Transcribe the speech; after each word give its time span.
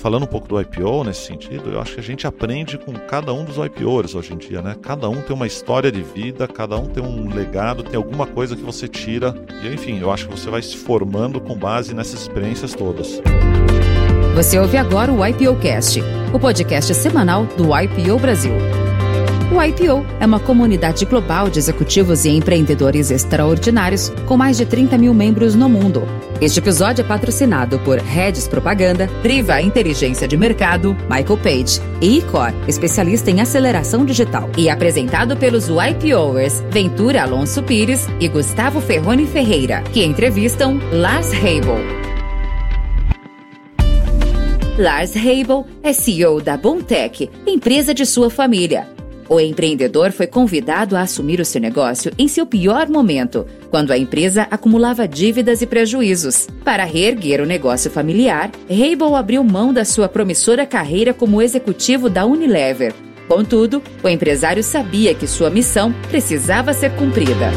falando 0.00 0.22
um 0.22 0.26
pouco 0.26 0.48
do 0.48 0.60
IPO 0.60 1.04
nesse 1.04 1.26
sentido, 1.26 1.70
eu 1.70 1.80
acho 1.80 1.94
que 1.94 2.00
a 2.00 2.02
gente 2.02 2.26
aprende 2.26 2.78
com 2.78 2.92
cada 2.92 3.32
um 3.32 3.44
dos 3.44 3.56
IPOs 3.58 4.14
hoje 4.14 4.32
em 4.32 4.38
dia, 4.38 4.62
né? 4.62 4.74
Cada 4.80 5.08
um 5.08 5.20
tem 5.20 5.36
uma 5.36 5.46
história 5.46 5.92
de 5.92 6.02
vida, 6.02 6.48
cada 6.48 6.76
um 6.76 6.86
tem 6.86 7.02
um 7.02 7.28
legado, 7.32 7.82
tem 7.82 7.96
alguma 7.96 8.26
coisa 8.26 8.56
que 8.56 8.62
você 8.62 8.88
tira. 8.88 9.34
E 9.62 9.68
enfim, 9.68 10.00
eu 10.00 10.10
acho 10.10 10.26
que 10.26 10.38
você 10.38 10.48
vai 10.48 10.62
se 10.62 10.76
formando 10.76 11.40
com 11.40 11.54
base 11.54 11.94
nessas 11.94 12.22
experiências 12.22 12.74
todas. 12.74 13.20
Você 14.34 14.58
ouve 14.58 14.76
agora 14.76 15.12
o 15.12 15.26
IPO 15.26 15.56
Cast, 15.56 16.00
o 16.32 16.38
podcast 16.38 16.94
semanal 16.94 17.44
do 17.44 17.78
IPO 17.78 18.18
Brasil. 18.18 18.52
O 19.52 19.60
IPO 19.60 20.06
é 20.20 20.26
uma 20.26 20.38
comunidade 20.38 21.04
global 21.04 21.50
de 21.50 21.58
executivos 21.58 22.24
e 22.24 22.28
empreendedores 22.28 23.10
extraordinários 23.10 24.08
com 24.24 24.36
mais 24.36 24.56
de 24.56 24.64
30 24.64 24.96
mil 24.96 25.12
membros 25.12 25.56
no 25.56 25.68
mundo. 25.68 26.04
Este 26.40 26.60
episódio 26.60 27.02
é 27.02 27.04
patrocinado 27.04 27.76
por 27.80 27.98
Redes 27.98 28.46
Propaganda, 28.46 29.08
Priva 29.22 29.60
Inteligência 29.60 30.28
de 30.28 30.36
Mercado, 30.36 30.96
Michael 31.10 31.36
Page 31.38 31.80
e 32.00 32.18
Icor, 32.18 32.52
especialista 32.68 33.28
em 33.28 33.40
aceleração 33.40 34.04
digital, 34.04 34.48
e 34.56 34.70
apresentado 34.70 35.36
pelos 35.36 35.66
IPOers 35.68 36.62
Ventura 36.70 37.22
Alonso 37.24 37.60
Pires 37.64 38.06
e 38.20 38.28
Gustavo 38.28 38.80
Ferroni 38.80 39.26
Ferreira, 39.26 39.82
que 39.92 40.04
entrevistam 40.04 40.78
Lars 40.92 41.32
Heibel. 41.32 41.76
Lars 44.78 45.16
Heibel 45.16 45.66
é 45.82 45.92
CEO 45.92 46.40
da 46.40 46.56
Bontech, 46.56 47.28
empresa 47.44 47.92
de 47.92 48.06
sua 48.06 48.30
família. 48.30 48.99
O 49.32 49.38
empreendedor 49.38 50.10
foi 50.10 50.26
convidado 50.26 50.96
a 50.96 51.02
assumir 51.02 51.38
o 51.38 51.44
seu 51.44 51.60
negócio 51.60 52.10
em 52.18 52.26
seu 52.26 52.44
pior 52.44 52.88
momento, 52.88 53.46
quando 53.70 53.92
a 53.92 53.96
empresa 53.96 54.48
acumulava 54.50 55.06
dívidas 55.06 55.62
e 55.62 55.68
prejuízos. 55.68 56.48
Para 56.64 56.82
reerguer 56.82 57.40
o 57.40 57.46
negócio 57.46 57.92
familiar, 57.92 58.50
Heibel 58.68 59.14
abriu 59.14 59.44
mão 59.44 59.72
da 59.72 59.84
sua 59.84 60.08
promissora 60.08 60.66
carreira 60.66 61.14
como 61.14 61.40
executivo 61.40 62.10
da 62.10 62.26
Unilever. 62.26 62.92
Contudo, 63.28 63.80
o 64.02 64.08
empresário 64.08 64.64
sabia 64.64 65.14
que 65.14 65.28
sua 65.28 65.48
missão 65.48 65.92
precisava 66.08 66.72
ser 66.72 66.90
cumprida. 66.96 67.52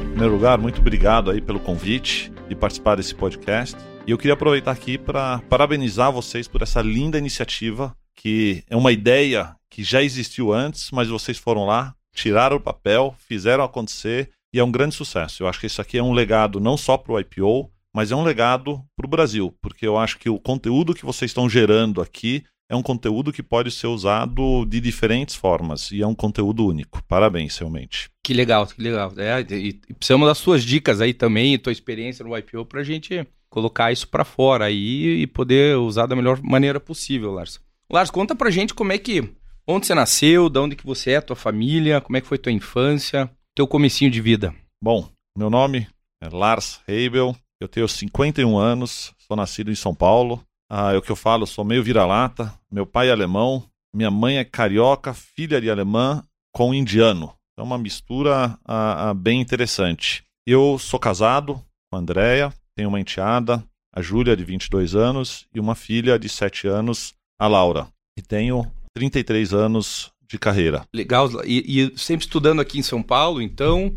Em 0.00 0.08
primeiro 0.12 0.32
lugar, 0.32 0.56
muito 0.56 0.80
obrigado 0.80 1.30
aí 1.30 1.42
pelo 1.42 1.60
convite 1.60 2.32
de 2.48 2.56
participar 2.56 2.96
desse 2.96 3.14
podcast. 3.14 3.76
E 4.06 4.12
eu 4.12 4.16
queria 4.16 4.32
aproveitar 4.32 4.70
aqui 4.70 4.96
para 4.96 5.42
parabenizar 5.50 6.10
vocês 6.10 6.48
por 6.48 6.62
essa 6.62 6.80
linda 6.80 7.18
iniciativa, 7.18 7.94
que 8.16 8.64
é 8.70 8.74
uma 8.74 8.92
ideia 8.92 9.54
que 9.72 9.82
já 9.82 10.02
existiu 10.02 10.52
antes, 10.52 10.90
mas 10.90 11.08
vocês 11.08 11.38
foram 11.38 11.64
lá, 11.64 11.94
tiraram 12.14 12.56
o 12.56 12.60
papel, 12.60 13.16
fizeram 13.26 13.64
acontecer 13.64 14.30
e 14.52 14.58
é 14.58 14.64
um 14.64 14.70
grande 14.70 14.94
sucesso. 14.94 15.42
Eu 15.42 15.48
acho 15.48 15.58
que 15.58 15.66
isso 15.66 15.80
aqui 15.80 15.96
é 15.96 16.02
um 16.02 16.12
legado 16.12 16.60
não 16.60 16.76
só 16.76 16.98
para 16.98 17.12
o 17.14 17.18
IPO, 17.18 17.70
mas 17.94 18.12
é 18.12 18.16
um 18.16 18.22
legado 18.22 18.84
para 18.94 19.06
o 19.06 19.08
Brasil, 19.08 19.54
porque 19.62 19.86
eu 19.86 19.96
acho 19.96 20.18
que 20.18 20.28
o 20.28 20.38
conteúdo 20.38 20.94
que 20.94 21.06
vocês 21.06 21.30
estão 21.30 21.48
gerando 21.48 22.02
aqui 22.02 22.44
é 22.68 22.76
um 22.76 22.82
conteúdo 22.82 23.32
que 23.32 23.42
pode 23.42 23.70
ser 23.70 23.86
usado 23.86 24.66
de 24.66 24.78
diferentes 24.78 25.34
formas 25.34 25.90
e 25.90 26.02
é 26.02 26.06
um 26.06 26.14
conteúdo 26.14 26.66
único. 26.66 27.02
Parabéns, 27.08 27.56
realmente. 27.56 28.10
Que 28.22 28.34
legal, 28.34 28.66
que 28.66 28.80
legal. 28.80 29.10
É, 29.16 29.40
e, 29.40 29.80
e 29.88 29.94
precisamos 29.94 30.28
das 30.28 30.38
suas 30.38 30.62
dicas 30.62 31.00
aí 31.00 31.14
também, 31.14 31.58
tua 31.58 31.72
experiência 31.72 32.22
no 32.22 32.36
IPO 32.36 32.66
para 32.66 32.80
a 32.80 32.84
gente 32.84 33.26
colocar 33.48 33.90
isso 33.90 34.06
para 34.08 34.24
fora 34.24 34.66
aí 34.66 35.22
e 35.22 35.26
poder 35.26 35.78
usar 35.78 36.04
da 36.04 36.16
melhor 36.16 36.40
maneira 36.42 36.78
possível, 36.78 37.32
Lars. 37.32 37.58
Lars, 37.90 38.10
conta 38.10 38.34
pra 38.34 38.50
gente 38.50 38.72
como 38.72 38.92
é 38.92 38.98
que, 38.98 39.30
onde 39.66 39.86
você 39.86 39.94
nasceu, 39.94 40.48
de 40.48 40.58
onde 40.58 40.76
que 40.76 40.86
você 40.86 41.12
é, 41.12 41.20
tua 41.20 41.36
família, 41.36 42.00
como 42.00 42.16
é 42.16 42.20
que 42.20 42.26
foi 42.26 42.38
tua 42.38 42.52
infância, 42.52 43.30
teu 43.54 43.66
comecinho 43.66 44.10
de 44.10 44.20
vida. 44.20 44.54
Bom, 44.82 45.08
meu 45.36 45.48
nome 45.48 45.86
é 46.20 46.28
Lars 46.28 46.80
Heibel, 46.86 47.36
eu 47.60 47.68
tenho 47.68 47.88
51 47.88 48.56
anos, 48.56 49.14
sou 49.18 49.36
nascido 49.36 49.70
em 49.70 49.74
São 49.74 49.94
Paulo. 49.94 50.44
Ah, 50.70 50.92
é 50.92 50.96
o 50.96 51.02
que 51.02 51.12
eu 51.12 51.16
falo, 51.16 51.46
sou 51.46 51.64
meio 51.64 51.82
vira-lata. 51.82 52.52
Meu 52.70 52.86
pai 52.86 53.08
é 53.08 53.12
alemão, 53.12 53.64
minha 53.94 54.10
mãe 54.10 54.38
é 54.38 54.44
carioca, 54.44 55.14
filha 55.14 55.60
de 55.60 55.70
alemã 55.70 56.24
com 56.52 56.74
indiano. 56.74 57.34
É 57.58 57.62
uma 57.62 57.78
mistura 57.78 58.58
ah, 58.64 59.10
ah, 59.10 59.14
bem 59.14 59.40
interessante. 59.40 60.24
Eu 60.46 60.78
sou 60.78 60.98
casado 60.98 61.62
com 61.90 61.96
a 61.96 61.98
Andrea, 61.98 62.52
tenho 62.74 62.88
uma 62.88 62.98
enteada, 62.98 63.62
a 63.94 64.00
Júlia, 64.00 64.36
de 64.36 64.44
22 64.44 64.94
anos, 64.94 65.46
e 65.54 65.60
uma 65.60 65.74
filha 65.74 66.18
de 66.18 66.28
7 66.28 66.66
anos, 66.66 67.14
a 67.38 67.46
Laura. 67.46 67.86
E 68.18 68.22
tenho 68.22 68.66
33 68.94 69.52
anos 69.52 70.12
de 70.28 70.38
carreira. 70.38 70.84
Legal. 70.92 71.28
E, 71.44 71.82
e 71.82 71.98
sempre 71.98 72.26
estudando 72.26 72.60
aqui 72.60 72.78
em 72.78 72.82
São 72.82 73.02
Paulo, 73.02 73.42
então, 73.42 73.94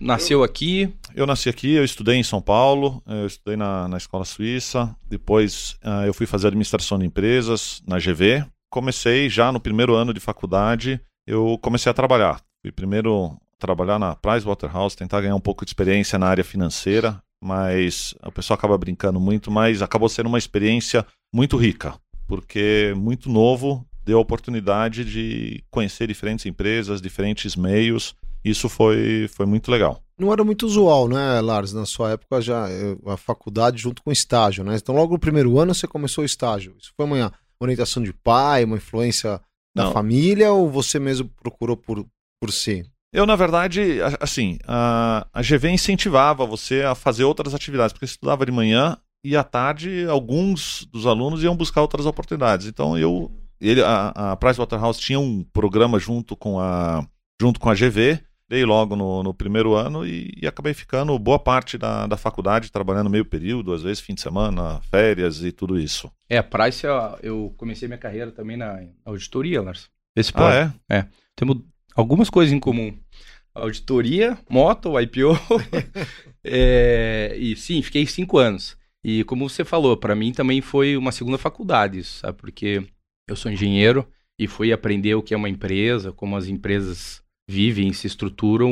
nasceu 0.00 0.42
aqui? 0.42 0.92
Eu 1.14 1.26
nasci 1.26 1.48
aqui, 1.48 1.72
eu 1.72 1.84
estudei 1.84 2.16
em 2.16 2.22
São 2.22 2.40
Paulo, 2.40 3.02
eu 3.06 3.26
estudei 3.26 3.56
na, 3.56 3.88
na 3.88 3.96
escola 3.96 4.24
suíça, 4.24 4.94
depois 5.08 5.76
uh, 5.84 6.06
eu 6.06 6.14
fui 6.14 6.26
fazer 6.26 6.48
administração 6.48 6.98
de 6.98 7.06
empresas 7.06 7.82
na 7.86 7.98
GV. 7.98 8.44
Comecei 8.70 9.28
já 9.28 9.52
no 9.52 9.60
primeiro 9.60 9.94
ano 9.94 10.12
de 10.12 10.20
faculdade, 10.20 11.00
eu 11.26 11.58
comecei 11.62 11.90
a 11.90 11.94
trabalhar. 11.94 12.40
Fui 12.62 12.72
primeiro 12.72 13.36
trabalhar 13.58 13.98
na 13.98 14.14
Pricewaterhouse, 14.14 14.96
tentar 14.96 15.20
ganhar 15.20 15.34
um 15.34 15.40
pouco 15.40 15.64
de 15.64 15.70
experiência 15.70 16.18
na 16.18 16.26
área 16.26 16.44
financeira 16.44 17.22
mas 17.42 18.14
o 18.24 18.32
pessoal 18.32 18.56
acaba 18.56 18.76
brincando 18.78 19.20
muito, 19.20 19.50
mas 19.50 19.82
acabou 19.82 20.08
sendo 20.08 20.26
uma 20.26 20.38
experiência 20.38 21.06
muito 21.32 21.56
rica, 21.56 21.94
porque 22.26 22.94
muito 22.96 23.30
novo 23.30 23.86
deu 24.06 24.18
a 24.18 24.20
oportunidade 24.22 25.04
de 25.04 25.62
conhecer 25.68 26.06
diferentes 26.06 26.46
empresas, 26.46 27.02
diferentes 27.02 27.56
meios. 27.56 28.14
Isso 28.44 28.68
foi, 28.68 29.28
foi 29.28 29.44
muito 29.44 29.70
legal. 29.70 30.00
Não 30.18 30.32
era 30.32 30.44
muito 30.44 30.64
usual, 30.64 31.08
né, 31.08 31.40
Lars? 31.40 31.72
Na 31.72 31.84
sua 31.84 32.12
época 32.12 32.40
já 32.40 32.70
eh, 32.70 32.96
a 33.06 33.16
faculdade 33.16 33.78
junto 33.78 34.02
com 34.02 34.10
o 34.10 34.12
estágio, 34.12 34.62
né? 34.62 34.76
Então 34.76 34.94
logo 34.94 35.14
no 35.14 35.18
primeiro 35.18 35.58
ano 35.58 35.74
você 35.74 35.86
começou 35.88 36.22
o 36.22 36.24
estágio. 36.24 36.74
Isso 36.80 36.92
foi 36.96 37.04
uma 37.04 37.32
orientação 37.60 38.02
de 38.02 38.12
pai, 38.12 38.64
uma 38.64 38.76
influência 38.76 39.40
da 39.76 39.84
Não. 39.84 39.92
família 39.92 40.52
ou 40.52 40.70
você 40.70 40.98
mesmo 41.00 41.28
procurou 41.42 41.76
por, 41.76 42.06
por 42.40 42.52
si? 42.52 42.84
Eu, 43.12 43.26
na 43.26 43.34
verdade, 43.34 43.98
assim, 44.20 44.58
a, 44.66 45.26
a 45.32 45.42
GV 45.42 45.70
incentivava 45.70 46.46
você 46.46 46.82
a 46.82 46.94
fazer 46.94 47.24
outras 47.24 47.54
atividades, 47.54 47.92
porque 47.92 48.04
estudava 48.04 48.46
de 48.46 48.52
manhã 48.52 48.96
e 49.24 49.36
à 49.36 49.42
tarde 49.42 50.06
alguns 50.06 50.86
dos 50.92 51.06
alunos 51.06 51.42
iam 51.42 51.56
buscar 51.56 51.82
outras 51.82 52.06
oportunidades. 52.06 52.66
Então 52.66 52.96
eu, 52.96 53.30
ele, 53.60 53.82
a, 53.82 54.32
a 54.32 54.36
Pricewaterhouse 54.36 55.00
tinha 55.00 55.18
um 55.18 55.44
programa 55.52 55.98
junto 55.98 56.36
com 56.36 56.58
a, 56.60 57.06
junto 57.40 57.58
com 57.60 57.68
a 57.68 57.74
GV, 57.74 58.20
dei 58.48 58.64
logo 58.64 58.94
no, 58.94 59.22
no 59.22 59.34
primeiro 59.34 59.74
ano 59.74 60.06
e, 60.06 60.32
e, 60.40 60.46
acabei 60.46 60.72
ficando 60.72 61.18
boa 61.18 61.38
parte 61.38 61.76
da, 61.76 62.06
da 62.06 62.16
faculdade 62.16 62.70
trabalhando 62.70 63.10
meio 63.10 63.24
período, 63.24 63.72
às 63.72 63.82
vezes 63.82 64.00
fim 64.00 64.14
de 64.14 64.20
semana, 64.20 64.80
férias 64.90 65.42
e 65.42 65.50
tudo 65.50 65.78
isso. 65.78 66.10
É, 66.28 66.38
a 66.38 66.42
Price 66.42 66.86
eu 67.22 67.52
comecei 67.56 67.88
minha 67.88 67.98
carreira 67.98 68.30
também 68.30 68.56
na 68.56 68.80
auditoria, 69.04 69.62
Lars. 69.62 69.88
Esse 70.14 70.32
ah, 70.34 70.74
é? 70.88 70.96
É. 70.98 71.06
Temos 71.34 71.58
algumas 71.94 72.30
coisas 72.30 72.52
em 72.52 72.60
comum 72.60 72.96
auditoria, 73.56 74.38
moto, 74.48 75.00
IPO. 75.00 75.38
é, 76.44 77.34
e 77.38 77.56
sim, 77.56 77.80
fiquei 77.82 78.06
cinco 78.06 78.38
anos. 78.38 78.76
E 79.02 79.24
como 79.24 79.48
você 79.48 79.64
falou, 79.64 79.96
para 79.96 80.14
mim 80.14 80.32
também 80.32 80.60
foi 80.60 80.96
uma 80.96 81.12
segunda 81.12 81.38
faculdade, 81.38 82.04
sabe? 82.04 82.36
Porque 82.38 82.86
eu 83.28 83.36
sou 83.36 83.50
engenheiro 83.50 84.06
e 84.38 84.46
fui 84.46 84.72
aprender 84.72 85.14
o 85.14 85.22
que 85.22 85.34
é 85.34 85.36
uma 85.36 85.48
empresa, 85.48 86.12
como 86.12 86.36
as 86.36 86.46
empresas 86.46 87.22
vivem, 87.48 87.92
se 87.92 88.06
estruturam, 88.06 88.70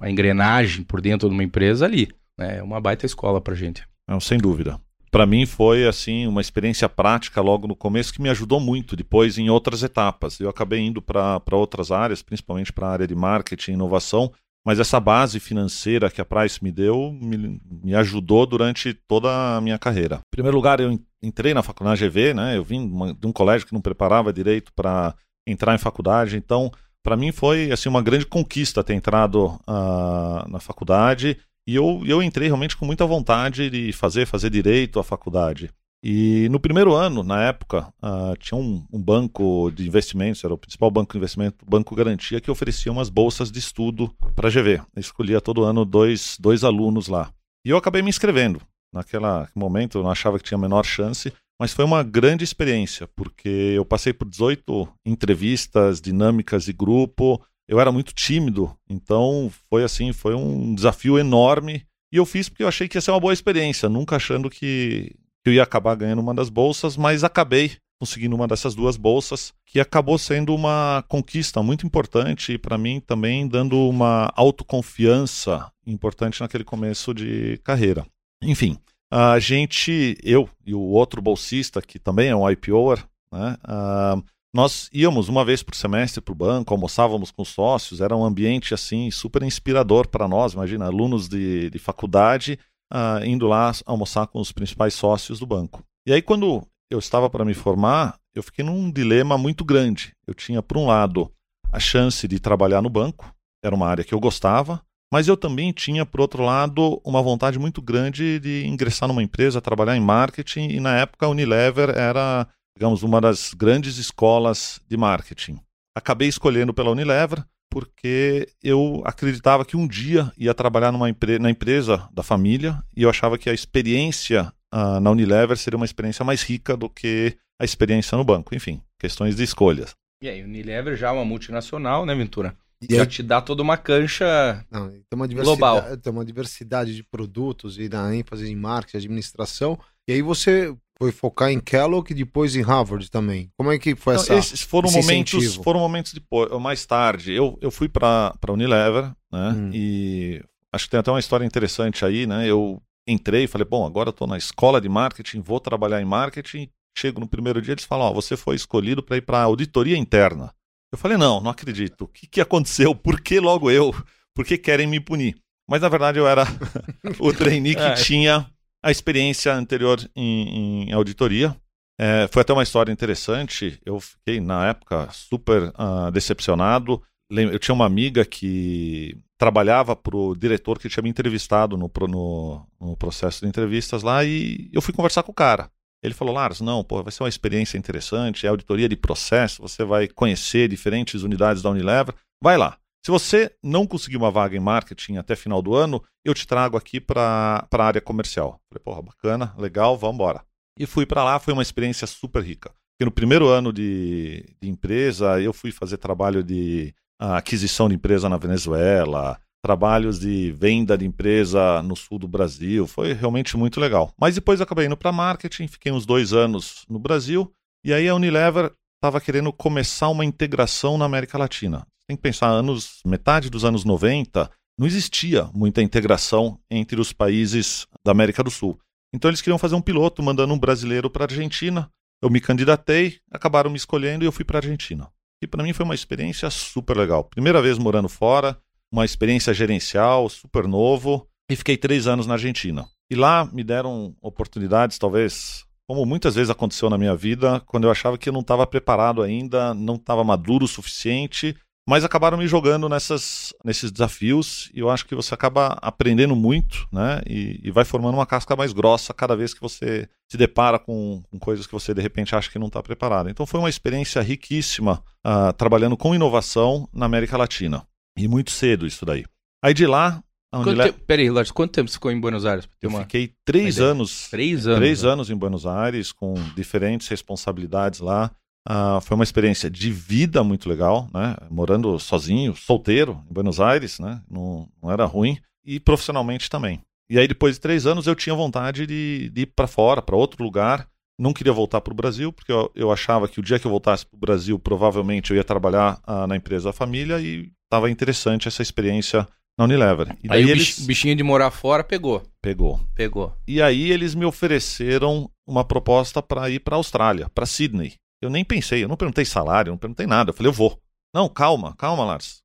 a 0.00 0.10
engrenagem 0.10 0.84
por 0.84 1.00
dentro 1.00 1.28
de 1.28 1.34
uma 1.34 1.44
empresa 1.44 1.84
ali. 1.84 2.08
Né? 2.38 2.58
É 2.58 2.62
uma 2.62 2.80
baita 2.80 3.06
escola 3.06 3.40
pra 3.40 3.54
gente. 3.54 3.86
Não, 4.08 4.20
sem 4.20 4.38
dúvida 4.38 4.80
para 5.12 5.26
mim 5.26 5.44
foi 5.44 5.86
assim 5.86 6.26
uma 6.26 6.40
experiência 6.40 6.88
prática 6.88 7.42
logo 7.42 7.68
no 7.68 7.76
começo 7.76 8.14
que 8.14 8.22
me 8.22 8.30
ajudou 8.30 8.58
muito 8.58 8.96
depois 8.96 9.36
em 9.36 9.50
outras 9.50 9.82
etapas. 9.82 10.40
Eu 10.40 10.48
acabei 10.48 10.80
indo 10.80 11.02
para 11.02 11.42
outras 11.52 11.92
áreas, 11.92 12.22
principalmente 12.22 12.72
para 12.72 12.86
a 12.86 12.92
área 12.92 13.06
de 13.06 13.14
marketing 13.14 13.72
e 13.72 13.74
inovação, 13.74 14.32
mas 14.64 14.78
essa 14.78 15.00
base 15.00 15.40
financeira 15.40 16.10
que 16.10 16.20
a 16.20 16.24
Price 16.24 16.62
me 16.62 16.70
deu 16.70 17.12
me, 17.12 17.60
me 17.82 17.94
ajudou 17.94 18.46
durante 18.46 18.94
toda 18.94 19.56
a 19.56 19.60
minha 19.60 19.78
carreira. 19.78 20.16
Em 20.16 20.30
primeiro 20.30 20.56
lugar, 20.56 20.80
eu 20.80 20.98
entrei 21.22 21.52
na 21.52 21.62
faculdade 21.62 22.08
GV, 22.08 22.34
né? 22.34 22.56
Eu 22.56 22.64
vim 22.64 22.88
de 23.18 23.26
um 23.26 23.32
colégio 23.32 23.66
que 23.66 23.74
não 23.74 23.80
preparava 23.80 24.32
direito 24.32 24.72
para 24.74 25.14
entrar 25.46 25.74
em 25.74 25.78
faculdade, 25.78 26.36
então 26.36 26.70
para 27.02 27.16
mim 27.16 27.32
foi 27.32 27.72
assim 27.72 27.88
uma 27.88 28.02
grande 28.02 28.24
conquista 28.24 28.84
ter 28.84 28.94
entrado 28.94 29.46
uh, 29.68 30.48
na 30.48 30.60
faculdade 30.60 31.36
e 31.66 31.74
eu, 31.74 32.02
eu 32.06 32.22
entrei 32.22 32.48
realmente 32.48 32.76
com 32.76 32.84
muita 32.84 33.06
vontade 33.06 33.70
de 33.70 33.92
fazer, 33.92 34.26
fazer 34.26 34.50
direito 34.50 34.98
à 34.98 35.04
faculdade. 35.04 35.70
E 36.04 36.48
no 36.50 36.58
primeiro 36.58 36.94
ano, 36.94 37.22
na 37.22 37.44
época, 37.44 37.92
uh, 38.02 38.36
tinha 38.38 38.58
um, 38.58 38.84
um, 38.92 39.00
banco 39.00 39.70
de 39.70 39.86
investimentos, 39.86 40.42
era 40.42 40.52
o 40.52 40.58
principal 40.58 40.90
banco 40.90 41.12
de 41.12 41.18
investimento, 41.18 41.64
o 41.64 41.70
Banco 41.70 41.94
Garantia, 41.94 42.40
que 42.40 42.50
oferecia 42.50 42.90
umas 42.90 43.08
bolsas 43.08 43.52
de 43.52 43.60
estudo 43.60 44.12
para 44.34 44.48
a 44.48 44.50
GV. 44.50 44.82
Eu 44.96 45.00
escolhia 45.00 45.40
todo 45.40 45.62
ano 45.62 45.84
dois, 45.84 46.36
dois 46.40 46.64
alunos 46.64 47.06
lá. 47.06 47.32
E 47.64 47.70
eu 47.70 47.76
acabei 47.76 48.02
me 48.02 48.10
inscrevendo. 48.10 48.60
Naquele 48.92 49.24
momento 49.54 49.98
eu 49.98 50.02
não 50.02 50.10
achava 50.10 50.38
que 50.38 50.44
tinha 50.44 50.58
a 50.58 50.60
menor 50.60 50.84
chance, 50.84 51.32
mas 51.58 51.72
foi 51.72 51.84
uma 51.84 52.02
grande 52.02 52.42
experiência, 52.42 53.08
porque 53.14 53.48
eu 53.48 53.84
passei 53.84 54.12
por 54.12 54.28
18 54.28 54.88
entrevistas 55.06 56.00
dinâmicas 56.00 56.64
de 56.64 56.72
grupo, 56.72 57.40
eu 57.68 57.78
era 57.80 57.92
muito 57.92 58.12
tímido, 58.12 58.76
então 58.90 59.50
foi 59.70 59.84
assim, 59.84 60.12
foi 60.12 60.34
um 60.34 60.74
desafio 60.74 61.18
enorme. 61.18 61.86
E 62.12 62.16
eu 62.16 62.26
fiz 62.26 62.48
porque 62.48 62.64
eu 62.64 62.68
achei 62.68 62.88
que 62.88 62.98
ia 62.98 63.00
ser 63.00 63.12
uma 63.12 63.20
boa 63.20 63.32
experiência, 63.32 63.88
nunca 63.88 64.16
achando 64.16 64.50
que, 64.50 65.14
que 65.42 65.50
eu 65.50 65.54
ia 65.54 65.62
acabar 65.62 65.94
ganhando 65.94 66.20
uma 66.20 66.34
das 66.34 66.48
bolsas, 66.48 66.96
mas 66.96 67.24
acabei 67.24 67.76
conseguindo 68.02 68.34
uma 68.34 68.48
dessas 68.48 68.74
duas 68.74 68.96
bolsas, 68.96 69.54
que 69.64 69.78
acabou 69.78 70.18
sendo 70.18 70.52
uma 70.52 71.04
conquista 71.06 71.62
muito 71.62 71.86
importante 71.86 72.58
para 72.58 72.76
mim 72.76 72.98
também, 72.98 73.46
dando 73.46 73.78
uma 73.88 74.28
autoconfiança 74.34 75.70
importante 75.86 76.40
naquele 76.40 76.64
começo 76.64 77.14
de 77.14 77.58
carreira. 77.58 78.04
Enfim, 78.42 78.76
a 79.08 79.38
gente, 79.38 80.18
eu 80.20 80.48
e 80.66 80.74
o 80.74 80.80
outro 80.80 81.22
bolsista, 81.22 81.80
que 81.80 81.96
também 81.96 82.30
é 82.30 82.34
um 82.34 82.50
IPOer, 82.50 83.06
né, 83.32 83.56
uh, 83.62 84.20
nós 84.52 84.90
íamos 84.92 85.28
uma 85.28 85.44
vez 85.44 85.62
por 85.62 85.76
semestre 85.76 86.20
para 86.20 86.32
o 86.32 86.34
banco, 86.34 86.74
almoçávamos 86.74 87.30
com 87.30 87.44
sócios, 87.44 88.00
era 88.00 88.16
um 88.16 88.24
ambiente 88.24 88.74
assim 88.74 89.12
super 89.12 89.44
inspirador 89.44 90.08
para 90.08 90.26
nós, 90.26 90.54
imagina, 90.54 90.86
alunos 90.86 91.28
de, 91.28 91.70
de 91.70 91.78
faculdade 91.78 92.58
uh, 92.92 93.24
indo 93.24 93.46
lá 93.48 93.72
almoçar 93.86 94.26
com 94.26 94.40
os 94.40 94.52
principais 94.52 94.94
sócios 94.94 95.38
do 95.38 95.46
banco. 95.46 95.82
E 96.06 96.12
aí, 96.12 96.20
quando 96.20 96.66
eu 96.90 96.98
estava 96.98 97.30
para 97.30 97.44
me 97.44 97.54
formar, 97.54 98.18
eu 98.34 98.42
fiquei 98.42 98.64
num 98.64 98.90
dilema 98.90 99.38
muito 99.38 99.64
grande. 99.64 100.12
Eu 100.26 100.34
tinha, 100.34 100.62
por 100.62 100.76
um 100.76 100.86
lado, 100.86 101.32
a 101.72 101.80
chance 101.80 102.28
de 102.28 102.38
trabalhar 102.38 102.82
no 102.82 102.90
banco, 102.90 103.34
era 103.64 103.74
uma 103.74 103.86
área 103.86 104.04
que 104.04 104.12
eu 104.12 104.20
gostava, 104.20 104.82
mas 105.12 105.28
eu 105.28 105.36
também 105.36 105.72
tinha, 105.72 106.04
por 106.04 106.20
outro 106.20 106.42
lado, 106.42 107.00
uma 107.04 107.22
vontade 107.22 107.58
muito 107.58 107.80
grande 107.80 108.40
de 108.40 108.66
ingressar 108.66 109.08
numa 109.08 109.22
empresa, 109.22 109.60
trabalhar 109.60 109.96
em 109.96 110.00
marketing, 110.00 110.68
e 110.70 110.80
na 110.80 110.96
época 110.96 111.26
a 111.26 111.28
Unilever 111.28 111.90
era, 111.90 112.46
digamos, 112.76 113.02
uma 113.02 113.20
das 113.20 113.54
grandes 113.54 113.98
escolas 113.98 114.80
de 114.88 114.96
marketing. 114.96 115.60
Acabei 115.94 116.28
escolhendo 116.28 116.72
pela 116.72 116.90
Unilever, 116.90 117.44
porque 117.72 118.46
eu 118.62 119.02
acreditava 119.02 119.64
que 119.64 119.78
um 119.78 119.88
dia 119.88 120.30
ia 120.36 120.52
trabalhar 120.52 120.92
numa 120.92 121.08
empre 121.08 121.38
na 121.38 121.50
empresa 121.50 122.06
da 122.12 122.22
família 122.22 122.78
e 122.94 123.02
eu 123.02 123.08
achava 123.08 123.38
que 123.38 123.48
a 123.48 123.54
experiência 123.54 124.52
uh, 124.74 125.00
na 125.00 125.10
Unilever 125.10 125.56
seria 125.56 125.78
uma 125.78 125.86
experiência 125.86 126.22
mais 126.22 126.42
rica 126.42 126.76
do 126.76 126.90
que 126.90 127.34
a 127.58 127.64
experiência 127.64 128.18
no 128.18 128.24
banco. 128.24 128.54
Enfim, 128.54 128.82
questões 128.98 129.36
de 129.36 129.42
escolhas. 129.42 129.94
E 130.22 130.28
aí, 130.28 130.42
Unilever 130.42 130.94
já 130.96 131.08
é 131.08 131.12
uma 131.12 131.24
multinacional, 131.24 132.04
né, 132.04 132.14
Ventura? 132.14 132.54
E 132.82 132.94
já 132.94 133.04
aí... 133.04 133.06
te 133.06 133.22
dá 133.22 133.40
toda 133.40 133.62
uma 133.62 133.78
cancha 133.78 134.62
Não, 134.70 134.90
tem 134.90 135.02
uma 135.14 135.26
global. 135.26 135.96
Tem 135.96 136.12
uma 136.12 136.26
diversidade 136.26 136.94
de 136.94 137.02
produtos 137.02 137.78
e 137.78 137.88
da 137.88 138.14
ênfase 138.14 138.52
em 138.52 138.54
marketing, 138.54 138.98
administração. 138.98 139.78
E 140.06 140.12
aí 140.12 140.20
você 140.20 140.76
foi 141.02 141.10
focar 141.10 141.50
em 141.50 141.58
Kellogg 141.58 142.12
e 142.12 142.14
depois 142.14 142.54
em 142.54 142.62
Harvard 142.62 143.10
também. 143.10 143.50
Como 143.56 143.72
é 143.72 143.78
que 143.78 143.96
foi 143.96 144.14
essa? 144.14 144.34
esses 144.36 144.62
foram 144.62 144.88
esse 144.88 144.98
momentos, 144.98 145.34
incentivo? 145.34 145.64
foram 145.64 145.80
momentos 145.80 146.14
depois, 146.14 146.48
mais 146.60 146.86
tarde. 146.86 147.32
Eu, 147.32 147.58
eu 147.60 147.72
fui 147.72 147.88
para 147.88 148.32
para 148.40 148.52
Unilever, 148.52 149.12
né? 149.32 149.50
Hum. 149.50 149.70
E 149.74 150.40
acho 150.72 150.84
que 150.84 150.92
tem 150.92 151.00
até 151.00 151.10
uma 151.10 151.18
história 151.18 151.44
interessante 151.44 152.04
aí, 152.04 152.24
né? 152.24 152.48
Eu 152.48 152.80
entrei 153.04 153.44
e 153.44 153.46
falei, 153.48 153.66
bom, 153.68 153.84
agora 153.84 154.10
estou 154.10 154.28
na 154.28 154.38
escola 154.38 154.80
de 154.80 154.88
marketing, 154.88 155.40
vou 155.40 155.58
trabalhar 155.58 156.00
em 156.00 156.04
marketing. 156.04 156.68
Chego 156.96 157.18
no 157.18 157.26
primeiro 157.26 157.60
dia, 157.60 157.72
eles 157.72 157.84
falam, 157.84 158.06
ó, 158.06 158.10
oh, 158.10 158.14
você 158.14 158.36
foi 158.36 158.54
escolhido 158.54 159.02
para 159.02 159.16
ir 159.16 159.22
para 159.22 159.42
auditoria 159.42 159.96
interna. 159.96 160.54
Eu 160.92 160.98
falei, 160.98 161.16
não, 161.16 161.40
não 161.40 161.50
acredito. 161.50 162.02
O 162.02 162.08
que, 162.08 162.28
que 162.28 162.40
aconteceu? 162.40 162.94
Por 162.94 163.20
que 163.20 163.40
logo 163.40 163.72
eu? 163.72 163.92
Por 164.32 164.44
que 164.44 164.56
querem 164.56 164.86
me 164.86 165.00
punir? 165.00 165.34
Mas 165.68 165.80
na 165.80 165.88
verdade 165.88 166.18
eu 166.18 166.28
era 166.28 166.44
o 167.18 167.32
trainee 167.32 167.74
que 167.74 167.80
é. 167.80 167.94
tinha 167.94 168.46
a 168.82 168.90
experiência 168.90 169.54
anterior 169.54 169.98
em, 170.16 170.88
em 170.88 170.92
auditoria. 170.92 171.56
É, 171.98 172.26
foi 172.28 172.42
até 172.42 172.52
uma 172.52 172.62
história 172.62 172.90
interessante. 172.90 173.80
Eu 173.84 174.00
fiquei, 174.00 174.40
na 174.40 174.68
época, 174.68 175.08
super 175.12 175.64
uh, 175.68 176.10
decepcionado. 176.10 177.02
Eu 177.30 177.58
tinha 177.58 177.74
uma 177.74 177.86
amiga 177.86 178.24
que 178.24 179.16
trabalhava 179.38 179.96
para 179.96 180.16
o 180.16 180.36
diretor 180.36 180.78
que 180.78 180.88
tinha 180.88 181.02
me 181.02 181.08
entrevistado 181.08 181.76
no, 181.76 181.90
no, 182.08 182.66
no, 182.80 182.96
processo 182.96 183.40
de 183.40 183.48
entrevistas 183.48 184.02
lá 184.02 184.22
e 184.24 184.68
eu 184.72 184.82
fui 184.82 184.92
conversar 184.92 185.22
com 185.22 185.32
o 185.32 185.34
cara. 185.34 185.70
Ele 186.02 186.14
falou, 186.14 186.34
Lars, 186.34 186.60
não, 186.60 186.84
pô, 186.84 187.02
vai 187.02 187.10
ser 187.10 187.22
uma 187.22 187.28
experiência 187.28 187.78
interessante, 187.78 188.46
é 188.46 188.50
auditoria 188.50 188.88
de 188.88 188.96
processo, 188.96 189.62
você 189.62 189.84
vai 189.84 190.08
conhecer 190.08 190.68
diferentes 190.68 191.22
unidades 191.22 191.62
da 191.62 191.70
Unilever. 191.70 192.14
Vai 192.42 192.58
lá. 192.58 192.76
Se 193.04 193.10
você 193.10 193.50
não 193.60 193.84
conseguir 193.84 194.16
uma 194.16 194.30
vaga 194.30 194.56
em 194.56 194.60
marketing 194.60 195.16
até 195.16 195.34
final 195.34 195.60
do 195.60 195.74
ano, 195.74 196.00
eu 196.24 196.32
te 196.32 196.46
trago 196.46 196.76
aqui 196.76 197.00
para 197.00 197.66
a 197.68 197.84
área 197.84 198.00
comercial. 198.00 198.60
Falei, 198.70 198.82
porra, 198.84 199.02
bacana, 199.02 199.52
legal, 199.58 199.98
vamos 199.98 200.14
embora. 200.14 200.44
E 200.78 200.86
fui 200.86 201.04
para 201.04 201.24
lá, 201.24 201.40
foi 201.40 201.52
uma 201.52 201.62
experiência 201.62 202.06
super 202.06 202.44
rica. 202.44 202.70
Porque 202.70 203.04
no 203.04 203.10
primeiro 203.10 203.48
ano 203.48 203.72
de, 203.72 204.54
de 204.62 204.68
empresa, 204.68 205.40
eu 205.40 205.52
fui 205.52 205.72
fazer 205.72 205.96
trabalho 205.96 206.44
de 206.44 206.94
aquisição 207.18 207.88
de 207.88 207.96
empresa 207.96 208.28
na 208.28 208.36
Venezuela, 208.36 209.36
trabalhos 209.64 210.20
de 210.20 210.52
venda 210.52 210.96
de 210.96 211.04
empresa 211.04 211.82
no 211.82 211.96
sul 211.96 212.20
do 212.20 212.28
Brasil. 212.28 212.86
Foi 212.86 213.14
realmente 213.14 213.56
muito 213.56 213.80
legal. 213.80 214.12
Mas 214.16 214.36
depois 214.36 214.60
acabei 214.60 214.86
indo 214.86 214.96
para 214.96 215.10
marketing, 215.10 215.66
fiquei 215.66 215.90
uns 215.90 216.06
dois 216.06 216.32
anos 216.32 216.84
no 216.88 217.00
Brasil. 217.00 217.52
E 217.84 217.92
aí 217.92 218.08
a 218.08 218.14
Unilever 218.14 218.72
estava 218.94 219.20
querendo 219.20 219.52
começar 219.52 220.08
uma 220.08 220.24
integração 220.24 220.96
na 220.96 221.04
América 221.04 221.36
Latina 221.36 221.84
tem 222.08 222.16
que 222.16 222.22
pensar, 222.22 222.48
anos, 222.48 223.00
metade 223.04 223.48
dos 223.48 223.64
anos 223.64 223.84
90, 223.84 224.50
não 224.78 224.86
existia 224.86 225.50
muita 225.54 225.82
integração 225.82 226.58
entre 226.70 227.00
os 227.00 227.12
países 227.12 227.86
da 228.04 228.12
América 228.12 228.42
do 228.42 228.50
Sul. 228.50 228.78
Então 229.14 229.30
eles 229.30 229.42
queriam 229.42 229.58
fazer 229.58 229.74
um 229.74 229.82
piloto 229.82 230.22
mandando 230.22 230.54
um 230.54 230.58
brasileiro 230.58 231.10
para 231.10 231.24
a 231.24 231.28
Argentina. 231.28 231.90
Eu 232.22 232.30
me 232.30 232.40
candidatei, 232.40 233.18
acabaram 233.30 233.70
me 233.70 233.76
escolhendo 233.76 234.24
e 234.24 234.26
eu 234.26 234.32
fui 234.32 234.44
para 234.44 234.58
a 234.58 234.60
Argentina. 234.60 235.08
E 235.42 235.46
para 235.46 235.62
mim 235.62 235.72
foi 235.72 235.84
uma 235.84 235.94
experiência 235.94 236.48
super 236.50 236.96
legal. 236.96 237.24
Primeira 237.24 237.60
vez 237.60 237.76
morando 237.78 238.08
fora, 238.08 238.58
uma 238.90 239.04
experiência 239.04 239.52
gerencial, 239.52 240.28
super 240.28 240.68
novo, 240.68 241.26
e 241.50 241.56
fiquei 241.56 241.76
três 241.76 242.06
anos 242.06 242.26
na 242.26 242.34
Argentina. 242.34 242.86
E 243.10 243.14
lá 243.14 243.44
me 243.52 243.64
deram 243.64 244.14
oportunidades, 244.22 244.98
talvez, 244.98 245.64
como 245.86 246.06
muitas 246.06 246.34
vezes 246.34 246.48
aconteceu 246.48 246.88
na 246.88 246.96
minha 246.96 247.14
vida, 247.14 247.60
quando 247.66 247.84
eu 247.84 247.90
achava 247.90 248.16
que 248.16 248.28
eu 248.28 248.32
não 248.32 248.40
estava 248.40 248.66
preparado 248.66 249.20
ainda, 249.20 249.74
não 249.74 249.96
estava 249.96 250.22
maduro 250.22 250.64
o 250.64 250.68
suficiente, 250.68 251.56
mas 251.88 252.04
acabaram 252.04 252.38
me 252.38 252.46
jogando 252.46 252.88
nessas, 252.88 253.52
nesses 253.64 253.90
desafios 253.90 254.70
e 254.72 254.78
eu 254.78 254.88
acho 254.88 255.04
que 255.04 255.14
você 255.14 255.34
acaba 255.34 255.78
aprendendo 255.82 256.36
muito, 256.36 256.86
né? 256.92 257.20
E, 257.26 257.60
e 257.62 257.70
vai 257.70 257.84
formando 257.84 258.14
uma 258.14 258.26
casca 258.26 258.54
mais 258.54 258.72
grossa 258.72 259.12
cada 259.12 259.36
vez 259.36 259.52
que 259.52 259.60
você 259.60 260.08
se 260.30 260.36
depara 260.36 260.78
com, 260.78 261.22
com 261.30 261.38
coisas 261.38 261.66
que 261.66 261.72
você 261.72 261.92
de 261.92 262.00
repente 262.00 262.36
acha 262.36 262.50
que 262.50 262.58
não 262.58 262.68
está 262.68 262.82
preparado. 262.82 263.28
Então 263.28 263.44
foi 263.44 263.58
uma 263.58 263.68
experiência 263.68 264.22
riquíssima 264.22 265.02
uh, 265.26 265.52
trabalhando 265.54 265.96
com 265.96 266.14
inovação 266.14 266.88
na 266.92 267.06
América 267.06 267.36
Latina. 267.36 267.84
E 268.16 268.28
muito 268.28 268.52
cedo 268.52 268.86
isso 268.86 269.04
daí. 269.04 269.24
Aí 269.62 269.74
de 269.74 269.86
lá. 269.86 270.22
Quanto 270.50 270.76
tempo, 270.76 271.00
peraí, 271.06 271.30
Lars, 271.30 271.50
quanto 271.50 271.72
tempo 271.72 271.88
você 271.88 271.94
ficou 271.94 272.12
em 272.12 272.20
Buenos 272.20 272.44
Aires? 272.44 272.68
Eu 272.80 272.90
uma... 272.90 273.00
fiquei 273.00 273.32
três 273.42 273.80
anos. 273.80 274.28
Três 274.28 274.66
anos. 274.66 274.78
Três 274.78 275.02
né? 275.02 275.08
anos 275.08 275.30
em 275.30 275.36
Buenos 275.36 275.64
Aires, 275.64 276.12
com 276.12 276.34
diferentes 276.54 277.08
responsabilidades 277.08 278.00
lá. 278.00 278.30
Uh, 278.68 279.00
foi 279.00 279.16
uma 279.16 279.24
experiência 279.24 279.68
de 279.68 279.90
vida 279.90 280.44
muito 280.44 280.68
legal, 280.68 281.08
né? 281.12 281.36
Morando 281.50 281.98
sozinho, 281.98 282.54
solteiro, 282.54 283.22
em 283.28 283.32
Buenos 283.32 283.60
Aires, 283.60 283.98
né? 283.98 284.20
Não, 284.30 284.68
não 284.82 284.90
era 284.90 285.04
ruim. 285.04 285.38
E 285.64 285.80
profissionalmente 285.80 286.48
também. 286.48 286.80
E 287.10 287.18
aí, 287.18 287.26
depois 287.26 287.56
de 287.56 287.60
três 287.60 287.86
anos, 287.86 288.06
eu 288.06 288.14
tinha 288.14 288.34
vontade 288.34 288.86
de, 288.86 289.30
de 289.30 289.42
ir 289.42 289.46
para 289.46 289.66
fora, 289.66 290.00
para 290.00 290.16
outro 290.16 290.42
lugar. 290.42 290.88
Não 291.18 291.32
queria 291.32 291.52
voltar 291.52 291.80
para 291.80 291.92
o 291.92 291.96
Brasil, 291.96 292.32
porque 292.32 292.50
eu, 292.50 292.70
eu, 292.74 292.90
achava 292.90 293.28
que 293.28 293.38
o 293.38 293.42
dia 293.42 293.58
que 293.58 293.66
eu 293.66 293.70
voltasse 293.70 294.06
para 294.06 294.16
o 294.16 294.20
Brasil, 294.20 294.58
provavelmente 294.58 295.30
eu 295.30 295.36
ia 295.36 295.44
trabalhar 295.44 296.00
uh, 296.08 296.26
na 296.26 296.36
empresa 296.36 296.70
da 296.70 296.72
família 296.72 297.20
e 297.20 297.50
estava 297.64 297.90
interessante 297.90 298.48
essa 298.48 298.62
experiência 298.62 299.26
na 299.58 299.64
Unilever. 299.64 300.16
E 300.22 300.32
aí 300.32 300.50
eles... 300.50 300.78
o 300.78 300.86
bichinho 300.86 301.14
de 301.14 301.22
morar 301.22 301.50
fora 301.50 301.84
pegou. 301.84 302.22
Pegou. 302.40 302.80
Pegou. 302.94 303.36
E 303.46 303.60
aí 303.60 303.90
eles 303.90 304.14
me 304.14 304.24
ofereceram 304.24 305.30
uma 305.46 305.64
proposta 305.64 306.22
para 306.22 306.48
ir 306.48 306.60
para 306.60 306.76
a 306.76 306.78
Austrália, 306.78 307.28
para 307.34 307.46
Sydney. 307.46 307.94
Eu 308.22 308.30
nem 308.30 308.44
pensei, 308.44 308.84
eu 308.84 308.88
não 308.88 308.96
perguntei 308.96 309.24
salário, 309.24 309.72
não 309.72 309.78
perguntei 309.78 310.06
nada. 310.06 310.30
Eu 310.30 310.34
falei, 310.34 310.48
eu 310.48 310.54
vou. 310.54 310.80
Não, 311.14 311.28
calma, 311.28 311.74
calma, 311.76 312.04
Lars. 312.04 312.40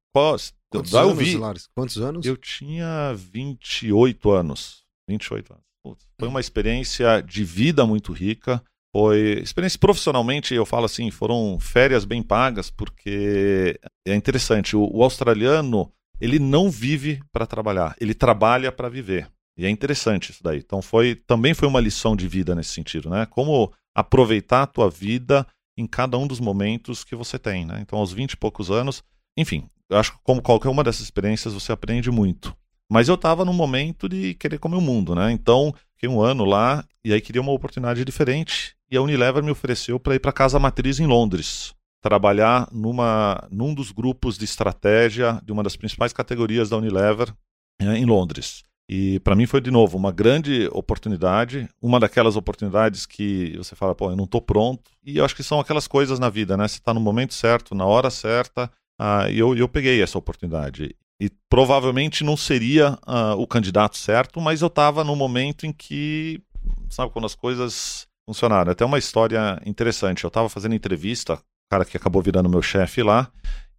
Quantos 0.71 0.91
eu, 0.91 0.99
anos, 0.99 1.17
vi. 1.17 1.37
Lars? 1.37 1.69
Quantos 1.75 1.97
anos? 1.97 2.25
Eu 2.25 2.35
tinha 2.35 3.13
28 3.15 4.31
anos. 4.31 4.83
28 5.07 5.53
anos. 5.53 5.63
Putz, 5.85 6.05
foi 6.19 6.27
uma 6.27 6.39
experiência 6.39 7.21
de 7.21 7.43
vida 7.43 7.85
muito 7.85 8.11
rica. 8.11 8.61
Foi 8.95 9.39
experiência 9.43 9.77
profissionalmente, 9.77 10.53
eu 10.53 10.65
falo 10.65 10.85
assim, 10.85 11.11
foram 11.11 11.59
férias 11.59 12.03
bem 12.03 12.23
pagas, 12.23 12.71
porque 12.71 13.79
é 14.07 14.15
interessante. 14.15 14.75
O, 14.75 14.89
o 14.91 15.03
australiano, 15.03 15.91
ele 16.19 16.39
não 16.39 16.69
vive 16.69 17.21
para 17.31 17.45
trabalhar, 17.45 17.95
ele 18.01 18.15
trabalha 18.15 18.71
para 18.71 18.89
viver. 18.89 19.29
E 19.57 19.65
é 19.65 19.69
interessante 19.69 20.31
isso 20.31 20.43
daí. 20.43 20.59
Então 20.59 20.81
foi 20.81 21.15
também 21.15 21.53
foi 21.53 21.67
uma 21.67 21.79
lição 21.79 22.15
de 22.15 22.27
vida 22.27 22.55
nesse 22.55 22.71
sentido, 22.71 23.09
né? 23.09 23.25
Como 23.25 23.71
aproveitar 23.95 24.63
a 24.63 24.67
tua 24.67 24.89
vida 24.89 25.45
em 25.77 25.85
cada 25.85 26.17
um 26.17 26.27
dos 26.27 26.39
momentos 26.39 27.03
que 27.03 27.15
você 27.15 27.37
tem, 27.37 27.65
né? 27.65 27.79
Então, 27.81 27.99
aos 27.99 28.11
20 28.11 28.31
e 28.31 28.37
poucos 28.37 28.71
anos, 28.71 29.03
enfim, 29.37 29.69
acho 29.91 30.13
que 30.13 30.19
como 30.23 30.41
qualquer 30.41 30.69
uma 30.69 30.83
dessas 30.83 31.01
experiências 31.01 31.53
você 31.53 31.71
aprende 31.71 32.09
muito. 32.09 32.55
Mas 32.89 33.09
eu 33.09 33.15
estava 33.15 33.45
num 33.45 33.53
momento 33.53 34.07
de 34.07 34.33
querer 34.35 34.59
comer 34.59 34.77
o 34.77 34.81
mundo, 34.81 35.13
né? 35.13 35.31
Então, 35.31 35.73
fiquei 35.93 36.09
um 36.09 36.21
ano 36.21 36.45
lá 36.45 36.83
e 37.03 37.13
aí 37.13 37.21
queria 37.21 37.41
uma 37.41 37.51
oportunidade 37.51 38.03
diferente. 38.03 38.75
E 38.89 38.95
a 38.95 39.01
Unilever 39.01 39.43
me 39.43 39.51
ofereceu 39.51 39.99
para 39.99 40.15
ir 40.15 40.19
para 40.19 40.31
casa 40.31 40.57
matriz 40.57 40.99
em 40.99 41.05
Londres, 41.05 41.75
trabalhar 42.01 42.69
numa, 42.71 43.45
num 43.51 43.73
dos 43.73 43.91
grupos 43.91 44.37
de 44.37 44.45
estratégia 44.45 45.41
de 45.43 45.51
uma 45.51 45.61
das 45.61 45.75
principais 45.75 46.13
categorias 46.13 46.69
da 46.69 46.77
Unilever 46.77 47.33
né, 47.81 47.97
em 47.97 48.05
Londres. 48.05 48.63
E 48.89 49.19
para 49.19 49.35
mim 49.35 49.45
foi 49.45 49.59
de 49.59 49.69
novo 49.69 49.97
uma 49.97 50.13
grande 50.13 50.69
oportunidade, 50.71 51.67
uma 51.81 51.99
daquelas 51.99 52.37
oportunidades 52.37 53.05
que 53.05 53.53
você 53.57 53.75
fala, 53.75 53.93
pô, 53.93 54.09
eu 54.09 54.15
não 54.15 54.23
estou 54.23 54.41
pronto. 54.41 54.91
E 55.03 55.17
eu 55.17 55.25
acho 55.25 55.35
que 55.35 55.43
são 55.43 55.59
aquelas 55.59 55.87
coisas 55.87 56.19
na 56.19 56.29
vida, 56.29 56.55
né? 56.55 56.67
Você 56.67 56.77
está 56.77 56.93
no 56.93 56.99
momento 56.99 57.33
certo, 57.33 57.75
na 57.75 57.85
hora 57.85 58.09
certa. 58.09 58.71
Ah, 58.97 59.29
e 59.29 59.39
eu, 59.39 59.55
eu 59.55 59.67
peguei 59.67 60.01
essa 60.01 60.17
oportunidade. 60.17 60.95
E 61.19 61.29
provavelmente 61.49 62.23
não 62.23 62.37
seria 62.37 62.97
ah, 63.05 63.35
o 63.35 63.45
candidato 63.45 63.97
certo, 63.97 64.39
mas 64.39 64.61
eu 64.61 64.67
estava 64.67 65.03
no 65.03 65.15
momento 65.17 65.65
em 65.65 65.73
que, 65.73 66.41
sabe, 66.89 67.11
quando 67.11 67.25
as 67.25 67.35
coisas 67.35 68.07
funcionaram. 68.25 68.71
Até 68.71 68.85
uma 68.85 68.97
história 68.97 69.61
interessante. 69.65 70.23
Eu 70.23 70.29
estava 70.29 70.47
fazendo 70.47 70.75
entrevista, 70.75 71.33
o 71.33 71.69
cara 71.69 71.83
que 71.83 71.97
acabou 71.97 72.21
virando 72.21 72.47
meu 72.47 72.61
chefe 72.61 73.03
lá, 73.03 73.29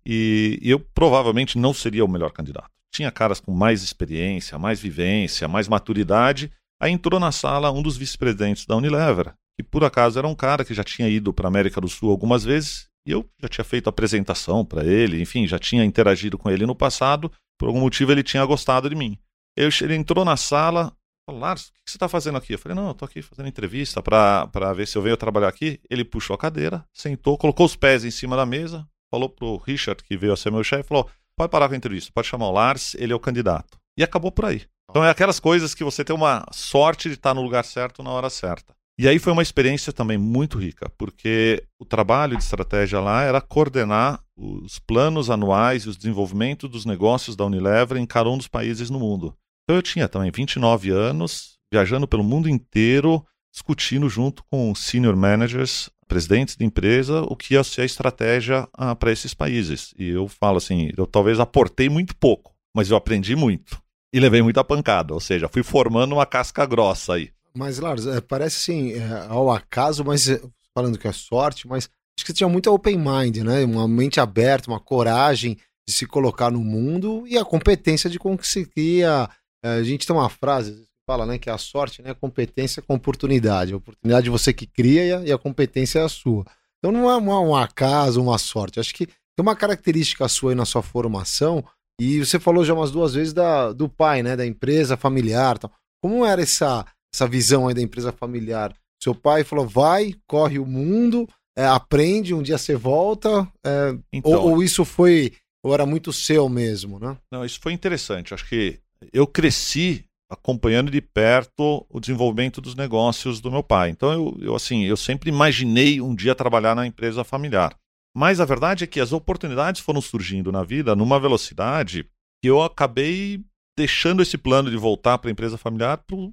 e, 0.05 0.59
e 0.61 0.71
eu 0.71 0.79
provavelmente 0.79 1.57
não 1.57 1.73
seria 1.73 2.05
o 2.05 2.09
melhor 2.09 2.31
candidato 2.31 2.78
tinha 2.93 3.11
caras 3.11 3.41
com 3.41 3.53
mais 3.53 3.83
experiência, 3.83 4.59
mais 4.59 4.81
vivência, 4.81 5.49
mais 5.49 5.69
maturidade. 5.69 6.51
Aí 6.81 6.93
entrou 6.93 7.19
na 7.19 7.33
sala 7.33 7.71
um 7.71 7.83
dos 7.83 7.97
vice-presidentes 7.97 8.67
da 8.67 8.77
Unilever, 8.77 9.35
que 9.57 9.63
por 9.63 9.85
acaso 9.85 10.19
era 10.19 10.29
um 10.29 10.35
cara 10.35 10.65
que 10.65 10.75
já 10.75 10.85
tinha 10.85 11.09
ido 11.09 11.33
para 11.33 11.47
a 11.47 11.51
América 11.51 11.81
do 11.81 11.89
Sul 11.89 12.11
algumas 12.11 12.45
vezes, 12.45 12.89
e 13.07 13.11
eu 13.11 13.29
já 13.41 13.49
tinha 13.49 13.65
feito 13.65 13.89
apresentação 13.89 14.65
para 14.65 14.85
ele, 14.85 15.21
enfim, 15.21 15.47
já 15.47 15.59
tinha 15.59 15.85
interagido 15.85 16.39
com 16.39 16.51
ele 16.51 16.67
no 16.67 16.75
passado, 16.75 17.33
por 17.59 17.67
algum 17.67 17.81
motivo 17.81 18.13
ele 18.13 18.23
tinha 18.23 18.45
gostado 18.45 18.89
de 18.89 18.95
mim. 18.95 19.19
Eu, 19.57 19.69
ele 19.83 19.97
entrou 19.97 20.25
na 20.25 20.37
sala, 20.37 20.93
falou, 21.27 21.41
Lars, 21.41 21.69
o 21.69 21.73
que 21.85 21.91
você 21.91 21.97
está 21.97 22.09
fazendo 22.09 22.39
aqui? 22.39 22.55
Eu 22.55 22.59
falei, 22.59 22.77
não, 22.77 22.89
eu 22.89 22.97
aqui 23.01 23.21
fazendo 23.21 23.49
entrevista 23.49 24.01
para 24.01 24.73
ver 24.73 24.87
se 24.87 24.97
eu 24.97 25.03
venho 25.03 25.17
trabalhar 25.17 25.49
aqui. 25.49 25.81
Ele 25.91 26.05
puxou 26.05 26.35
a 26.35 26.39
cadeira, 26.39 26.85
sentou, 26.93 27.37
colocou 27.37 27.67
os 27.67 27.75
pés 27.75 28.05
em 28.05 28.11
cima 28.11 28.37
da 28.37 28.47
mesa, 28.47 28.87
falou 29.11 29.29
pro 29.29 29.57
Richard, 29.57 30.03
que 30.05 30.17
veio 30.17 30.33
a 30.33 30.37
ser 30.37 30.53
meu 30.53 30.63
chefe, 30.63 30.89
falou, 30.89 31.11
pode 31.39 31.51
parar 31.51 31.69
com 31.69 31.75
a 31.75 31.77
entrevista, 31.77 32.11
pode 32.13 32.27
chamar 32.27 32.49
o 32.49 32.53
Lars, 32.53 32.95
ele 32.97 33.13
é 33.13 33.17
o 33.17 33.21
candidato. 33.21 33.79
E 33.97 34.03
acabou 34.03 34.33
por 34.33 34.45
aí. 34.45 34.63
Então 34.91 35.05
é 35.05 35.11
aquelas 35.11 35.39
coisas 35.39 35.75
que 35.75 35.85
você 35.85 36.05
tem 36.05 36.15
uma 36.15 36.45
sorte 36.53 37.09
de 37.09 37.15
estar 37.15 37.33
no 37.33 37.43
lugar 37.43 37.65
certo 37.65 38.03
na 38.03 38.11
hora 38.11 38.29
certa. 38.29 38.75
E 38.99 39.07
aí 39.07 39.21
foi 39.21 39.33
uma 39.33 39.43
experiência 39.43 39.93
também 39.93 40.19
muito 40.19 40.59
rica, 40.59 40.91
porque 40.99 41.63
o 41.79 41.85
trabalho 41.85 42.37
de 42.37 42.43
estratégia 42.43 42.99
lá 42.99 43.23
era 43.23 43.41
coordenar 43.41 44.21
os 44.37 44.81
planos 44.81 45.31
anuais 45.31 45.85
e 45.85 45.89
os 45.89 45.97
desenvolvimentos 45.97 46.69
dos 46.69 46.85
negócios 46.85 47.37
da 47.37 47.45
Unilever 47.45 47.97
em 47.97 48.07
cada 48.07 48.29
um 48.29 48.37
dos 48.37 48.49
países 48.49 48.91
no 48.91 48.99
mundo. 48.99 49.33
Então 49.65 49.77
eu 49.77 49.83
tinha 49.83 50.09
também 50.09 50.33
29 50.33 50.91
anos, 50.91 51.59
viajando 51.73 52.09
pelo 52.09 52.25
mundo 52.25 52.49
inteiro, 52.49 53.25
discutindo 53.53 54.09
junto 54.09 54.43
com 54.51 54.75
senior 54.75 55.17
managers 55.17 55.91
presidentes 56.09 56.57
de 56.57 56.65
empresa 56.65 57.23
o 57.23 57.37
que 57.37 57.55
ia 57.55 57.63
ser 57.63 57.83
a 57.83 57.85
estratégia 57.85 58.67
ah, 58.73 58.97
para 58.97 59.13
esses 59.13 59.35
países. 59.35 59.95
E 59.99 60.09
eu 60.09 60.27
falo 60.27 60.57
assim, 60.57 60.91
eu 60.97 61.07
talvez 61.07 61.39
aportei 61.39 61.89
muito 61.89 62.17
pouco, 62.17 62.53
mas 62.75 62.91
eu 62.91 62.97
aprendi 62.97 63.37
muito. 63.37 63.81
E 64.13 64.19
levei 64.19 64.41
muita 64.41 64.65
pancada, 64.65 65.13
ou 65.13 65.21
seja, 65.21 65.49
fui 65.49 65.63
formando 65.63 66.15
uma 66.15 66.25
casca 66.25 66.65
grossa 66.65 67.15
aí. 67.15 67.31
Mas, 67.55 67.79
Lars, 67.79 68.07
é, 68.07 68.21
parece 68.21 68.57
assim, 68.57 68.93
é, 68.93 69.27
ao 69.29 69.51
acaso, 69.51 70.05
mas 70.05 70.29
é, 70.29 70.41
falando 70.75 70.99
que 70.99 71.07
é 71.07 71.13
sorte, 71.13 71.69
mas 71.69 71.85
acho 71.85 72.25
que 72.25 72.33
você 72.33 72.39
tinha 72.39 72.49
muita 72.49 72.71
open 72.71 72.97
mind, 72.97 73.39
né? 73.39 73.65
Uma 73.65 73.87
mente 73.87 74.19
aberta, 74.19 74.71
uma 74.71 74.81
coragem 74.81 75.59
de 75.87 75.95
se 75.95 76.07
colocar 76.07 76.51
no 76.51 76.61
mundo 76.61 77.25
e 77.27 77.37
a 77.37 77.45
competência 77.45 78.09
de 78.09 78.19
conseguir. 78.19 79.05
A, 79.05 79.29
a 79.63 79.83
gente 79.83 80.07
tem 80.07 80.15
uma 80.15 80.31
frase, 80.31 80.87
fala, 81.09 81.25
né, 81.25 81.39
que 81.39 81.49
a 81.49 81.57
sorte, 81.57 82.03
né, 82.03 82.13
competência 82.13 82.83
com 82.83 82.95
oportunidade. 82.95 83.73
A 83.73 83.79
oportunidade 83.79 84.29
você 84.29 84.53
que 84.53 84.67
cria 84.67 85.23
e 85.25 85.33
a, 85.33 85.39
competência 85.39 86.01
é 86.01 86.05
a 86.05 86.09
sua. 86.09 86.45
Então 86.79 86.93
não 86.93 87.11
é 87.11 87.17
um 87.17 87.57
acaso, 87.57 88.21
uma 88.21 88.37
sorte. 88.37 88.79
Acho 88.79 88.95
que 88.95 89.07
tem 89.07 89.41
uma 89.41 89.57
característica 89.57 90.29
sua 90.29 90.51
aí 90.51 90.55
na 90.55 90.67
sua 90.67 90.83
formação, 90.83 91.65
e 91.99 92.23
você 92.23 92.39
falou 92.39 92.63
já 92.63 92.75
umas 92.75 92.91
duas 92.91 93.15
vezes 93.15 93.33
da, 93.33 93.73
do 93.73 93.89
pai, 93.89 94.23
né, 94.23 94.37
da 94.37 94.47
empresa 94.47 94.99
familiar. 94.99 95.57
Tal. 95.57 95.73
Como 96.03 96.27
era 96.27 96.43
essa, 96.43 96.85
essa 97.13 97.27
visão 97.27 97.69
aí 97.69 97.75
da 97.75 97.81
empresa 97.81 98.13
familiar? 98.13 98.75
Seu 99.03 99.15
pai 99.15 99.45
falou, 99.45 99.67
vai, 99.67 100.15
corre 100.27 100.59
o 100.59 100.67
mundo, 100.67 101.27
é, 101.57 101.65
aprende, 101.65 102.35
um 102.35 102.43
dia 102.43 102.59
você 102.59 102.77
volta, 102.77 103.51
é, 103.65 103.97
então, 104.13 104.33
ou, 104.33 104.51
ou 104.51 104.63
isso 104.63 104.85
foi, 104.85 105.33
ou 105.65 105.73
era 105.73 105.87
muito 105.87 106.13
seu 106.13 106.49
mesmo, 106.51 106.99
né? 106.99 107.17
Não, 107.33 107.45
isso 107.45 107.59
foi 107.61 107.73
interessante. 107.73 108.35
Acho 108.35 108.47
que 108.47 108.79
eu 109.13 109.27
cresci 109.27 110.05
acompanhando 110.29 110.91
de 110.91 111.01
perto 111.01 111.87
o 111.89 111.99
desenvolvimento 111.99 112.61
dos 112.61 112.75
negócios 112.75 113.41
do 113.41 113.51
meu 113.51 113.63
pai. 113.63 113.91
Então 113.91 114.13
eu, 114.13 114.39
eu 114.41 114.55
assim, 114.55 114.85
eu 114.85 114.97
sempre 114.97 115.31
imaginei 115.31 116.01
um 116.01 116.15
dia 116.15 116.35
trabalhar 116.35 116.75
na 116.75 116.87
empresa 116.87 117.25
familiar. 117.25 117.75
Mas 118.17 118.41
a 118.41 118.45
verdade 118.45 118.85
é 118.85 118.87
que 118.87 119.01
as 119.01 119.13
oportunidades 119.13 119.81
foram 119.81 120.01
surgindo 120.01 120.53
na 120.53 120.63
vida 120.63 120.95
numa 120.95 121.21
velocidade 121.21 122.05
que 122.43 122.49
eu 122.49 122.63
acabei 122.63 123.43
deixando 123.77 124.23
esse 124.23 124.37
plano 124.37 124.71
de 124.71 124.77
voltar 124.77 125.19
para 125.19 125.31
a 125.31 125.33
empresa 125.33 125.57
familiar 125.57 125.99
pro, 125.99 126.33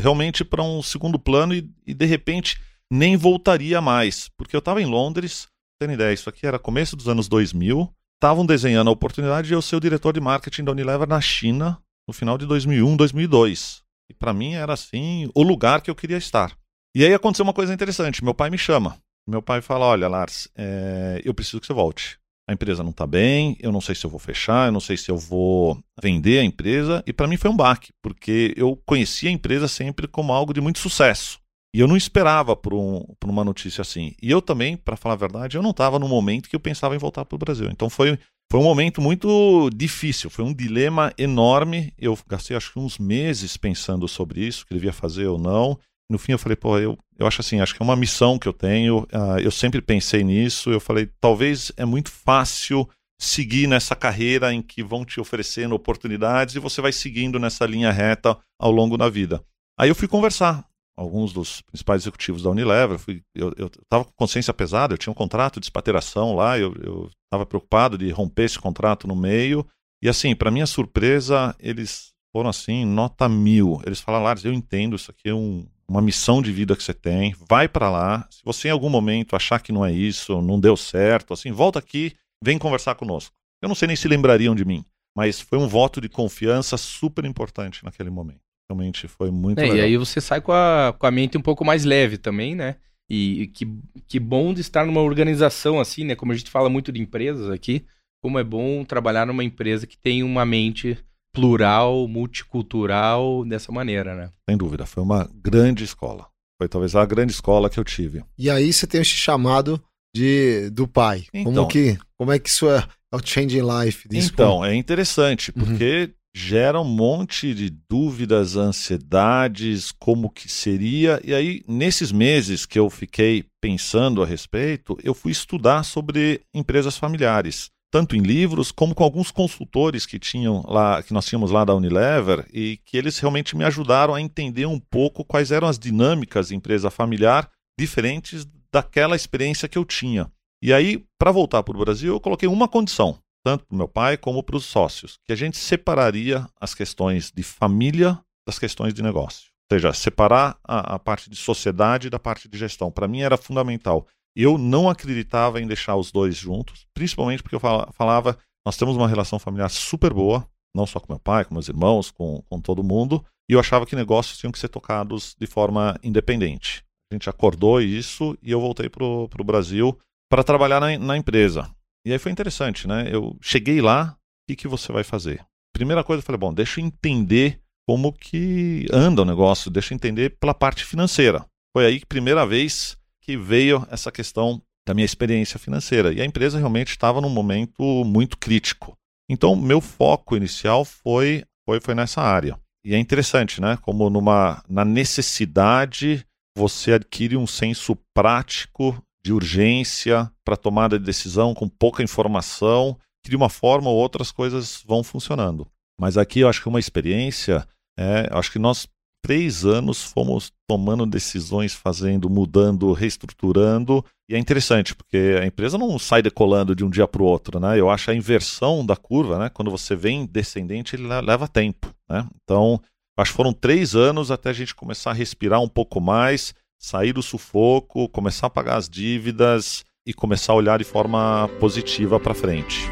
realmente 0.00 0.44
para 0.44 0.62
um 0.62 0.82
segundo 0.82 1.18
plano 1.18 1.54
e, 1.54 1.70
e, 1.86 1.92
de 1.92 2.06
repente 2.06 2.58
nem 2.90 3.16
voltaria 3.16 3.80
mais, 3.80 4.30
porque 4.36 4.56
eu 4.56 4.60
estava 4.60 4.80
em 4.80 4.86
Londres, 4.86 5.46
tendo 5.78 5.92
ideia, 5.92 6.14
isso 6.14 6.30
aqui 6.30 6.46
era 6.46 6.58
começo 6.58 6.96
dos 6.96 7.06
anos 7.06 7.28
2000, 7.28 7.92
estavam 8.14 8.46
desenhando 8.46 8.88
a 8.88 8.92
oportunidade 8.92 9.48
de 9.48 9.54
eu 9.54 9.60
ser 9.60 9.76
o 9.76 9.80
diretor 9.80 10.14
de 10.14 10.20
marketing 10.20 10.64
da 10.64 10.72
Unilever 10.72 11.06
na 11.06 11.20
China 11.20 11.78
no 12.08 12.14
final 12.14 12.38
de 12.38 12.46
2001, 12.46 12.96
2002. 12.96 13.82
E 14.10 14.14
para 14.14 14.32
mim 14.32 14.54
era 14.54 14.72
assim 14.72 15.30
o 15.34 15.42
lugar 15.42 15.82
que 15.82 15.90
eu 15.90 15.94
queria 15.94 16.16
estar. 16.16 16.56
E 16.96 17.04
aí 17.04 17.12
aconteceu 17.12 17.44
uma 17.44 17.52
coisa 17.52 17.74
interessante. 17.74 18.24
Meu 18.24 18.34
pai 18.34 18.48
me 18.48 18.56
chama. 18.56 18.96
Meu 19.28 19.42
pai 19.42 19.60
fala: 19.60 19.84
Olha, 19.84 20.08
Lars, 20.08 20.48
é, 20.56 21.20
eu 21.22 21.34
preciso 21.34 21.60
que 21.60 21.66
você 21.66 21.74
volte. 21.74 22.18
A 22.48 22.54
empresa 22.54 22.82
não 22.82 22.92
está 22.92 23.06
bem, 23.06 23.58
eu 23.60 23.70
não 23.70 23.80
sei 23.82 23.94
se 23.94 24.06
eu 24.06 24.08
vou 24.08 24.18
fechar, 24.18 24.68
eu 24.68 24.72
não 24.72 24.80
sei 24.80 24.96
se 24.96 25.10
eu 25.10 25.18
vou 25.18 25.78
vender 26.02 26.38
a 26.38 26.44
empresa. 26.44 27.04
E 27.06 27.12
para 27.12 27.28
mim 27.28 27.36
foi 27.36 27.50
um 27.50 27.56
baque, 27.56 27.92
porque 28.02 28.54
eu 28.56 28.74
conhecia 28.86 29.28
a 29.28 29.32
empresa 29.32 29.68
sempre 29.68 30.08
como 30.08 30.32
algo 30.32 30.54
de 30.54 30.60
muito 30.62 30.78
sucesso. 30.78 31.38
E 31.74 31.80
eu 31.80 31.86
não 31.86 31.94
esperava 31.94 32.56
por, 32.56 32.72
um, 32.72 33.04
por 33.20 33.28
uma 33.28 33.44
notícia 33.44 33.82
assim. 33.82 34.14
E 34.22 34.30
eu 34.30 34.40
também, 34.40 34.78
para 34.78 34.96
falar 34.96 35.12
a 35.12 35.18
verdade, 35.18 35.58
eu 35.58 35.62
não 35.62 35.72
estava 35.72 35.98
no 35.98 36.08
momento 36.08 36.48
que 36.48 36.56
eu 36.56 36.60
pensava 36.60 36.94
em 36.94 36.98
voltar 36.98 37.26
para 37.26 37.36
o 37.36 37.38
Brasil. 37.38 37.68
Então 37.70 37.90
foi 37.90 38.18
foi 38.50 38.60
um 38.60 38.64
momento 38.64 39.00
muito 39.02 39.68
difícil, 39.74 40.30
foi 40.30 40.44
um 40.44 40.54
dilema 40.54 41.12
enorme. 41.18 41.92
Eu 41.98 42.18
gastei 42.26 42.56
acho 42.56 42.72
que 42.72 42.78
uns 42.78 42.98
meses 42.98 43.58
pensando 43.58 44.08
sobre 44.08 44.40
isso, 44.40 44.66
que 44.66 44.72
devia 44.72 44.92
fazer 44.92 45.26
ou 45.26 45.38
não. 45.38 45.78
No 46.10 46.18
fim 46.18 46.32
eu 46.32 46.38
falei, 46.38 46.56
pô, 46.56 46.78
eu, 46.78 46.96
eu 47.18 47.26
acho 47.26 47.42
assim, 47.42 47.60
acho 47.60 47.74
que 47.74 47.82
é 47.82 47.84
uma 47.84 47.94
missão 47.94 48.38
que 48.38 48.48
eu 48.48 48.52
tenho. 48.54 49.00
Uh, 49.12 49.38
eu 49.42 49.50
sempre 49.50 49.82
pensei 49.82 50.24
nisso. 50.24 50.70
Eu 50.70 50.80
falei, 50.80 51.10
talvez 51.20 51.70
é 51.76 51.84
muito 51.84 52.10
fácil 52.10 52.88
seguir 53.20 53.66
nessa 53.66 53.94
carreira 53.94 54.54
em 54.54 54.62
que 54.62 54.82
vão 54.82 55.04
te 55.04 55.20
oferecendo 55.20 55.74
oportunidades 55.74 56.54
e 56.54 56.60
você 56.60 56.80
vai 56.80 56.92
seguindo 56.92 57.38
nessa 57.38 57.66
linha 57.66 57.90
reta 57.90 58.38
ao 58.58 58.70
longo 58.70 58.96
da 58.96 59.10
vida. 59.10 59.44
Aí 59.78 59.90
eu 59.90 59.94
fui 59.94 60.08
conversar 60.08 60.64
alguns 60.98 61.32
dos 61.32 61.62
principais 61.62 62.02
executivos 62.02 62.42
da 62.42 62.50
Unilever. 62.50 62.98
Fui, 62.98 63.22
eu 63.34 63.52
estava 63.82 64.04
com 64.04 64.12
consciência 64.16 64.52
pesada, 64.52 64.94
eu 64.94 64.98
tinha 64.98 65.12
um 65.12 65.14
contrato 65.14 65.60
de 65.60 65.66
expateração 65.66 66.34
lá, 66.34 66.58
eu 66.58 67.08
estava 67.24 67.46
preocupado 67.46 67.96
de 67.96 68.10
romper 68.10 68.44
esse 68.44 68.58
contrato 68.58 69.06
no 69.06 69.14
meio. 69.14 69.64
E 70.02 70.08
assim, 70.08 70.34
para 70.34 70.50
minha 70.50 70.66
surpresa, 70.66 71.54
eles 71.60 72.12
foram 72.32 72.50
assim, 72.50 72.84
nota 72.84 73.28
mil. 73.28 73.80
Eles 73.86 74.00
falaram, 74.00 74.24
Lars, 74.24 74.44
eu 74.44 74.52
entendo, 74.52 74.96
isso 74.96 75.12
aqui 75.12 75.28
é 75.28 75.34
um, 75.34 75.64
uma 75.88 76.02
missão 76.02 76.42
de 76.42 76.50
vida 76.50 76.74
que 76.74 76.82
você 76.82 76.94
tem, 76.94 77.34
vai 77.48 77.68
para 77.68 77.88
lá. 77.88 78.26
Se 78.28 78.40
você 78.44 78.68
em 78.68 78.72
algum 78.72 78.90
momento 78.90 79.36
achar 79.36 79.60
que 79.60 79.72
não 79.72 79.86
é 79.86 79.92
isso, 79.92 80.42
não 80.42 80.58
deu 80.58 80.76
certo, 80.76 81.32
assim, 81.32 81.52
volta 81.52 81.78
aqui, 81.78 82.14
vem 82.42 82.58
conversar 82.58 82.96
conosco. 82.96 83.34
Eu 83.62 83.68
não 83.68 83.76
sei 83.76 83.86
nem 83.86 83.96
se 83.96 84.08
lembrariam 84.08 84.54
de 84.54 84.64
mim, 84.64 84.84
mas 85.16 85.40
foi 85.40 85.58
um 85.58 85.68
voto 85.68 86.00
de 86.00 86.08
confiança 86.08 86.76
super 86.76 87.24
importante 87.24 87.84
naquele 87.84 88.10
momento. 88.10 88.47
Realmente 88.70 89.08
foi 89.08 89.30
muito 89.30 89.58
é, 89.58 89.62
legal. 89.62 89.76
E 89.78 89.80
aí 89.80 89.96
você 89.96 90.20
sai 90.20 90.40
com 90.40 90.52
a, 90.52 90.94
com 90.96 91.06
a 91.06 91.10
mente 91.10 91.38
um 91.38 91.42
pouco 91.42 91.64
mais 91.64 91.84
leve 91.84 92.18
também, 92.18 92.54
né? 92.54 92.76
E, 93.08 93.42
e 93.42 93.46
que, 93.46 93.66
que 94.06 94.20
bom 94.20 94.52
de 94.52 94.60
estar 94.60 94.84
numa 94.84 95.00
organização 95.00 95.80
assim, 95.80 96.04
né? 96.04 96.14
Como 96.14 96.32
a 96.32 96.34
gente 96.34 96.50
fala 96.50 96.68
muito 96.68 96.92
de 96.92 97.00
empresas 97.00 97.50
aqui, 97.50 97.86
como 98.22 98.38
é 98.38 98.44
bom 98.44 98.84
trabalhar 98.84 99.26
numa 99.26 99.42
empresa 99.42 99.86
que 99.86 99.96
tem 99.96 100.22
uma 100.22 100.44
mente 100.44 100.98
plural, 101.32 102.06
multicultural 102.06 103.42
dessa 103.46 103.72
maneira, 103.72 104.14
né? 104.14 104.30
Sem 104.48 104.58
dúvida, 104.58 104.84
foi 104.84 105.02
uma 105.02 105.30
grande 105.34 105.84
escola. 105.84 106.26
Foi 106.60 106.68
talvez 106.68 106.94
a 106.94 107.06
grande 107.06 107.32
escola 107.32 107.70
que 107.70 107.80
eu 107.80 107.84
tive. 107.84 108.22
E 108.36 108.50
aí 108.50 108.70
você 108.70 108.86
tem 108.86 109.00
esse 109.00 109.10
chamado 109.12 109.82
de 110.14 110.68
do 110.70 110.86
pai. 110.86 111.24
Então, 111.32 111.54
como 111.54 111.68
que 111.68 111.98
como 112.18 112.32
é 112.32 112.38
que 112.38 112.50
isso 112.50 112.68
é, 112.68 112.86
é 113.12 113.16
o 113.16 113.20
change 113.24 113.60
life? 113.60 114.06
Então, 114.12 114.62
é 114.62 114.74
interessante, 114.74 115.52
uhum. 115.56 115.64
porque 115.64 116.10
uhum 116.10 116.17
gera 116.34 116.80
um 116.80 116.84
monte 116.84 117.54
de 117.54 117.70
dúvidas, 117.88 118.56
ansiedades, 118.56 119.92
como 119.92 120.30
que 120.30 120.48
seria. 120.48 121.20
E 121.24 121.34
aí, 121.34 121.62
nesses 121.66 122.12
meses 122.12 122.64
que 122.64 122.78
eu 122.78 122.88
fiquei 122.88 123.44
pensando 123.60 124.22
a 124.22 124.26
respeito, 124.26 124.96
eu 125.02 125.14
fui 125.14 125.32
estudar 125.32 125.82
sobre 125.82 126.42
empresas 126.54 126.96
familiares, 126.96 127.70
tanto 127.90 128.14
em 128.14 128.20
livros 128.20 128.70
como 128.70 128.94
com 128.94 129.02
alguns 129.02 129.30
consultores 129.30 130.06
que 130.06 130.18
tinham 130.18 130.62
lá, 130.66 131.02
que 131.02 131.12
nós 131.12 131.26
tínhamos 131.26 131.50
lá 131.50 131.64
da 131.64 131.74
Unilever, 131.74 132.46
e 132.52 132.78
que 132.84 132.96
eles 132.96 133.18
realmente 133.18 133.56
me 133.56 133.64
ajudaram 133.64 134.14
a 134.14 134.20
entender 134.20 134.66
um 134.66 134.78
pouco 134.78 135.24
quais 135.24 135.50
eram 135.50 135.66
as 135.66 135.78
dinâmicas 135.78 136.48
de 136.48 136.54
empresa 136.54 136.90
familiar 136.90 137.50
diferentes 137.78 138.46
daquela 138.72 139.16
experiência 139.16 139.68
que 139.68 139.78
eu 139.78 139.84
tinha. 139.84 140.30
E 140.62 140.72
aí, 140.72 141.04
para 141.18 141.30
voltar 141.30 141.62
para 141.62 141.76
o 141.76 141.80
Brasil, 141.80 142.14
eu 142.14 142.20
coloquei 142.20 142.48
uma 142.48 142.68
condição. 142.68 143.18
Tanto 143.44 143.64
para 143.66 143.74
o 143.74 143.78
meu 143.78 143.88
pai 143.88 144.16
como 144.16 144.42
para 144.42 144.56
os 144.56 144.64
sócios, 144.64 145.18
que 145.24 145.32
a 145.32 145.36
gente 145.36 145.56
separaria 145.56 146.46
as 146.60 146.74
questões 146.74 147.30
de 147.34 147.42
família 147.42 148.18
das 148.46 148.58
questões 148.58 148.94
de 148.94 149.02
negócio. 149.02 149.50
Ou 149.70 149.76
seja, 149.76 149.92
separar 149.92 150.58
a, 150.64 150.94
a 150.94 150.98
parte 150.98 151.28
de 151.28 151.36
sociedade 151.36 152.08
da 152.08 152.18
parte 152.18 152.48
de 152.48 152.56
gestão. 152.56 152.90
Para 152.90 153.06
mim 153.06 153.20
era 153.20 153.36
fundamental. 153.36 154.06
Eu 154.34 154.56
não 154.56 154.88
acreditava 154.88 155.60
em 155.60 155.66
deixar 155.66 155.96
os 155.96 156.10
dois 156.10 156.36
juntos, 156.36 156.86
principalmente 156.94 157.42
porque 157.42 157.56
eu 157.56 157.60
falava, 157.92 158.38
nós 158.64 158.76
temos 158.76 158.96
uma 158.96 159.08
relação 159.08 159.38
familiar 159.38 159.68
super 159.68 160.12
boa, 160.12 160.48
não 160.74 160.86
só 160.86 161.00
com 161.00 161.12
meu 161.12 161.18
pai, 161.18 161.44
com 161.44 161.54
meus 161.54 161.68
irmãos, 161.68 162.10
com, 162.10 162.42
com 162.48 162.60
todo 162.60 162.84
mundo, 162.84 163.24
e 163.50 163.54
eu 163.54 163.60
achava 163.60 163.86
que 163.86 163.96
negócios 163.96 164.38
tinham 164.38 164.52
que 164.52 164.58
ser 164.58 164.68
tocados 164.68 165.34
de 165.38 165.46
forma 165.46 165.98
independente. 166.02 166.84
A 167.10 167.14
gente 167.14 167.30
acordou 167.30 167.80
isso 167.80 168.36
e 168.42 168.50
eu 168.50 168.60
voltei 168.60 168.88
para 168.88 169.04
o 169.04 169.44
Brasil 169.44 169.98
para 170.30 170.44
trabalhar 170.44 170.80
na, 170.80 170.98
na, 170.98 171.16
empresa. 171.16 171.68
E 172.06 172.12
aí 172.12 172.18
foi 172.18 172.32
interessante, 172.32 172.86
né? 172.86 173.08
Eu 173.12 173.36
cheguei 173.40 173.80
lá, 173.80 174.16
o 174.16 174.16
que, 174.48 174.56
que 174.56 174.68
você 174.68 174.92
vai 174.92 175.04
fazer? 175.04 175.44
Primeira 175.74 176.02
coisa, 176.02 176.20
eu 176.20 176.24
falei, 176.24 176.38
bom, 176.38 176.52
deixa 176.52 176.80
eu 176.80 176.84
entender 176.84 177.60
como 177.86 178.12
que 178.12 178.86
anda 178.92 179.22
o 179.22 179.24
negócio, 179.24 179.70
deixa 179.70 179.92
eu 179.92 179.96
entender 179.96 180.36
pela 180.38 180.54
parte 180.54 180.84
financeira. 180.84 181.44
Foi 181.74 181.86
aí 181.86 182.00
que 182.00 182.06
primeira 182.06 182.46
vez 182.46 182.96
que 183.22 183.36
veio 183.36 183.86
essa 183.90 184.10
questão 184.10 184.62
da 184.86 184.94
minha 184.94 185.04
experiência 185.04 185.58
financeira. 185.58 186.12
E 186.12 186.20
a 186.20 186.24
empresa 186.24 186.58
realmente 186.58 186.88
estava 186.88 187.20
num 187.20 187.28
momento 187.28 188.04
muito 188.04 188.38
crítico. 188.38 188.96
Então, 189.30 189.54
meu 189.54 189.80
foco 189.80 190.36
inicial 190.36 190.84
foi, 190.84 191.44
foi, 191.66 191.80
foi 191.80 191.94
nessa 191.94 192.22
área. 192.22 192.58
E 192.84 192.94
é 192.94 192.98
interessante, 192.98 193.60
né? 193.60 193.78
Como 193.82 194.08
numa, 194.08 194.62
na 194.68 194.84
necessidade 194.84 196.24
você 196.56 196.94
adquire 196.94 197.36
um 197.36 197.46
senso 197.46 197.96
prático 198.14 199.00
de 199.28 199.32
urgência 199.32 200.32
para 200.42 200.56
tomada 200.56 200.98
de 200.98 201.04
decisão 201.04 201.52
com 201.52 201.68
pouca 201.68 202.02
informação, 202.02 202.96
que 203.22 203.28
de 203.28 203.36
uma 203.36 203.50
forma 203.50 203.90
ou 203.90 203.96
outra 203.96 204.22
as 204.22 204.32
coisas 204.32 204.82
vão 204.86 205.04
funcionando. 205.04 205.66
Mas 206.00 206.16
aqui 206.16 206.40
eu 206.40 206.48
acho 206.48 206.62
que 206.62 206.68
uma 206.68 206.80
experiência, 206.80 207.66
é, 207.98 208.26
acho 208.32 208.50
que 208.50 208.58
nós 208.58 208.88
três 209.22 209.66
anos 209.66 210.02
fomos 210.02 210.50
tomando 210.66 211.04
decisões, 211.04 211.74
fazendo, 211.74 212.30
mudando, 212.30 212.90
reestruturando. 212.92 214.02
E 214.30 214.34
é 214.34 214.38
interessante, 214.38 214.94
porque 214.94 215.38
a 215.38 215.44
empresa 215.44 215.76
não 215.76 215.98
sai 215.98 216.22
decolando 216.22 216.74
de 216.74 216.82
um 216.82 216.88
dia 216.88 217.06
para 217.06 217.22
o 217.22 217.26
outro, 217.26 217.60
né? 217.60 217.78
Eu 217.78 217.90
acho 217.90 218.10
a 218.10 218.14
inversão 218.14 218.86
da 218.86 218.96
curva, 218.96 219.38
né? 219.38 219.50
Quando 219.50 219.70
você 219.70 219.94
vem 219.94 220.24
descendente, 220.24 220.96
ele 220.96 221.06
leva 221.06 221.46
tempo, 221.46 221.92
né? 222.08 222.26
Então, 222.42 222.80
acho 223.18 223.32
que 223.32 223.36
foram 223.36 223.52
três 223.52 223.94
anos 223.94 224.30
até 224.30 224.48
a 224.48 224.54
gente 224.54 224.74
começar 224.74 225.10
a 225.10 225.14
respirar 225.14 225.60
um 225.60 225.68
pouco 225.68 226.00
mais, 226.00 226.54
sair 226.78 227.12
do 227.12 227.22
sufoco, 227.22 228.08
começar 228.08 228.46
a 228.46 228.50
pagar 228.50 228.76
as 228.76 228.88
dívidas 228.88 229.84
e 230.06 230.14
começar 230.14 230.52
a 230.52 230.56
olhar 230.56 230.78
de 230.78 230.84
forma 230.84 231.50
positiva 231.58 232.20
para 232.20 232.32
frente. 232.32 232.88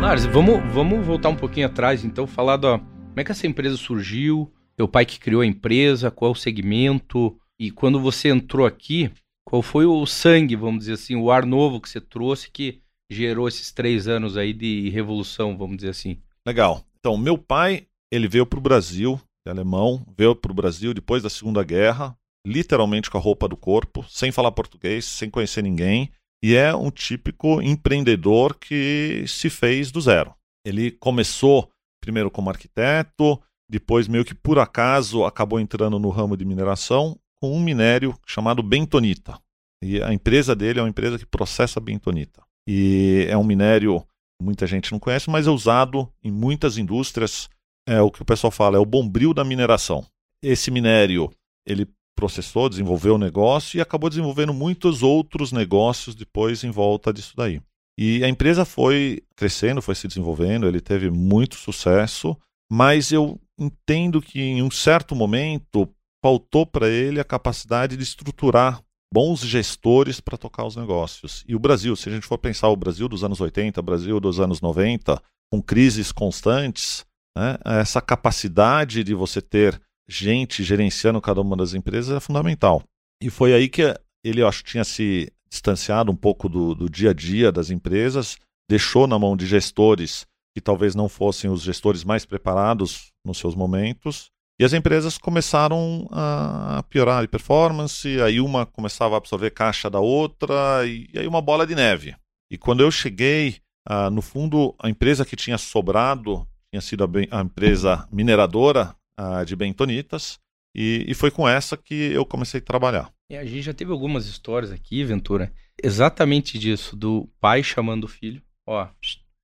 Lars, 0.00 0.24
vamos, 0.26 0.62
vamos 0.72 1.04
voltar 1.04 1.28
um 1.28 1.36
pouquinho 1.36 1.66
atrás, 1.66 2.04
então, 2.04 2.26
falar 2.26 2.56
da 2.56 2.78
como 2.78 3.22
é 3.22 3.24
que 3.24 3.32
essa 3.32 3.46
empresa 3.46 3.76
surgiu, 3.76 4.52
teu 4.76 4.86
pai 4.86 5.04
que 5.04 5.18
criou 5.18 5.40
a 5.40 5.46
empresa, 5.46 6.10
qual 6.10 6.30
é 6.30 6.32
o 6.32 6.34
segmento, 6.38 7.36
e 7.58 7.70
quando 7.70 8.00
você 8.00 8.28
entrou 8.28 8.66
aqui, 8.66 9.10
qual 9.44 9.62
foi 9.62 9.86
o 9.86 10.04
sangue, 10.06 10.56
vamos 10.56 10.80
dizer 10.80 10.94
assim, 10.94 11.16
o 11.16 11.30
ar 11.30 11.46
novo 11.46 11.80
que 11.80 11.88
você 11.88 12.00
trouxe 12.00 12.50
que 12.50 12.80
gerou 13.10 13.46
esses 13.46 13.70
três 13.70 14.08
anos 14.08 14.36
aí 14.36 14.52
de 14.52 14.88
revolução, 14.90 15.56
vamos 15.56 15.76
dizer 15.76 15.90
assim? 15.90 16.18
Legal. 16.46 16.84
Então, 16.98 17.16
meu 17.16 17.38
pai, 17.38 17.86
ele 18.10 18.26
veio 18.26 18.44
para 18.44 18.58
o 18.58 18.62
Brasil, 18.62 19.20
é 19.46 19.50
alemão, 19.50 20.04
veio 20.18 20.34
para 20.34 20.50
o 20.50 20.54
Brasil 20.54 20.92
depois 20.92 21.22
da 21.22 21.30
Segunda 21.30 21.62
Guerra, 21.62 22.16
literalmente 22.46 23.10
com 23.10 23.18
a 23.18 23.20
roupa 23.20 23.48
do 23.48 23.56
corpo, 23.56 24.04
sem 24.08 24.32
falar 24.32 24.52
português, 24.52 25.04
sem 25.04 25.30
conhecer 25.30 25.62
ninguém 25.62 26.10
e 26.42 26.54
é 26.54 26.74
um 26.74 26.90
típico 26.90 27.60
empreendedor 27.62 28.54
que 28.54 29.24
se 29.26 29.50
fez 29.50 29.90
do 29.90 30.00
zero. 30.00 30.34
Ele 30.64 30.90
começou 30.90 31.70
primeiro 32.00 32.30
como 32.30 32.50
arquiteto, 32.50 33.40
depois 33.68 34.06
meio 34.06 34.24
que 34.24 34.34
por 34.34 34.58
acaso 34.58 35.24
acabou 35.24 35.58
entrando 35.58 35.98
no 35.98 36.08
ramo 36.08 36.36
de 36.36 36.44
mineração 36.44 37.18
com 37.40 37.56
um 37.56 37.60
minério 37.62 38.18
chamado 38.26 38.62
bentonita. 38.62 39.38
E 39.82 40.02
a 40.02 40.12
empresa 40.12 40.54
dele 40.54 40.78
é 40.78 40.82
uma 40.82 40.88
empresa 40.88 41.18
que 41.18 41.26
processa 41.26 41.80
bentonita. 41.80 42.42
E 42.68 43.26
é 43.28 43.36
um 43.36 43.44
minério 43.44 44.04
muita 44.40 44.66
gente 44.66 44.92
não 44.92 44.98
conhece, 44.98 45.30
mas 45.30 45.46
é 45.46 45.50
usado 45.50 46.12
em 46.22 46.30
muitas 46.30 46.78
indústrias. 46.78 47.48
É 47.88 48.00
o 48.00 48.10
que 48.10 48.22
o 48.22 48.24
pessoal 48.24 48.50
fala, 48.50 48.76
é 48.76 48.80
o 48.80 48.86
bombril 48.86 49.32
da 49.32 49.44
mineração. 49.44 50.04
Esse 50.42 50.70
minério, 50.70 51.30
ele 51.66 51.88
processou, 52.16 52.68
desenvolveu 52.68 53.14
o 53.14 53.18
negócio 53.18 53.76
e 53.76 53.80
acabou 53.80 54.08
desenvolvendo 54.08 54.52
muitos 54.52 55.02
outros 55.02 55.52
negócios 55.52 56.14
depois 56.14 56.64
em 56.64 56.70
volta 56.70 57.12
disso 57.12 57.34
daí. 57.36 57.60
E 57.98 58.24
a 58.24 58.28
empresa 58.28 58.64
foi 58.64 59.22
crescendo, 59.36 59.80
foi 59.80 59.94
se 59.94 60.08
desenvolvendo, 60.08 60.66
ele 60.66 60.80
teve 60.80 61.10
muito 61.10 61.56
sucesso, 61.56 62.36
mas 62.70 63.12
eu 63.12 63.40
entendo 63.58 64.20
que 64.20 64.40
em 64.40 64.62
um 64.62 64.70
certo 64.70 65.14
momento 65.14 65.88
faltou 66.22 66.66
para 66.66 66.88
ele 66.88 67.20
a 67.20 67.24
capacidade 67.24 67.96
de 67.96 68.02
estruturar 68.02 68.82
bons 69.12 69.40
gestores 69.40 70.20
para 70.20 70.36
tocar 70.36 70.64
os 70.64 70.76
negócios. 70.76 71.44
E 71.46 71.54
o 71.54 71.58
Brasil, 71.58 71.94
se 71.96 72.08
a 72.08 72.12
gente 72.12 72.26
for 72.26 72.38
pensar 72.38 72.68
o 72.68 72.76
Brasil 72.76 73.08
dos 73.08 73.22
anos 73.22 73.40
80, 73.40 73.80
o 73.80 73.82
Brasil 73.82 74.20
dos 74.20 74.40
anos 74.40 74.60
90, 74.60 75.22
com 75.50 75.62
crises 75.62 76.10
constantes, 76.12 77.04
né, 77.36 77.56
essa 77.64 78.00
capacidade 78.00 79.04
de 79.04 79.14
você 79.14 79.40
ter 79.40 79.80
gente 80.08 80.62
gerenciando 80.62 81.20
cada 81.20 81.40
uma 81.40 81.56
das 81.56 81.74
empresas 81.74 82.16
é 82.16 82.20
fundamental. 82.20 82.82
E 83.22 83.30
foi 83.30 83.54
aí 83.54 83.68
que 83.68 83.82
ele, 84.24 84.42
acho, 84.42 84.62
tinha 84.62 84.84
se 84.84 85.32
distanciado 85.48 86.10
um 86.10 86.16
pouco 86.16 86.48
do, 86.48 86.74
do 86.74 86.90
dia 86.90 87.10
a 87.10 87.14
dia 87.14 87.50
das 87.52 87.70
empresas, 87.70 88.36
deixou 88.68 89.06
na 89.06 89.18
mão 89.18 89.36
de 89.36 89.46
gestores 89.46 90.26
que 90.54 90.60
talvez 90.60 90.94
não 90.94 91.08
fossem 91.08 91.50
os 91.50 91.62
gestores 91.62 92.02
mais 92.02 92.24
preparados 92.24 93.12
nos 93.24 93.38
seus 93.38 93.54
momentos. 93.54 94.30
E 94.58 94.64
as 94.64 94.72
empresas 94.72 95.18
começaram 95.18 96.08
a 96.10 96.82
piorar 96.88 97.22
a 97.22 97.28
performance, 97.28 98.08
aí 98.22 98.40
uma 98.40 98.64
começava 98.64 99.14
a 99.14 99.18
absorver 99.18 99.50
caixa 99.50 99.90
da 99.90 100.00
outra, 100.00 100.86
e 100.86 101.10
aí 101.14 101.26
uma 101.26 101.42
bola 101.42 101.66
de 101.66 101.74
neve. 101.74 102.16
E 102.50 102.56
quando 102.56 102.80
eu 102.80 102.90
cheguei, 102.90 103.56
ah, 103.86 104.08
no 104.08 104.22
fundo, 104.22 104.74
a 104.78 104.88
empresa 104.88 105.26
que 105.26 105.36
tinha 105.36 105.58
sobrado 105.58 106.46
tinha 106.70 106.80
sido 106.80 107.04
a, 107.04 107.38
a 107.38 107.42
empresa 107.42 108.08
mineradora 108.10 108.94
uh, 109.20 109.44
de 109.44 109.54
bentonitas, 109.54 110.38
e, 110.74 111.06
e, 111.08 111.14
foi 111.14 111.30
com 111.30 111.48
essa 111.48 111.74
que 111.74 111.94
eu 111.94 112.26
comecei 112.26 112.60
a 112.60 112.64
trabalhar. 112.64 113.10
E 113.30 113.36
a 113.36 113.44
gente 113.44 113.62
já 113.62 113.72
teve 113.72 113.90
algumas 113.90 114.26
histórias 114.26 114.70
aqui, 114.70 115.02
Ventura, 115.04 115.50
exatamente 115.82 116.58
disso, 116.58 116.94
do 116.94 117.26
pai 117.40 117.62
chamando 117.62 118.04
o 118.04 118.08
filho, 118.08 118.42
ó, 118.68 118.86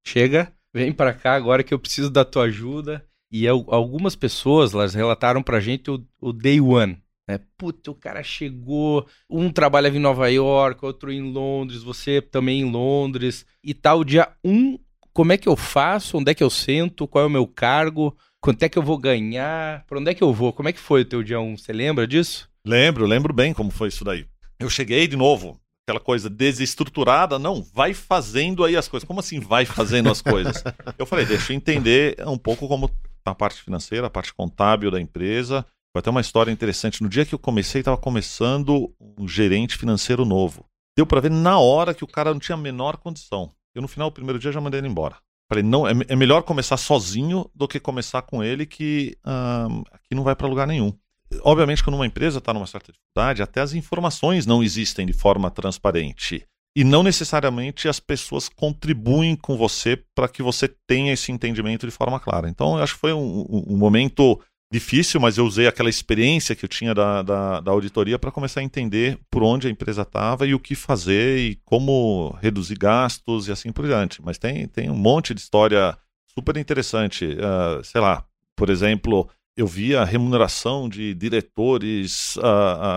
chega, 0.07 0.53
vem 0.75 0.93
para 0.93 1.15
cá 1.15 1.35
agora 1.35 1.63
que 1.63 1.73
eu 1.73 1.79
preciso 1.79 2.11
da 2.11 2.23
tua 2.23 2.45
ajuda. 2.45 3.07
E 3.33 3.49
algumas 3.49 4.15
pessoas, 4.15 4.75
elas 4.75 4.95
relataram 4.95 5.43
pra 5.43 5.59
gente 5.59 5.91
o, 5.91 6.05
o 6.21 6.33
day 6.33 6.61
one, 6.61 6.99
né? 7.27 7.41
Puta, 7.57 7.91
o 7.91 7.95
cara 7.95 8.23
chegou, 8.23 9.07
um 9.29 9.51
trabalhava 9.51 9.97
em 9.97 10.01
Nova 10.01 10.29
York, 10.29 10.85
outro 10.85 11.11
em 11.11 11.33
Londres, 11.33 11.83
você 11.83 12.21
também 12.21 12.61
em 12.61 12.71
Londres, 12.71 13.47
e 13.65 13.73
tal, 13.73 14.05
dia 14.05 14.29
um, 14.45 14.79
como 15.15 15.33
é 15.33 15.39
que 15.39 15.49
eu 15.49 15.57
faço, 15.57 16.19
onde 16.19 16.31
é 16.31 16.35
que 16.35 16.45
eu 16.45 16.51
sento, 16.51 17.09
qual 17.09 17.25
é 17.25 17.27
o 17.27 17.31
meu 17.31 17.47
cargo, 17.47 18.15
Quanto 18.43 18.61
é 18.65 18.69
que 18.69 18.77
eu 18.77 18.83
vou 18.83 18.99
ganhar? 18.99 19.85
Para 19.87 20.01
onde 20.01 20.11
é 20.11 20.15
que 20.15 20.23
eu 20.23 20.35
vou? 20.35 20.53
Como 20.53 20.69
é 20.69 20.73
que 20.73 20.81
foi 20.81 21.03
o 21.03 21.05
teu 21.05 21.23
dia 21.23 21.39
1? 21.39 21.59
Você 21.59 21.73
lembra 21.73 22.09
disso? 22.09 22.51
Lembro, 22.67 23.07
lembro 23.07 23.33
bem 23.33 23.55
como 23.55 23.71
foi 23.71 23.87
isso 23.87 24.03
daí. 24.03 24.27
Eu 24.59 24.69
cheguei 24.69 25.07
de 25.07 25.17
novo, 25.17 25.61
aquela 25.87 26.01
coisa 26.01 26.29
desestruturada, 26.29 27.39
não, 27.39 27.63
vai 27.63 27.95
fazendo 27.95 28.65
aí 28.65 28.77
as 28.77 28.89
coisas. 28.89 29.07
Como 29.07 29.21
assim 29.21 29.39
vai 29.39 29.65
fazendo 29.65 30.11
as 30.11 30.21
coisas? 30.21 30.65
eu 30.99 31.07
falei, 31.07 31.25
deixa 31.25 31.53
eu 31.53 31.57
entender 31.57 32.17
um 32.27 32.37
pouco 32.37 32.67
como 32.67 32.91
a 33.25 33.35
parte 33.35 33.63
financeira, 33.63 34.07
a 34.07 34.11
parte 34.11 34.35
contábil 34.35 34.91
da 34.91 35.01
empresa. 35.01 35.65
Foi 35.93 36.01
até 36.01 36.11
uma 36.11 36.21
história 36.21 36.51
interessante. 36.51 37.03
No 37.03 37.09
dia 37.09 37.25
que 37.25 37.35
eu 37.35 37.39
comecei, 37.39 37.81
estava 37.81 37.97
começando 37.97 38.95
um 39.19 39.29
gerente 39.29 39.77
financeiro 39.77 40.25
novo. 40.25 40.67
Deu 40.97 41.07
para 41.07 41.21
ver 41.21 41.31
na 41.31 41.59
hora 41.59 41.95
que 41.95 42.05
o 42.05 42.09
cara 42.09 42.33
não 42.33 42.41
tinha 42.41 42.57
a 42.57 42.61
menor 42.61 42.97
condição. 42.97 43.51
Eu, 43.75 43.83
no 43.83 43.89
final 43.89 44.11
do 44.11 44.15
primeiro 44.15 44.39
dia, 44.39 44.53
já 44.53 44.61
mandei 44.61 44.81
ele 44.81 44.89
embora. 44.89 45.17
Falei, 45.51 45.63
não, 45.63 45.87
é, 45.87 45.93
é 46.09 46.17
melhor 46.17 46.43
começar 46.43 46.79
sozinho 46.79 47.51
do 47.55 47.69
que 47.69 47.79
começar 47.79 48.23
com 48.23 48.43
ele 48.43 48.65
que 48.65 49.17
um, 49.27 49.83
aqui 49.93 50.15
não 50.15 50.23
vai 50.23 50.35
para 50.35 50.49
lugar 50.49 50.67
nenhum. 50.67 50.93
Obviamente, 51.43 51.83
quando 51.85 51.97
uma 51.97 52.07
empresa 52.07 52.39
está 52.39 52.53
numa 52.53 52.67
certa 52.67 52.93
dificuldade, 52.93 53.43
até 53.43 53.61
as 53.61 53.73
informações 53.75 54.47
não 54.47 54.63
existem 54.63 55.07
de 55.07 55.13
forma 55.13 55.51
transparente. 55.51 56.47
E 56.75 56.85
não 56.85 57.03
necessariamente 57.03 57.87
as 57.87 58.01
pessoas 58.01 58.49
contribuem 58.49 59.37
com 59.37 59.57
você 59.57 60.03
para 60.15 60.29
que 60.29 60.43
você 60.43 60.69
tenha 60.87 61.13
esse 61.13 61.31
entendimento 61.31 61.87
de 61.87 61.93
forma 61.93 62.19
clara. 62.19 62.49
Então, 62.49 62.77
eu 62.77 62.83
acho 62.83 62.95
que 62.95 63.01
foi 63.01 63.13
um, 63.13 63.47
um 63.69 63.77
momento 63.77 64.41
difícil, 64.73 65.21
mas 65.21 65.37
eu 65.37 65.45
usei 65.45 65.67
aquela 65.67 65.91
experiência 65.91 66.57
que 66.57 66.65
eu 66.65 66.69
tinha 66.69 66.95
da, 66.95 67.21
da, 67.21 67.61
da 67.61 67.71
auditoria 67.71 68.19
para 68.19 68.31
começar 68.31 68.61
a 68.61 68.65
entender 68.65 69.19
por 69.31 69.43
onde 69.43 69.67
a 69.69 69.71
empresa 69.71 70.01
estava 70.01 70.47
e 70.47 70.55
o 70.55 70.59
que 70.59 70.75
fazer 70.75 71.39
e 71.39 71.61
como 71.63 72.35
reduzir 72.41 72.79
gastos 72.79 73.49
e 73.49 73.53
assim 73.53 73.71
por 73.71 73.87
diante. 73.87 74.23
Mas 74.25 74.39
tem, 74.39 74.67
tem 74.67 74.89
um 74.89 74.97
monte 74.97 75.35
de 75.35 75.43
história 75.43 75.95
super 76.35 76.57
interessante. 76.57 77.27
Uh, 77.27 77.85
sei 77.85 78.01
lá, 78.01 78.25
por 78.57 78.71
exemplo, 78.71 79.29
eu 79.57 79.67
via 79.67 80.01
a 80.01 80.05
remuneração 80.05 80.89
de 80.89 81.15
diretores 81.15 82.37
uh, 82.37 82.41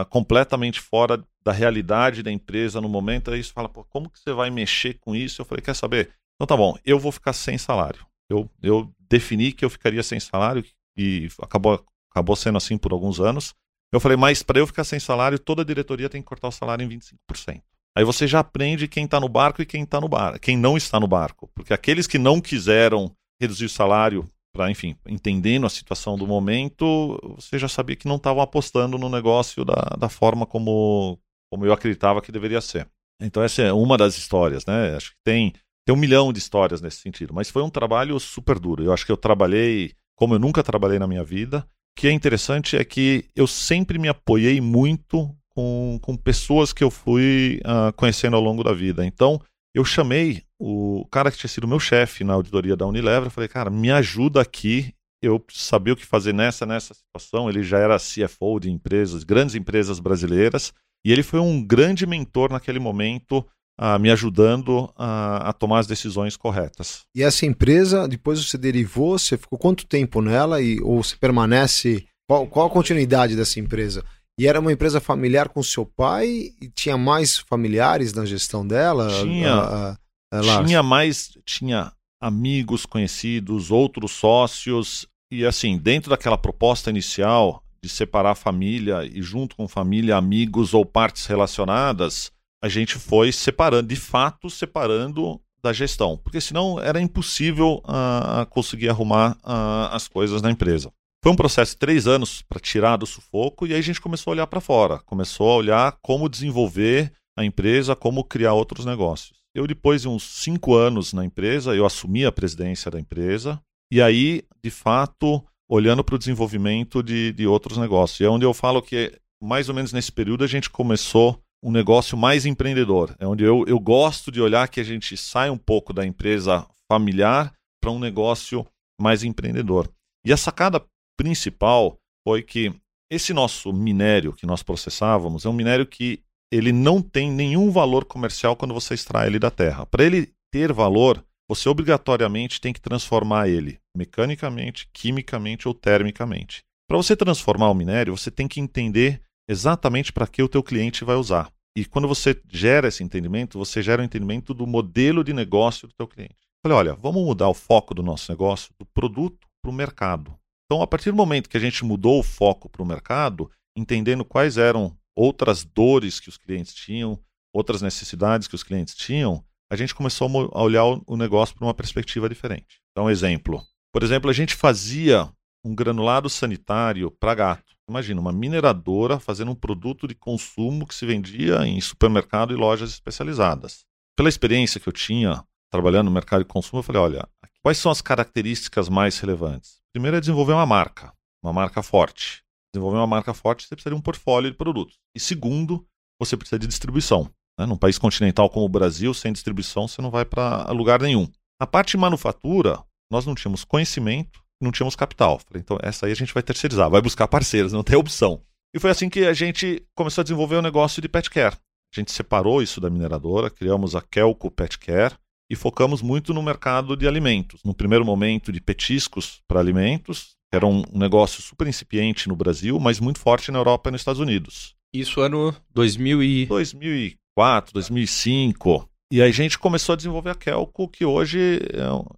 uh, 0.02 0.06
completamente 0.10 0.80
fora 0.80 1.24
da 1.44 1.52
realidade 1.52 2.24
da 2.24 2.32
empresa 2.32 2.80
no 2.80 2.90
momento. 2.90 3.32
Aí 3.32 3.44
você 3.44 3.52
fala, 3.52 3.70
pô, 3.70 3.84
como 3.86 4.10
que 4.10 4.20
você 4.20 4.34
vai 4.34 4.50
mexer 4.50 4.96
com 5.00 5.16
isso? 5.16 5.42
Eu 5.42 5.46
falei, 5.46 5.62
quer 5.62 5.76
saber? 5.76 6.12
Então 6.36 6.48
tá 6.48 6.58
bom, 6.58 6.76
eu 6.86 6.98
vou 6.98 7.12
ficar 7.12 7.34
sem 7.34 7.58
salário. 7.58 8.06
Eu, 8.30 8.50
eu 8.62 8.92
defini 9.10 9.52
que 9.52 9.64
eu 9.64 9.70
ficaria 9.70 10.02
sem 10.02 10.20
salário 10.20 10.66
e 10.98 11.30
acabou, 11.42 11.86
acabou 12.12 12.36
sendo 12.36 12.58
assim 12.58 12.78
por 12.78 12.92
alguns 12.92 13.20
anos. 13.20 13.54
Eu 13.92 14.00
falei, 14.00 14.18
mas 14.18 14.42
para 14.42 14.60
eu 14.60 14.68
ficar 14.68 14.84
sem 14.84 15.00
salário, 15.00 15.38
toda 15.38 15.64
diretoria 15.64 16.10
tem 16.10 16.22
que 16.22 16.28
cortar 16.28 16.48
o 16.48 16.52
salário 16.52 16.84
em 16.84 16.90
25%. 16.90 17.62
Aí 17.98 18.04
você 18.04 18.28
já 18.28 18.40
aprende 18.40 18.90
quem 18.90 19.06
está 19.06 19.20
no 19.20 19.30
barco 19.30 19.62
e 19.62 19.66
quem 19.66 19.84
está 19.84 20.02
no 20.02 20.10
bar, 20.10 20.38
quem 20.40 20.58
não 20.58 20.76
está 20.76 21.00
no 21.00 21.08
barco, 21.08 21.50
porque 21.56 21.74
aqueles 21.74 22.08
que 22.08 22.18
não 22.18 22.42
quiseram 22.42 23.16
reduzir 23.40 23.66
o 23.66 23.70
salário 23.70 24.30
para, 24.56 24.72
enfim, 24.72 24.96
entendendo 25.06 25.66
a 25.66 25.70
situação 25.70 26.18
do 26.18 26.26
momento, 26.26 27.20
você 27.36 27.60
já 27.60 27.68
sabia 27.68 27.98
que 27.98 28.08
não 28.08 28.16
estavam 28.16 28.42
apostando 28.42 28.98
no 28.98 29.10
negócio 29.10 29.66
da, 29.66 29.98
da 30.00 30.08
forma 30.08 30.46
como, 30.46 31.20
como 31.52 31.66
eu 31.66 31.74
acreditava 31.74 32.22
que 32.22 32.32
deveria 32.32 32.62
ser. 32.62 32.88
Então 33.22 33.44
essa 33.44 33.62
é 33.62 33.74
uma 33.74 33.98
das 33.98 34.18
histórias, 34.18 34.66
né? 34.66 34.96
Acho 34.96 35.12
que 35.12 35.18
tem 35.26 35.54
tem 35.86 35.94
um 35.94 36.00
milhão 36.00 36.34
de 36.34 36.40
histórias 36.40 36.82
nesse 36.82 36.98
sentido, 36.98 37.34
mas 37.34 37.50
foi 37.50 37.62
um 37.62 37.70
trabalho 37.70 38.20
super 38.20 38.58
duro. 38.58 38.84
Eu 38.84 38.92
acho 38.92 39.06
que 39.06 39.12
eu 39.12 39.18
trabalhei 39.18 39.92
como 40.18 40.34
eu 40.34 40.40
nunca 40.40 40.64
trabalhei 40.64 40.98
na 40.98 41.06
minha 41.06 41.24
vida. 41.24 41.60
O 41.60 42.02
que 42.02 42.08
é 42.08 42.12
interessante 42.12 42.76
é 42.76 42.84
que 42.84 43.26
eu 43.36 43.46
sempre 43.46 44.00
me 44.00 44.08
apoiei 44.08 44.60
muito 44.60 45.30
com, 45.54 46.00
com 46.02 46.18
pessoas 46.18 46.74
que 46.74 46.84
eu 46.84 46.90
fui 46.90 47.60
uh, 47.66 47.94
conhecendo 47.94 48.36
ao 48.36 48.42
longo 48.42 48.64
da 48.64 48.74
vida. 48.74 49.06
Então, 49.06 49.40
eu 49.76 49.84
chamei 49.84 50.42
o 50.58 51.06
cara 51.12 51.30
que 51.30 51.38
tinha 51.38 51.50
sido 51.50 51.68
meu 51.68 51.82
chefe 51.82 52.24
na 52.24 52.34
auditoria 52.34 52.78
da 52.78 52.88
Unilever, 52.88 53.28
eu 53.28 53.32
falei, 53.32 53.50
cara, 53.50 53.70
me 53.70 53.92
ajuda 53.92 54.40
aqui, 54.40 54.94
eu 55.22 55.44
sabia 55.52 55.92
o 55.92 55.98
que 55.98 56.06
fazer 56.06 56.34
nessa, 56.34 56.66
nessa 56.66 56.94
situação. 56.94 57.50
Ele 57.50 57.62
já 57.62 57.78
era 57.78 57.98
CFO 57.98 58.58
de 58.62 58.72
empresas, 58.72 59.26
grandes 59.26 59.54
empresas 59.54 60.00
brasileiras, 60.00 60.72
e 61.06 61.12
ele 61.12 61.22
foi 61.22 61.42
um 61.42 61.62
grande 61.62 62.06
mentor 62.08 62.54
naquele 62.54 62.80
momento, 62.80 63.46
uh, 63.78 64.00
me 64.00 64.10
ajudando 64.10 64.90
a, 64.96 65.50
a, 65.50 65.54
tomar 65.54 65.80
as 65.80 65.88
decisões 65.88 66.38
corretas. 66.38 67.02
E 67.14 67.22
essa 67.22 67.46
empresa, 67.46 68.08
depois 68.08 68.44
você 68.44 68.58
derivou, 68.58 69.20
você 69.20 69.38
ficou 69.38 69.60
quanto 69.60 69.86
tempo 69.86 70.22
nela, 70.22 70.62
e, 70.62 70.80
ou 70.82 71.04
você 71.04 71.18
permanece... 71.18 72.06
Qual, 72.28 72.48
qual 72.48 72.66
a 72.66 72.72
continuidade 72.72 73.36
dessa 73.36 73.60
empresa? 73.60 74.04
E 74.38 74.48
era 74.48 74.60
uma 74.60 74.72
empresa 74.72 75.00
familiar 75.00 75.50
com 75.50 75.64
seu 75.64 75.86
pai 75.86 76.28
e 76.62 76.70
tinha 76.74 76.98
mais 76.98 77.38
familiares 77.38 78.14
na 78.14 78.26
gestão 78.26 78.68
dela? 78.68 79.08
Tinha, 79.22 79.54
a, 79.54 79.98
a, 80.32 80.40
a 80.40 80.66
tinha 80.66 80.84
mais, 80.84 81.38
tinha 81.46 81.94
amigos 82.20 82.86
conhecidos, 82.86 83.72
outros 83.72 84.12
sócios 84.12 85.08
e 85.32 85.46
assim, 85.46 85.78
dentro 85.78 86.10
daquela 86.10 86.38
proposta 86.38 86.90
inicial 86.90 87.64
de 87.82 87.90
separar 87.90 88.32
a 88.32 88.36
família 88.36 89.06
e 89.06 89.22
junto 89.22 89.56
com 89.56 89.68
família, 89.68 90.18
amigos 90.18 90.74
ou 90.74 90.86
partes 90.86 91.26
relacionadas, 91.26 92.32
a 92.64 92.68
gente 92.68 92.96
foi 92.96 93.32
separando, 93.32 93.88
de 93.88 93.96
fato, 93.96 94.50
separando 94.50 95.40
da 95.62 95.72
gestão, 95.72 96.18
porque 96.18 96.42
senão 96.42 96.80
era 96.80 97.02
impossível 97.02 97.82
uh, 97.86 98.46
conseguir 98.50 98.90
arrumar 98.90 99.38
uh, 99.44 99.94
as 99.94 100.08
coisas 100.08 100.42
na 100.42 100.52
empresa. 100.52 100.92
Foi 101.26 101.32
um 101.32 101.36
processo 101.36 101.72
de 101.72 101.80
três 101.80 102.06
anos 102.06 102.44
para 102.44 102.60
tirar 102.60 102.98
do 102.98 103.06
sufoco 103.08 103.66
e 103.66 103.74
aí 103.74 103.80
a 103.80 103.82
gente 103.82 104.00
começou 104.00 104.30
a 104.30 104.36
olhar 104.36 104.46
para 104.46 104.62
fora, 104.62 105.00
começou 105.00 105.50
a 105.50 105.56
olhar 105.56 105.98
como 106.00 106.30
desenvolver 106.30 107.12
a 107.36 107.44
empresa, 107.44 107.96
como 107.96 108.24
criar 108.24 108.54
outros 108.54 108.86
negócios. 108.86 109.40
Eu, 109.52 109.66
depois 109.66 110.04
de 110.04 110.08
uns 110.08 110.22
cinco 110.22 110.76
anos 110.76 111.14
na 111.14 111.26
empresa, 111.26 111.76
eu 111.76 111.84
assumi 111.84 112.28
a 112.28 112.32
presidência 112.32 112.92
da 112.92 113.00
empresa 113.00 113.60
e 113.92 114.00
aí, 114.04 114.44
de 114.64 114.70
fato, 114.70 115.44
olhando 115.68 116.04
para 116.04 116.14
o 116.14 116.20
desenvolvimento 116.20 117.02
de, 117.02 117.32
de 117.32 117.48
outros 117.48 117.80
negócios. 117.80 118.20
E 118.20 118.26
é 118.26 118.30
onde 118.30 118.46
eu 118.46 118.54
falo 118.54 118.80
que, 118.80 119.12
mais 119.42 119.68
ou 119.68 119.74
menos 119.74 119.92
nesse 119.92 120.12
período, 120.12 120.44
a 120.44 120.48
gente 120.48 120.70
começou 120.70 121.42
um 121.64 121.72
negócio 121.72 122.16
mais 122.16 122.46
empreendedor. 122.46 123.16
É 123.18 123.26
onde 123.26 123.44
eu, 123.44 123.66
eu 123.68 123.80
gosto 123.80 124.32
de 124.32 124.40
olhar 124.40 124.68
que 124.68 124.80
a 124.80 124.84
gente 124.84 125.18
sai 125.18 125.50
um 125.50 125.58
pouco 125.58 125.92
da 125.92 126.06
empresa 126.06 126.68
familiar 126.88 127.52
para 127.82 127.90
um 127.90 127.98
negócio 127.98 128.64
mais 129.02 129.24
empreendedor. 129.24 129.90
E 130.24 130.32
a 130.32 130.38
sacada 130.38 130.86
principal 131.18 131.98
foi 132.28 132.42
que 132.42 132.74
esse 133.12 133.34
nosso 133.34 133.72
minério 133.72 134.34
que 134.34 134.46
nós 134.46 134.64
processávamos 134.64 135.46
é 135.46 135.50
um 135.50 135.54
minério 135.54 135.86
que 135.86 136.22
ele 136.52 136.72
não 136.72 137.02
tem 137.02 137.32
nenhum 137.32 137.72
valor 137.72 138.06
comercial 138.06 138.56
quando 138.56 138.74
você 138.74 138.94
extrai 138.94 139.28
ele 139.28 139.40
da 139.40 139.52
terra. 139.52 139.86
Para 139.86 140.04
ele 140.04 140.34
ter 140.52 140.72
valor, 140.72 141.24
você 141.50 141.70
obrigatoriamente 141.70 142.62
tem 142.62 142.74
que 142.74 142.82
transformar 142.82 143.48
ele 143.48 143.80
mecanicamente, 143.96 144.90
quimicamente 144.94 145.68
ou 145.68 145.74
termicamente. 145.74 146.64
Para 146.88 146.98
você 146.98 147.16
transformar 147.16 147.70
o 147.70 147.76
minério, 147.76 148.16
você 148.16 148.30
tem 148.30 148.48
que 148.48 148.60
entender 148.60 149.22
exatamente 149.50 150.12
para 150.12 150.28
que 150.28 150.42
o 150.42 150.50
teu 150.50 150.64
cliente 150.64 151.04
vai 151.04 151.16
usar. 151.16 151.52
E 151.78 151.84
quando 151.84 152.08
você 152.08 152.40
gera 152.50 152.88
esse 152.88 153.04
entendimento, 153.04 153.58
você 153.58 153.82
gera 153.82 154.02
o 154.02 154.04
um 154.04 154.06
entendimento 154.06 154.54
do 154.54 154.66
modelo 154.66 155.24
de 155.24 155.34
negócio 155.34 155.88
do 155.88 155.94
teu 155.94 156.08
cliente. 156.08 156.36
Falei, 156.64 156.78
olha, 156.78 156.94
vamos 156.96 157.24
mudar 157.24 157.50
o 157.50 157.54
foco 157.54 157.94
do 157.94 158.02
nosso 158.02 158.32
negócio 158.32 158.74
do 158.80 158.86
produto 158.86 159.48
para 159.62 159.70
o 159.70 159.74
mercado. 159.74 160.36
Então, 160.66 160.82
a 160.82 160.88
partir 160.88 161.12
do 161.12 161.18
momento 161.18 161.50
que 161.50 161.58
a 161.58 161.60
gente 161.60 161.86
mudou 161.86 162.20
o 162.20 162.24
foco 162.24 162.68
para 162.68 162.82
o 162.82 162.86
mercado, 162.86 163.50
entendendo 163.78 164.26
quais 164.26 164.58
eram 164.58 164.98
outras 165.16 165.64
dores 165.64 166.20
que 166.20 166.30
os 166.30 166.38
clientes 166.38 166.74
tinham, 166.74 167.20
outras 167.54 167.82
necessidades 167.82 168.48
que 168.48 168.56
os 168.56 168.64
clientes 168.64 168.96
tinham, 168.96 169.44
a 169.72 169.76
gente 169.76 169.96
começou 169.96 170.28
a 170.54 170.62
olhar 170.62 170.84
o 170.84 171.18
negócio 171.18 171.56
por 171.56 171.64
uma 171.64 171.74
perspectiva 171.74 172.28
diferente. 172.28 172.82
Então, 172.92 173.10
exemplo. 173.10 173.62
Por 173.94 174.04
exemplo, 174.04 174.30
a 174.30 174.34
gente 174.34 174.56
fazia 174.56 175.32
um 175.64 175.74
granulado 175.74 176.30
sanitário 176.30 177.10
para 177.12 177.34
gato. 177.34 177.76
Imagina, 177.90 178.20
uma 178.20 178.32
mineradora 178.32 179.20
fazendo 179.20 179.52
um 179.52 179.56
produto 179.56 180.08
de 180.08 180.16
consumo 180.16 180.86
que 180.86 180.94
se 180.94 181.06
vendia 181.06 181.66
em 181.66 181.80
supermercado 181.80 182.54
e 182.54 182.58
lojas 182.58 182.90
especializadas. 182.92 183.86
Pela 184.16 184.30
experiência 184.30 184.80
que 184.80 184.90
eu 184.90 184.94
tinha 184.94 185.44
trabalhando 185.72 186.06
no 186.06 186.12
mercado 186.12 186.40
de 186.40 186.50
consumo, 186.50 186.80
eu 186.80 186.84
falei, 186.84 187.02
olha, 187.02 187.30
quais 187.62 187.78
são 187.78 187.92
as 187.92 188.02
características 188.02 188.90
mais 188.90 189.20
relevantes? 189.20 189.85
Primeiro 189.96 190.18
é 190.18 190.20
desenvolver 190.20 190.52
uma 190.52 190.66
marca, 190.66 191.14
uma 191.42 191.54
marca 191.54 191.82
forte. 191.82 192.44
Desenvolver 192.74 192.98
uma 192.98 193.08
marca 193.08 193.34
forte, 193.34 193.64
você 193.64 193.74
precisa 193.78 193.96
de 193.96 193.98
um 193.98 194.02
portfólio 194.02 194.52
de 194.52 194.58
produtos. 194.58 194.98
E 195.16 195.22
segundo, 195.22 195.88
você 196.20 196.36
precisa 196.36 196.60
de 196.60 196.68
distribuição. 196.68 197.32
Né? 197.58 197.66
Num 197.66 197.78
país 197.78 197.98
continental 197.98 198.50
como 198.50 198.66
o 198.66 198.70
Brasil, 198.70 199.14
sem 199.14 199.32
distribuição, 199.32 199.88
você 199.88 200.02
não 200.02 200.12
vai 200.12 200.26
para 200.26 200.70
lugar 200.74 201.02
nenhum. 201.02 201.32
Na 201.62 201.66
parte 201.66 201.92
de 201.92 201.98
manufatura, 201.98 202.84
nós 203.10 203.26
não 203.26 203.34
tínhamos 203.34 203.64
conhecimento, 203.64 204.44
não 204.62 204.70
tínhamos 204.70 204.98
capital. 204.98 205.40
Falei, 205.40 205.62
então 205.62 205.78
essa 205.82 206.08
aí 206.08 206.12
a 206.12 206.16
gente 206.16 206.34
vai 206.34 206.44
terceirizar, 206.44 206.90
vai 206.90 207.02
buscar 207.02 207.30
parceiros, 207.30 207.72
não 207.72 207.82
tem 207.82 207.96
opção. 207.96 208.42
E 208.76 208.80
foi 208.82 208.90
assim 208.90 209.08
que 209.08 209.26
a 209.26 209.34
gente 209.34 209.82
começou 209.96 210.24
a 210.24 210.26
desenvolver 210.26 210.58
o 210.58 210.60
um 210.60 210.62
negócio 210.62 211.02
de 211.02 211.08
pet 211.08 211.30
care. 211.30 211.56
A 211.56 212.02
gente 212.02 212.12
separou 212.12 212.62
isso 212.62 212.82
da 212.82 212.90
mineradora, 212.90 213.50
criamos 213.50 213.96
a 213.96 214.02
Kelco 214.02 214.52
Pet 214.52 214.78
Care, 214.78 215.16
e 215.50 215.56
focamos 215.56 216.02
muito 216.02 216.34
no 216.34 216.42
mercado 216.42 216.96
de 216.96 217.08
alimentos. 217.08 217.62
No 217.64 217.74
primeiro 217.74 218.06
momento, 218.06 218.52
de 218.52 218.60
petiscos 218.60 219.42
para 219.48 219.60
alimentos, 219.60 220.36
que 220.52 220.56
era 220.56 220.66
um, 220.66 220.84
negócio 220.94 221.42
super 221.42 221.68
incipiente 221.68 222.28
no 222.28 222.36
Brasil, 222.36 222.80
mas 222.80 223.00
muito 223.00 223.20
forte 223.20 223.52
na 223.52 223.60
Europa 223.60 223.90
e 223.90 223.92
nos 223.92 224.02
Estados 224.02 224.22
Unidos. 224.22 224.76
Isso 224.94 225.22
ano 225.22 225.56
2000 225.74 226.24
e... 226.24 226.46
2004, 226.46 227.74
2005. 227.74 228.90
E 229.12 229.22
aí 229.22 229.30
a 229.30 229.34
gente 229.34 229.60
começou 229.60 229.94
a 229.94 229.96
desenvolver 229.96 230.32
a 230.32 230.36
Kelco, 230.36 230.88
que 230.88 231.06
hoje, 231.06 231.60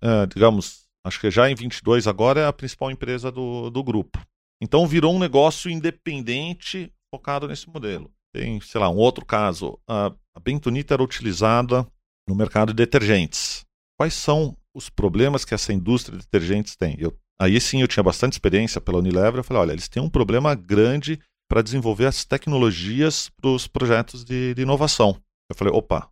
é, 0.01 0.23
é, 0.23 0.25
digamos, 0.25 0.85
acho 1.05 1.19
que 1.19 1.29
já 1.29 1.49
em 1.49 1.55
22 1.55 2.07
agora 2.07 2.41
é 2.41 2.47
a 2.47 2.53
principal 2.53 2.91
empresa 2.91 3.31
do, 3.31 3.69
do 3.69 3.83
grupo. 3.83 4.19
Então 4.61 4.87
virou 4.87 5.13
um 5.13 5.19
negócio 5.19 5.69
independente 5.69 6.91
focado 7.13 7.47
nesse 7.47 7.69
modelo. 7.69 8.11
Tem, 8.33 8.59
sei 8.61 8.79
lá, 8.79 8.89
um 8.89 8.97
outro 8.97 9.25
caso. 9.25 9.79
A, 9.87 10.13
a 10.35 10.39
bentonita 10.39 10.93
era 10.93 11.03
utilizada 11.03 11.87
no 12.27 12.35
mercado 12.35 12.73
de 12.73 12.75
detergentes. 12.75 13.65
Quais 13.97 14.13
são 14.13 14.55
os 14.75 14.89
problemas 14.89 15.45
que 15.45 15.53
essa 15.53 15.73
indústria 15.73 16.17
de 16.17 16.23
detergentes 16.23 16.75
tem? 16.75 16.95
Eu, 16.99 17.17
aí 17.39 17.59
sim 17.59 17.81
eu 17.81 17.87
tinha 17.87 18.03
bastante 18.03 18.33
experiência 18.33 18.81
pela 18.81 18.99
Unilever. 18.99 19.39
Eu 19.39 19.43
falei, 19.43 19.61
olha, 19.61 19.71
eles 19.71 19.87
têm 19.87 20.03
um 20.03 20.09
problema 20.09 20.53
grande 20.53 21.19
para 21.49 21.61
desenvolver 21.61 22.05
as 22.05 22.25
tecnologias 22.25 23.29
para 23.29 23.49
os 23.49 23.67
projetos 23.67 24.23
de, 24.23 24.53
de 24.53 24.61
inovação. 24.61 25.17
Eu 25.49 25.55
falei, 25.55 25.73
opa, 25.73 26.09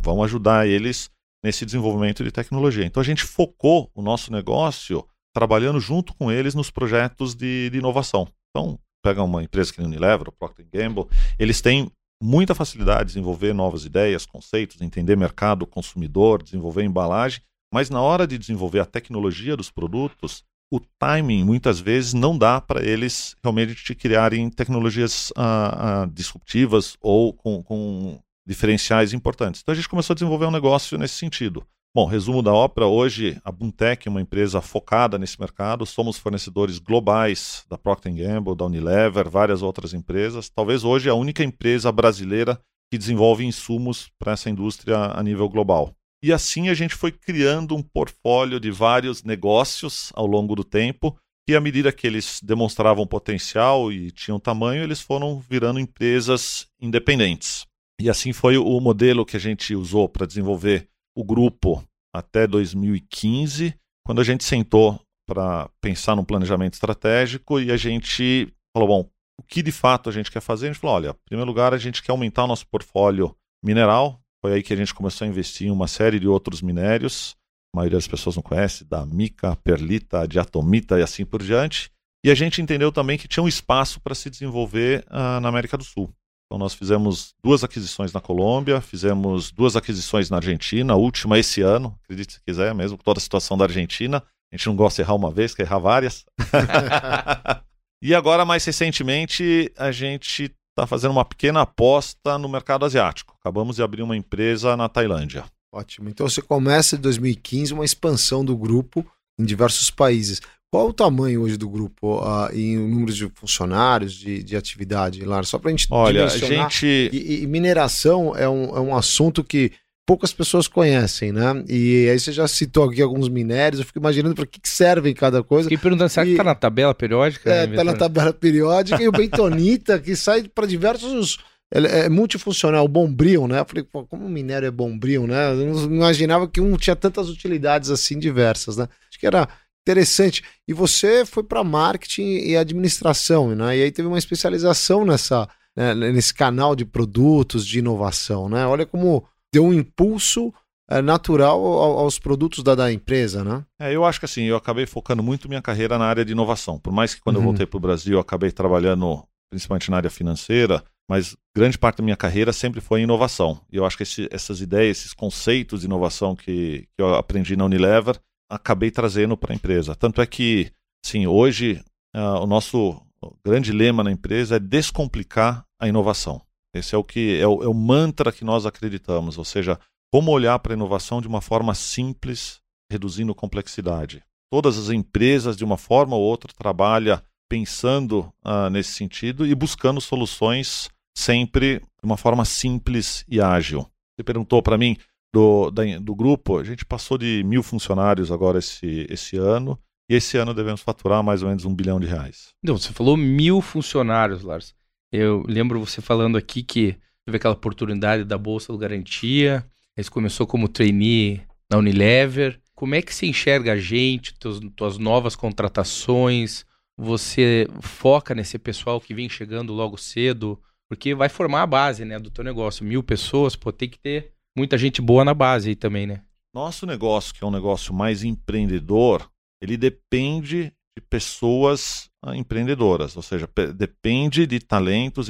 vamos 0.00 0.24
ajudar 0.24 0.66
eles 0.66 1.10
nesse 1.44 1.64
desenvolvimento 1.64 2.24
de 2.24 2.30
tecnologia. 2.30 2.84
Então 2.84 3.00
a 3.00 3.04
gente 3.04 3.24
focou 3.24 3.90
o 3.94 4.02
nosso 4.02 4.32
negócio 4.32 5.06
trabalhando 5.34 5.78
junto 5.78 6.14
com 6.14 6.32
eles 6.32 6.54
nos 6.54 6.70
projetos 6.70 7.34
de, 7.34 7.70
de 7.70 7.78
inovação. 7.78 8.26
Então, 8.50 8.78
pega 9.02 9.22
uma 9.22 9.42
empresa 9.42 9.72
que 9.72 9.78
nem 9.78 9.88
Unilever, 9.88 10.28
o 10.28 10.32
Procter 10.32 10.66
Gamble, 10.72 11.06
eles 11.38 11.60
têm 11.60 11.90
muita 12.22 12.54
facilidade 12.54 13.00
de 13.00 13.06
desenvolver 13.06 13.52
novas 13.54 13.84
ideias, 13.84 14.26
conceitos, 14.26 14.80
entender 14.80 15.16
mercado, 15.16 15.66
consumidor, 15.66 16.42
desenvolver 16.42 16.84
embalagem, 16.84 17.42
mas 17.72 17.88
na 17.88 18.00
hora 18.00 18.26
de 18.26 18.36
desenvolver 18.36 18.80
a 18.80 18.84
tecnologia 18.84 19.56
dos 19.56 19.70
produtos, 19.70 20.44
o 20.72 20.80
timing 20.98 21.44
muitas 21.44 21.80
vezes 21.80 22.14
não 22.14 22.36
dá 22.36 22.60
para 22.60 22.84
eles 22.84 23.34
realmente 23.42 23.94
criarem 23.94 24.48
tecnologias 24.50 25.32
ah, 25.36 26.02
ah, 26.02 26.06
disruptivas 26.06 26.96
ou 27.00 27.32
com, 27.32 27.62
com, 27.62 28.20
diferenciais 28.46 29.12
importantes. 29.12 29.60
Então 29.60 29.72
a 29.72 29.76
gente 29.76 29.88
começou 29.88 30.14
a 30.14 30.16
desenvolver 30.16 30.46
um 30.46 30.50
negócio 30.50 30.98
nesse 30.98 31.14
sentido. 31.14 31.64
Bom, 31.92 32.06
resumo 32.06 32.40
da 32.40 32.54
ópera. 32.54 32.86
Hoje, 32.86 33.36
a 33.44 33.50
Buntec 33.50 34.06
é 34.06 34.10
uma 34.10 34.20
empresa 34.20 34.60
focada 34.60 35.18
nesse 35.18 35.40
mercado. 35.40 35.84
Somos 35.84 36.16
fornecedores 36.16 36.78
globais 36.78 37.64
da 37.68 37.76
Procter 37.76 38.14
Gamble, 38.14 38.54
da 38.54 38.64
Unilever, 38.64 39.28
várias 39.28 39.60
outras 39.60 39.92
empresas. 39.92 40.48
Talvez 40.48 40.84
hoje 40.84 41.10
a 41.10 41.14
única 41.14 41.42
empresa 41.42 41.90
brasileira 41.90 42.60
que 42.92 42.96
desenvolve 42.96 43.44
insumos 43.44 44.08
para 44.20 44.32
essa 44.32 44.48
indústria 44.48 44.98
a 44.98 45.20
nível 45.20 45.48
global. 45.48 45.92
E 46.22 46.32
assim 46.32 46.68
a 46.68 46.74
gente 46.74 46.94
foi 46.94 47.10
criando 47.10 47.74
um 47.74 47.82
portfólio 47.82 48.60
de 48.60 48.70
vários 48.70 49.24
negócios 49.24 50.12
ao 50.14 50.26
longo 50.26 50.54
do 50.54 50.62
tempo, 50.62 51.18
e 51.48 51.56
à 51.56 51.60
medida 51.60 51.90
que 51.90 52.06
eles 52.06 52.38
demonstravam 52.40 53.04
potencial 53.04 53.90
e 53.90 54.12
tinham 54.12 54.38
tamanho, 54.38 54.84
eles 54.84 55.00
foram 55.00 55.40
virando 55.40 55.80
empresas 55.80 56.68
independentes. 56.80 57.66
E 58.00 58.08
assim 58.08 58.32
foi 58.32 58.56
o 58.56 58.78
modelo 58.78 59.26
que 59.26 59.36
a 59.36 59.40
gente 59.40 59.74
usou 59.74 60.08
para 60.08 60.26
desenvolver 60.26 60.88
o 61.16 61.24
grupo 61.24 61.84
até 62.14 62.46
2015, 62.46 63.74
quando 64.04 64.20
a 64.20 64.24
gente 64.24 64.44
sentou 64.44 65.00
para 65.26 65.70
pensar 65.80 66.16
num 66.16 66.24
planejamento 66.24 66.74
estratégico 66.74 67.60
e 67.60 67.70
a 67.70 67.76
gente 67.76 68.52
falou: 68.74 68.88
bom, 68.88 69.10
o 69.38 69.42
que 69.42 69.62
de 69.62 69.72
fato 69.72 70.08
a 70.08 70.12
gente 70.12 70.30
quer 70.30 70.40
fazer? 70.40 70.66
A 70.66 70.72
gente 70.72 70.80
falou: 70.80 70.96
olha, 70.96 71.10
em 71.10 71.24
primeiro 71.24 71.48
lugar, 71.48 71.72
a 71.72 71.78
gente 71.78 72.02
quer 72.02 72.12
aumentar 72.12 72.44
o 72.44 72.48
nosso 72.48 72.66
portfólio 72.66 73.34
mineral. 73.64 74.20
Foi 74.42 74.54
aí 74.54 74.62
que 74.62 74.72
a 74.72 74.76
gente 74.76 74.94
começou 74.94 75.24
a 75.24 75.28
investir 75.28 75.68
em 75.68 75.70
uma 75.70 75.86
série 75.86 76.18
de 76.18 76.26
outros 76.26 76.62
minérios. 76.62 77.36
A 77.72 77.78
maioria 77.78 77.98
das 77.98 78.08
pessoas 78.08 78.34
não 78.34 78.42
conhece, 78.42 78.84
da 78.84 79.06
mica, 79.06 79.54
perlita, 79.56 80.26
diatomita 80.26 80.98
e 80.98 81.02
assim 81.02 81.24
por 81.24 81.42
diante. 81.42 81.90
E 82.24 82.30
a 82.30 82.34
gente 82.34 82.60
entendeu 82.60 82.90
também 82.90 83.16
que 83.16 83.28
tinha 83.28 83.42
um 83.42 83.48
espaço 83.48 84.00
para 84.00 84.14
se 84.14 84.28
desenvolver 84.28 85.04
uh, 85.08 85.40
na 85.40 85.48
América 85.48 85.76
do 85.76 85.84
Sul. 85.84 86.12
Então 86.50 86.58
nós 86.58 86.74
fizemos 86.74 87.32
duas 87.40 87.62
aquisições 87.62 88.12
na 88.12 88.20
Colômbia, 88.20 88.80
fizemos 88.80 89.52
duas 89.52 89.76
aquisições 89.76 90.28
na 90.30 90.38
Argentina, 90.38 90.94
a 90.94 90.96
última 90.96 91.38
esse 91.38 91.62
ano, 91.62 91.96
acredite 92.02 92.32
se 92.32 92.40
quiser, 92.44 92.74
mesmo 92.74 92.98
com 92.98 93.04
toda 93.04 93.18
a 93.18 93.22
situação 93.22 93.56
da 93.56 93.66
Argentina. 93.66 94.20
A 94.52 94.56
gente 94.56 94.66
não 94.66 94.74
gosta 94.74 95.00
de 95.00 95.06
errar 95.06 95.14
uma 95.14 95.30
vez, 95.30 95.54
quer 95.54 95.62
errar 95.62 95.78
várias. 95.78 96.24
e 98.02 98.12
agora, 98.16 98.44
mais 98.44 98.64
recentemente, 98.64 99.72
a 99.78 99.92
gente 99.92 100.52
está 100.70 100.88
fazendo 100.88 101.12
uma 101.12 101.24
pequena 101.24 101.60
aposta 101.60 102.36
no 102.36 102.48
mercado 102.48 102.84
asiático. 102.84 103.36
Acabamos 103.38 103.76
de 103.76 103.84
abrir 103.84 104.02
uma 104.02 104.16
empresa 104.16 104.76
na 104.76 104.88
Tailândia. 104.88 105.44
Ótimo. 105.72 106.08
Então 106.08 106.28
você 106.28 106.42
começa 106.42 106.96
em 106.96 107.00
2015 107.00 107.74
uma 107.74 107.84
expansão 107.84 108.44
do 108.44 108.56
grupo 108.56 109.06
em 109.38 109.44
diversos 109.44 109.88
países. 109.88 110.40
Qual 110.72 110.88
o 110.88 110.92
tamanho 110.92 111.42
hoje 111.42 111.56
do 111.56 111.68
grupo 111.68 112.20
uh, 112.20 112.48
em 112.54 112.76
número 112.76 113.12
de 113.12 113.28
funcionários, 113.34 114.12
de, 114.12 114.40
de 114.40 114.56
atividade, 114.56 115.24
Lar? 115.24 115.44
Só 115.44 115.58
para 115.58 115.68
a 115.68 115.72
gente 115.72 115.88
Olha, 115.90 116.26
a 116.26 116.28
gente... 116.28 116.86
E, 117.12 117.42
e, 117.42 117.46
mineração 117.48 118.36
é 118.36 118.48
um, 118.48 118.76
é 118.76 118.80
um 118.80 118.96
assunto 118.96 119.42
que 119.42 119.72
poucas 120.06 120.32
pessoas 120.32 120.68
conhecem, 120.68 121.32
né? 121.32 121.64
E 121.68 122.08
aí 122.08 122.16
você 122.16 122.30
já 122.30 122.46
citou 122.46 122.88
aqui 122.88 123.02
alguns 123.02 123.28
minérios, 123.28 123.80
eu 123.80 123.86
fico 123.86 123.98
imaginando 123.98 124.36
para 124.36 124.46
que, 124.46 124.60
que 124.60 124.68
serve 124.68 125.12
cada 125.12 125.42
coisa. 125.42 125.68
Fiquei 125.68 125.82
perguntando, 125.82 126.08
será 126.08 126.24
e... 126.24 126.30
que 126.30 126.36
tá 126.36 126.44
na 126.44 126.54
tabela 126.54 126.94
periódica? 126.94 127.50
É, 127.52 127.66
tá 127.66 127.82
na 127.82 127.94
tabela 127.94 128.32
periódica, 128.32 129.02
e 129.02 129.08
o 129.08 129.12
bentonita, 129.12 129.98
que 129.98 130.14
sai 130.14 130.44
para 130.44 130.66
diversos... 130.66 131.38
Ele 131.72 131.86
é 131.86 132.08
multifuncional, 132.08 132.84
o 132.84 132.88
bombril, 132.88 133.46
né? 133.46 133.60
Eu 133.60 133.64
falei, 133.64 133.84
pô, 133.84 134.04
como 134.04 134.26
o 134.26 134.28
minério 134.28 134.66
é 134.66 134.70
bombril, 134.72 135.26
né? 135.26 135.52
Eu 135.52 135.66
não 135.66 135.84
imaginava 135.84 136.48
que 136.48 136.60
um 136.60 136.76
tinha 136.76 136.96
tantas 136.96 137.28
utilidades 137.28 137.90
assim 137.90 138.18
diversas, 138.18 138.76
né? 138.76 138.88
Acho 139.08 139.20
que 139.20 139.26
era 139.26 139.48
Interessante. 139.90 140.42
E 140.68 140.72
você 140.72 141.24
foi 141.24 141.42
para 141.42 141.64
marketing 141.64 142.38
e 142.38 142.56
administração, 142.56 143.54
né? 143.54 143.76
E 143.76 143.82
aí 143.82 143.90
teve 143.90 144.06
uma 144.06 144.18
especialização 144.18 145.04
nessa, 145.04 145.48
né, 145.76 145.94
nesse 145.94 146.32
canal 146.32 146.76
de 146.76 146.84
produtos, 146.84 147.66
de 147.66 147.80
inovação, 147.80 148.48
né? 148.48 148.66
Olha 148.66 148.86
como 148.86 149.24
deu 149.52 149.64
um 149.64 149.74
impulso 149.74 150.54
é, 150.88 151.02
natural 151.02 151.60
aos 151.62 152.18
produtos 152.18 152.62
da, 152.62 152.74
da 152.74 152.92
empresa, 152.92 153.44
né? 153.44 153.64
É, 153.80 153.94
eu 153.94 154.04
acho 154.04 154.18
que 154.18 154.26
assim, 154.26 154.44
eu 154.44 154.56
acabei 154.56 154.86
focando 154.86 155.22
muito 155.22 155.48
minha 155.48 155.62
carreira 155.62 155.98
na 155.98 156.04
área 156.04 156.24
de 156.24 156.32
inovação. 156.32 156.78
Por 156.78 156.92
mais 156.92 157.14
que 157.14 157.20
quando 157.20 157.36
uhum. 157.36 157.42
eu 157.42 157.46
voltei 157.46 157.66
para 157.66 157.76
o 157.76 157.80
Brasil, 157.80 158.14
eu 158.14 158.20
acabei 158.20 158.50
trabalhando 158.50 159.24
principalmente 159.50 159.90
na 159.90 159.96
área 159.96 160.10
financeira, 160.10 160.82
mas 161.08 161.36
grande 161.56 161.76
parte 161.76 161.98
da 161.98 162.04
minha 162.04 162.16
carreira 162.16 162.52
sempre 162.52 162.80
foi 162.80 163.00
em 163.00 163.02
inovação. 163.02 163.60
E 163.72 163.76
eu 163.76 163.84
acho 163.84 163.96
que 163.96 164.04
esse, 164.04 164.28
essas 164.30 164.60
ideias, 164.60 164.98
esses 164.98 165.12
conceitos 165.12 165.80
de 165.80 165.86
inovação 165.86 166.36
que, 166.36 166.86
que 166.96 167.02
eu 167.02 167.14
aprendi 167.16 167.56
na 167.56 167.64
Unilever, 167.64 168.16
acabei 168.50 168.90
trazendo 168.90 169.36
para 169.36 169.52
a 169.52 169.56
empresa. 169.56 169.94
Tanto 169.94 170.20
é 170.20 170.26
que, 170.26 170.72
sim, 171.04 171.26
hoje 171.26 171.80
uh, 172.14 172.42
o 172.42 172.46
nosso 172.46 173.00
grande 173.44 173.72
lema 173.72 174.02
na 174.02 174.10
empresa 174.10 174.56
é 174.56 174.58
descomplicar 174.58 175.64
a 175.80 175.88
inovação. 175.88 176.42
Esse 176.74 176.94
é 176.94 176.98
o 176.98 177.04
que 177.04 177.38
é 177.40 177.46
o, 177.46 177.62
é 177.62 177.68
o 177.68 177.74
mantra 177.74 178.32
que 178.32 178.44
nós 178.44 178.66
acreditamos, 178.66 179.38
ou 179.38 179.44
seja, 179.44 179.78
como 180.12 180.30
olhar 180.30 180.58
para 180.58 180.72
a 180.72 180.76
inovação 180.76 181.20
de 181.20 181.28
uma 181.28 181.40
forma 181.40 181.74
simples, 181.74 182.60
reduzindo 182.90 183.34
complexidade. 183.34 184.22
Todas 184.50 184.76
as 184.76 184.90
empresas, 184.90 185.56
de 185.56 185.64
uma 185.64 185.76
forma 185.76 186.16
ou 186.16 186.22
outra, 186.22 186.52
trabalham 186.52 187.20
pensando 187.48 188.32
uh, 188.44 188.70
nesse 188.70 188.92
sentido 188.92 189.46
e 189.46 189.54
buscando 189.54 190.00
soluções 190.00 190.88
sempre 191.16 191.78
de 191.78 192.04
uma 192.04 192.16
forma 192.16 192.44
simples 192.44 193.24
e 193.28 193.40
ágil. 193.40 193.86
Você 194.16 194.24
perguntou 194.24 194.62
para 194.62 194.78
mim 194.78 194.96
do, 195.32 195.70
da, 195.70 195.82
do 195.98 196.14
grupo, 196.14 196.58
a 196.58 196.64
gente 196.64 196.84
passou 196.84 197.16
de 197.16 197.42
mil 197.44 197.62
funcionários 197.62 198.32
agora 198.32 198.58
esse, 198.58 199.06
esse 199.08 199.36
ano. 199.36 199.78
E 200.08 200.14
esse 200.14 200.36
ano 200.36 200.52
devemos 200.52 200.80
faturar 200.80 201.22
mais 201.22 201.40
ou 201.40 201.48
menos 201.48 201.64
um 201.64 201.72
bilhão 201.72 202.00
de 202.00 202.06
reais. 202.06 202.48
Não, 202.60 202.76
você 202.76 202.92
falou 202.92 203.16
mil 203.16 203.60
funcionários, 203.60 204.42
Lars. 204.42 204.74
Eu 205.12 205.44
lembro 205.46 205.78
você 205.78 206.00
falando 206.00 206.36
aqui 206.36 206.64
que 206.64 206.96
teve 207.24 207.36
aquela 207.36 207.54
oportunidade 207.54 208.24
da 208.24 208.36
Bolsa 208.36 208.72
do 208.72 208.78
Garantia. 208.78 209.64
Você 209.96 210.10
começou 210.10 210.48
como 210.48 210.68
trainee 210.68 211.42
na 211.70 211.78
Unilever. 211.78 212.60
Como 212.74 212.96
é 212.96 213.02
que 213.02 213.14
você 213.14 213.26
enxerga 213.26 213.74
a 213.74 213.76
gente, 213.76 214.34
tuas, 214.34 214.58
tuas 214.74 214.98
novas 214.98 215.36
contratações? 215.36 216.64
Você 216.98 217.68
foca 217.80 218.34
nesse 218.34 218.58
pessoal 218.58 219.00
que 219.00 219.14
vem 219.14 219.28
chegando 219.28 219.72
logo 219.72 219.96
cedo? 219.96 220.60
Porque 220.88 221.14
vai 221.14 221.28
formar 221.28 221.62
a 221.62 221.66
base 221.66 222.04
né, 222.04 222.18
do 222.18 222.30
teu 222.30 222.42
negócio. 222.42 222.84
Mil 222.84 223.02
pessoas, 223.02 223.54
pô, 223.54 223.70
tem 223.70 223.88
que 223.88 223.98
ter 223.98 224.32
muita 224.56 224.76
gente 224.76 225.00
boa 225.00 225.24
na 225.24 225.34
base 225.34 225.70
aí 225.70 225.76
também, 225.76 226.06
né? 226.06 226.22
Nosso 226.54 226.84
negócio, 226.86 227.32
que 227.34 227.44
é 227.44 227.46
um 227.46 227.50
negócio 227.50 227.94
mais 227.94 228.24
empreendedor, 228.24 229.30
ele 229.62 229.76
depende 229.76 230.72
de 230.96 231.04
pessoas 231.08 232.10
ah, 232.22 232.36
empreendedoras, 232.36 233.16
ou 233.16 233.22
seja, 233.22 233.48
depende 233.76 234.46
de 234.46 234.58
talentos, 234.58 235.28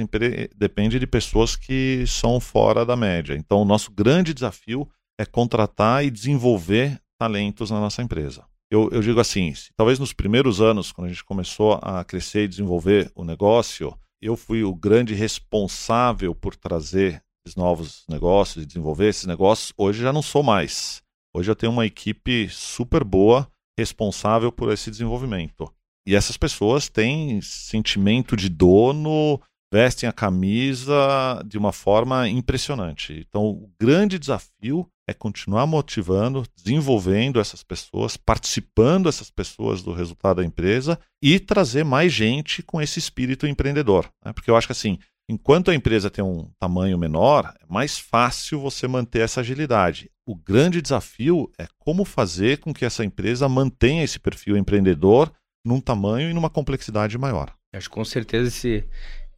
depende 0.57 0.99
de 0.99 1.07
pessoas 1.07 1.57
que 1.57 2.05
são 2.07 2.41
fora 2.41 2.85
da 2.85 2.97
média. 2.97 3.35
Então, 3.35 3.61
o 3.63 3.65
nosso 3.65 3.93
grande 3.93 4.33
desafio 4.33 4.89
é 5.21 5.27
contratar 5.27 6.05
e 6.05 6.11
desenvolver 6.11 6.99
talentos 7.19 7.71
na 7.71 7.79
nossa 7.79 8.03
empresa. 8.03 8.45
Eu, 8.71 8.89
eu 8.91 9.03
digo 9.03 9.21
assim, 9.21 9.53
talvez 9.77 9.99
nos 9.99 10.13
primeiros 10.13 10.61
anos, 10.61 10.93
quando 10.93 11.07
a 11.07 11.11
gente 11.11 11.25
começou 11.25 11.75
a 11.83 12.05
crescer 12.05 12.45
e 12.45 12.49
desenvolver 12.49 13.11
o 13.15 13.25
negócio, 13.25 13.95
eu 14.23 14.37
fui 14.37 14.63
o 14.63 14.75
grande 14.75 15.13
responsável 15.13 16.35
por 16.35 16.55
trazer 16.57 17.23
novos 17.57 18.05
negócios 18.09 18.67
desenvolver 18.67 19.09
esses 19.09 19.27
negócios, 19.27 19.73
hoje 19.77 20.03
já 20.03 20.13
não 20.13 20.23
sou 20.23 20.43
mais. 20.43 21.03
Hoje 21.35 21.51
eu 21.51 21.57
tenho 21.57 21.73
uma 21.73 21.87
equipe 21.87 22.49
super 22.49 23.05
boa 23.05 23.49
responsável 23.79 24.51
por 24.51 24.73
esse 24.73 24.91
desenvolvimento. 24.91 25.73
E 26.07 26.15
essas 26.15 26.37
pessoas 26.37 26.89
têm 26.89 27.41
sentimento 27.41 28.37
de 28.37 28.49
dono, 28.49 29.41
vestem 29.73 30.09
a 30.09 30.13
camisa 30.13 31.43
de 31.47 31.57
uma 31.57 31.73
forma 31.73 32.29
impressionante. 32.29 33.25
Então, 33.29 33.47
o 33.47 33.71
grande 33.81 34.19
desafio 34.19 34.89
é 35.09 35.15
continuar 35.15 35.67
motivando, 35.67 36.45
desenvolvendo 36.57 37.41
essas 37.41 37.63
pessoas, 37.63 38.17
participando 38.17 39.09
essas 39.09 39.31
pessoas 39.31 39.83
do 39.83 39.93
resultado 39.93 40.39
da 40.39 40.45
empresa 40.45 40.99
e 41.23 41.39
trazer 41.39 41.85
mais 41.85 42.13
gente 42.13 42.63
com 42.63 42.81
esse 42.81 42.99
espírito 42.99 43.47
empreendedor. 43.47 44.09
Né? 44.25 44.33
Porque 44.33 44.51
eu 44.51 44.57
acho 44.57 44.67
que 44.67 44.73
assim, 44.73 44.99
Enquanto 45.31 45.71
a 45.71 45.75
empresa 45.77 46.11
tem 46.11 46.25
um 46.25 46.51
tamanho 46.59 46.99
menor, 46.99 47.55
é 47.61 47.73
mais 47.73 47.97
fácil 47.97 48.59
você 48.59 48.89
manter 48.89 49.21
essa 49.21 49.43
agilidade. 49.43 50.11
O 50.27 50.35
grande 50.35 50.83
desafio 50.83 51.49
é 51.57 51.69
como 51.79 52.05
fazer 52.05 52.59
com 52.59 52.75
que 52.75 52.85
essa 52.85 53.05
empresa 53.05 53.49
mantenha 53.49 54.03
esse 54.03 54.19
perfil 54.19 54.57
empreendedor 54.57 55.33
num 55.65 55.81
tamanho 55.81 56.29
e 56.29 56.35
numa 56.35 56.51
complexidade 56.51 57.17
maior. 57.17 57.55
Acho 57.73 57.89
que 57.89 57.95
com 57.95 58.05
certeza 58.05 58.49
esse, 58.49 58.85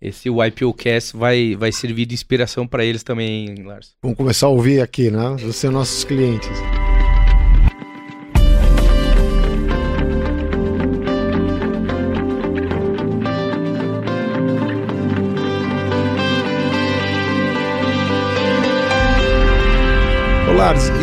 esse 0.01 0.31
YPOcast 0.31 1.15
vai, 1.15 1.55
vai 1.57 1.71
servir 1.71 2.07
de 2.07 2.15
inspiração 2.15 2.67
para 2.67 2.87
eles 2.87 3.03
também, 3.03 3.55
Lars. 3.63 3.95
Vamos 4.03 4.17
começar 4.17 4.47
a 4.47 4.49
ouvir 4.49 4.81
aqui, 4.81 5.11
né? 5.11 5.37
Você 5.41 5.53
são 5.53 5.73
nossos 5.73 6.05
clientes. 6.05 6.49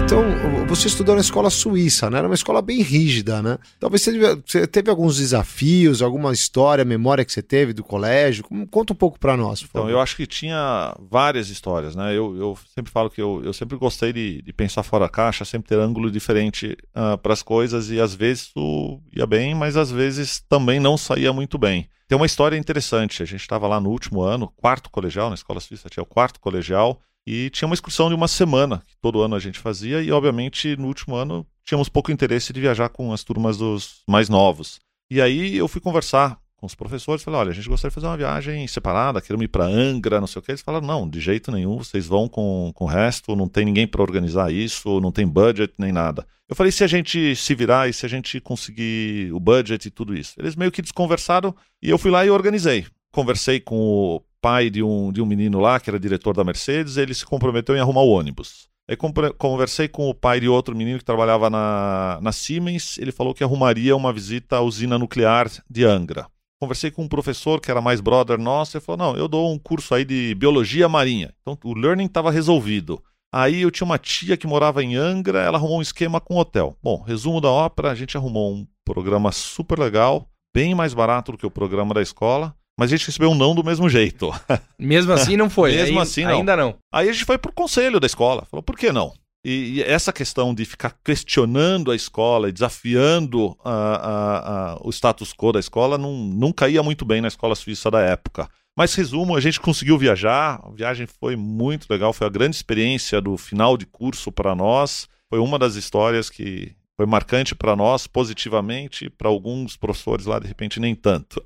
Então 0.10 0.66
você 0.66 0.88
estudou 0.88 1.14
na 1.14 1.22
escola 1.22 1.52
suíça, 1.52 2.10
né? 2.10 2.18
Era 2.18 2.28
uma 2.28 2.34
escola 2.34 2.64
bem 2.64 2.82
rígida, 2.82 3.44
né? 3.44 3.60
Talvez 3.80 4.04
você, 4.44 4.66
teve, 4.66 4.90
alguns 4.90 5.18
desafios, 5.18 6.02
alguma 6.02 6.34
história, 6.34 6.84
memória 6.84 7.24
que 7.24 7.32
você 7.32 7.44
teve 7.44 7.74
do 7.74 7.84
colégio. 7.84 8.44
Conta 8.72 8.92
um 8.92 8.96
pouco 8.96 9.20
para 9.20 9.38
nós. 9.38 9.64
Então, 9.70 9.88
eu 9.88 10.02
acho 10.02 10.16
que 10.16 10.26
tinha 10.26 10.96
várias 11.12 11.50
histórias, 11.50 11.96
né? 11.96 12.10
Eu, 12.18 12.36
eu 12.36 12.58
sempre 12.74 12.92
falo 12.92 13.08
que 13.08 13.22
eu, 13.22 13.44
eu 13.46 13.54
sempre 13.54 13.78
gostei 13.78 14.12
de, 14.12 14.42
de 14.42 14.52
pensar 14.52 14.82
fora 14.82 15.06
da 15.06 15.12
caixa, 15.12 15.46
sempre 15.46 15.70
ter 15.70 15.78
ângulo 15.78 16.10
diferente 16.10 16.76
uh, 16.96 17.14
ah, 17.14 17.18
para 17.20 17.34
as 17.34 17.44
coisas 17.44 17.92
e 17.92 18.02
às 18.02 18.16
vezes 18.16 18.46
isso 18.46 19.00
ia 19.16 19.28
bem, 19.28 19.54
mas 19.54 19.78
às 19.78 19.92
vezes 19.92 20.44
também 20.50 20.80
não 20.80 20.98
saía 20.98 21.32
muito 21.32 21.56
bem. 21.56 21.88
Tem 22.08 22.16
uma 22.16 22.26
história 22.26 22.58
interessante. 22.58 23.22
A 23.22 23.26
gente 23.28 23.42
estava 23.42 23.68
lá 23.68 23.80
no 23.80 23.92
último 23.92 24.24
ano, 24.24 24.52
quarto 24.58 24.90
colegial, 24.90 25.30
na 25.30 25.36
escola 25.36 25.60
suíça 25.60 25.88
tinha 25.88 26.02
o 26.02 26.08
quarto 26.08 26.40
colegial. 26.40 27.00
E 27.32 27.52
tinha 27.52 27.68
uma 27.68 27.76
excursão 27.76 28.10
de 28.10 28.16
uma 28.16 28.28
semana, 28.28 28.82
que 28.88 28.98
todo 29.00 29.22
ano 29.22 29.36
a 29.36 29.40
gente 29.40 29.60
fazia, 29.60 30.02
e 30.02 30.12
obviamente 30.12 30.76
no 30.76 30.88
último 30.88 31.16
ano 31.16 31.46
tínhamos 31.64 31.88
pouco 31.88 32.12
interesse 32.12 32.52
de 32.52 32.60
viajar 32.60 32.90
com 32.90 33.14
as 33.14 33.24
turmas 33.24 33.56
dos 33.56 34.02
mais 34.10 34.30
novos. 34.30 34.80
E 35.12 35.22
aí 35.22 35.56
eu 35.56 35.68
fui 35.68 35.80
conversar 35.80 36.40
com 36.58 36.66
os 36.66 36.74
professores, 36.74 37.22
falei, 37.22 37.40
olha, 37.40 37.52
a 37.52 37.54
gente 37.54 37.70
gostaria 37.70 37.92
de 37.92 37.94
fazer 37.94 38.08
uma 38.08 38.18
viagem 38.18 38.68
separada, 38.68 39.22
queremos 39.22 39.46
ir 39.46 39.48
para 39.48 39.64
Angra, 39.64 40.20
não 40.20 40.26
sei 40.26 40.40
o 40.40 40.42
que. 40.42 40.50
Eles 40.50 40.64
falaram, 40.64 40.88
não, 40.88 41.08
de 41.08 41.20
jeito 41.20 41.52
nenhum, 41.52 41.78
vocês 41.78 42.08
vão 42.08 42.28
com, 42.28 42.72
com 42.74 42.86
o 42.86 42.88
resto, 42.88 43.36
não 43.36 43.48
tem 43.48 43.64
ninguém 43.64 43.86
para 43.86 44.02
organizar 44.02 44.52
isso, 44.52 45.00
não 45.00 45.12
tem 45.12 45.28
budget 45.28 45.72
nem 45.78 45.92
nada. 45.92 46.26
Eu 46.50 46.56
falei, 46.56 46.72
se 46.72 46.84
a 46.84 46.88
gente 46.88 47.36
se 47.36 47.54
virar 47.54 47.88
e 47.88 47.94
se 47.94 48.08
a 48.08 48.10
gente 48.10 48.42
conseguir 48.42 49.32
o 49.32 49.40
budget 49.40 49.88
e 49.88 49.92
tudo 49.92 50.18
isso? 50.18 50.34
Eles 50.40 50.56
meio 50.56 50.72
que 50.72 50.82
desconversaram 50.82 51.56
e 51.80 51.92
eu 51.92 52.00
fui 52.00 52.10
lá 52.10 52.26
e 52.26 52.32
organizei. 52.32 52.88
Conversei 53.12 53.60
com 53.60 53.78
o 53.78 54.24
pai 54.42 54.70
de 54.70 54.82
um, 54.84 55.12
de 55.12 55.22
um 55.22 55.26
menino 55.26 55.60
lá, 55.60 55.80
que 55.80 55.90
era 55.90 56.00
diretor 56.00 56.36
da 56.36 56.44
Mercedes, 56.44 56.98
ele 56.98 57.14
se 57.14 57.26
comprometeu 57.26 57.76
em 57.76 57.80
arrumar 57.80 58.02
o 58.02 58.10
ônibus. 58.10 58.70
Aí 58.90 58.98
conversei 59.38 59.88
com 59.88 60.10
o 60.10 60.16
pai 60.16 60.40
de 60.40 60.50
outro 60.50 60.76
menino 60.76 60.98
que 60.98 61.06
trabalhava 61.06 61.48
na, 61.48 62.18
na 62.24 62.32
Siemens, 62.32 62.98
ele 62.98 63.12
falou 63.12 63.36
que 63.36 63.44
arrumaria 63.44 63.96
uma 63.96 64.12
visita 64.12 64.56
à 64.56 64.62
usina 64.62 64.98
nuclear 64.98 65.48
de 65.70 65.86
Angra. 65.86 66.26
Conversei 66.60 66.90
com 66.90 67.04
um 67.04 67.08
professor 67.08 67.62
que 67.62 67.70
era 67.70 67.82
mais 67.82 68.02
brother 68.02 68.40
nosso, 68.40 68.76
ele 68.76 68.84
falou: 68.84 68.98
Não, 68.98 69.16
eu 69.16 69.28
dou 69.28 69.54
um 69.54 69.60
curso 69.60 69.94
aí 69.94 70.04
de 70.04 70.34
biologia 70.34 70.90
marinha. 70.90 71.32
Então 71.42 71.58
o 71.64 71.74
learning 71.74 72.06
estava 72.06 72.32
resolvido. 72.32 73.02
Aí 73.32 73.62
eu 73.62 73.70
tinha 73.70 73.86
uma 73.86 74.00
tia 74.00 74.36
que 74.36 74.48
morava 74.48 74.84
em 74.84 74.96
Angra, 74.96 75.40
ela 75.40 75.60
arrumou 75.60 75.78
um 75.78 75.84
esquema 75.84 76.20
com 76.20 76.36
hotel. 76.36 76.76
Bom, 76.82 77.00
resumo 77.02 77.40
da 77.40 77.50
ópera: 77.50 77.92
a 77.92 77.96
gente 77.96 78.18
arrumou 78.18 78.56
um 78.56 78.68
programa 78.84 79.32
super 79.32 79.78
legal, 79.78 80.28
bem 80.54 80.74
mais 80.74 80.96
barato 80.96 81.32
do 81.32 81.38
que 81.38 81.46
o 81.46 81.52
programa 81.52 81.94
da 81.94 82.02
escola 82.02 82.56
mas 82.80 82.94
a 82.94 82.96
gente 82.96 83.08
recebeu 83.08 83.30
um 83.30 83.36
não 83.36 83.54
do 83.54 83.62
mesmo 83.62 83.90
jeito. 83.90 84.32
Mesmo 84.80 85.12
assim 85.12 85.36
não 85.36 85.50
foi. 85.50 85.76
mesmo 85.76 86.00
Aí, 86.00 86.04
assim 86.04 86.24
não. 86.24 86.38
Ainda 86.38 86.56
não. 86.56 86.76
Aí 86.94 87.10
a 87.10 87.12
gente 87.12 87.26
foi 87.26 87.38
pro 87.38 87.52
conselho 87.52 88.00
da 88.00 88.08
escola. 88.08 88.48
Falou, 88.50 88.64
por 88.64 88.78
que 88.78 88.90
não? 88.90 89.12
E, 89.44 89.74
e 89.74 89.84
essa 89.84 90.14
questão 90.14 90.54
de 90.54 90.64
ficar 90.64 90.96
questionando 91.04 91.92
a 91.92 91.96
escola 91.96 92.48
e 92.48 92.54
desafiando 92.54 93.54
a, 93.66 93.72
a, 93.72 94.72
a, 94.72 94.78
o 94.82 94.90
status 94.92 95.34
quo 95.34 95.52
da 95.52 95.60
escola 95.60 95.98
não, 95.98 96.16
não 96.16 96.54
caía 96.54 96.82
muito 96.82 97.04
bem 97.04 97.20
na 97.20 97.28
escola 97.28 97.54
suíça 97.54 97.92
da 97.92 98.00
época. 98.00 98.50
Mas 98.78 98.96
resumo, 98.96 99.36
a 99.36 99.42
gente 99.42 99.60
conseguiu 99.60 99.98
viajar, 99.98 100.62
a 100.64 100.72
viagem 100.72 101.06
foi 101.06 101.36
muito 101.36 101.86
legal, 101.90 102.14
foi 102.14 102.28
a 102.28 102.30
grande 102.30 102.56
experiência 102.56 103.20
do 103.20 103.38
final 103.38 103.76
de 103.76 103.86
curso 103.86 104.32
para 104.32 104.56
nós. 104.56 105.10
Foi 105.30 105.40
uma 105.40 105.60
das 105.60 105.76
histórias 105.76 106.30
que 106.30 106.74
foi 107.00 107.06
marcante 107.06 107.56
para 107.56 107.78
nós 107.78 108.08
positivamente, 108.08 109.10
para 109.10 109.30
alguns 109.30 109.78
professores 109.78 110.26
lá, 110.26 110.38
de 110.38 110.48
repente, 110.50 110.82
nem 110.82 110.94
tanto. 110.94 111.42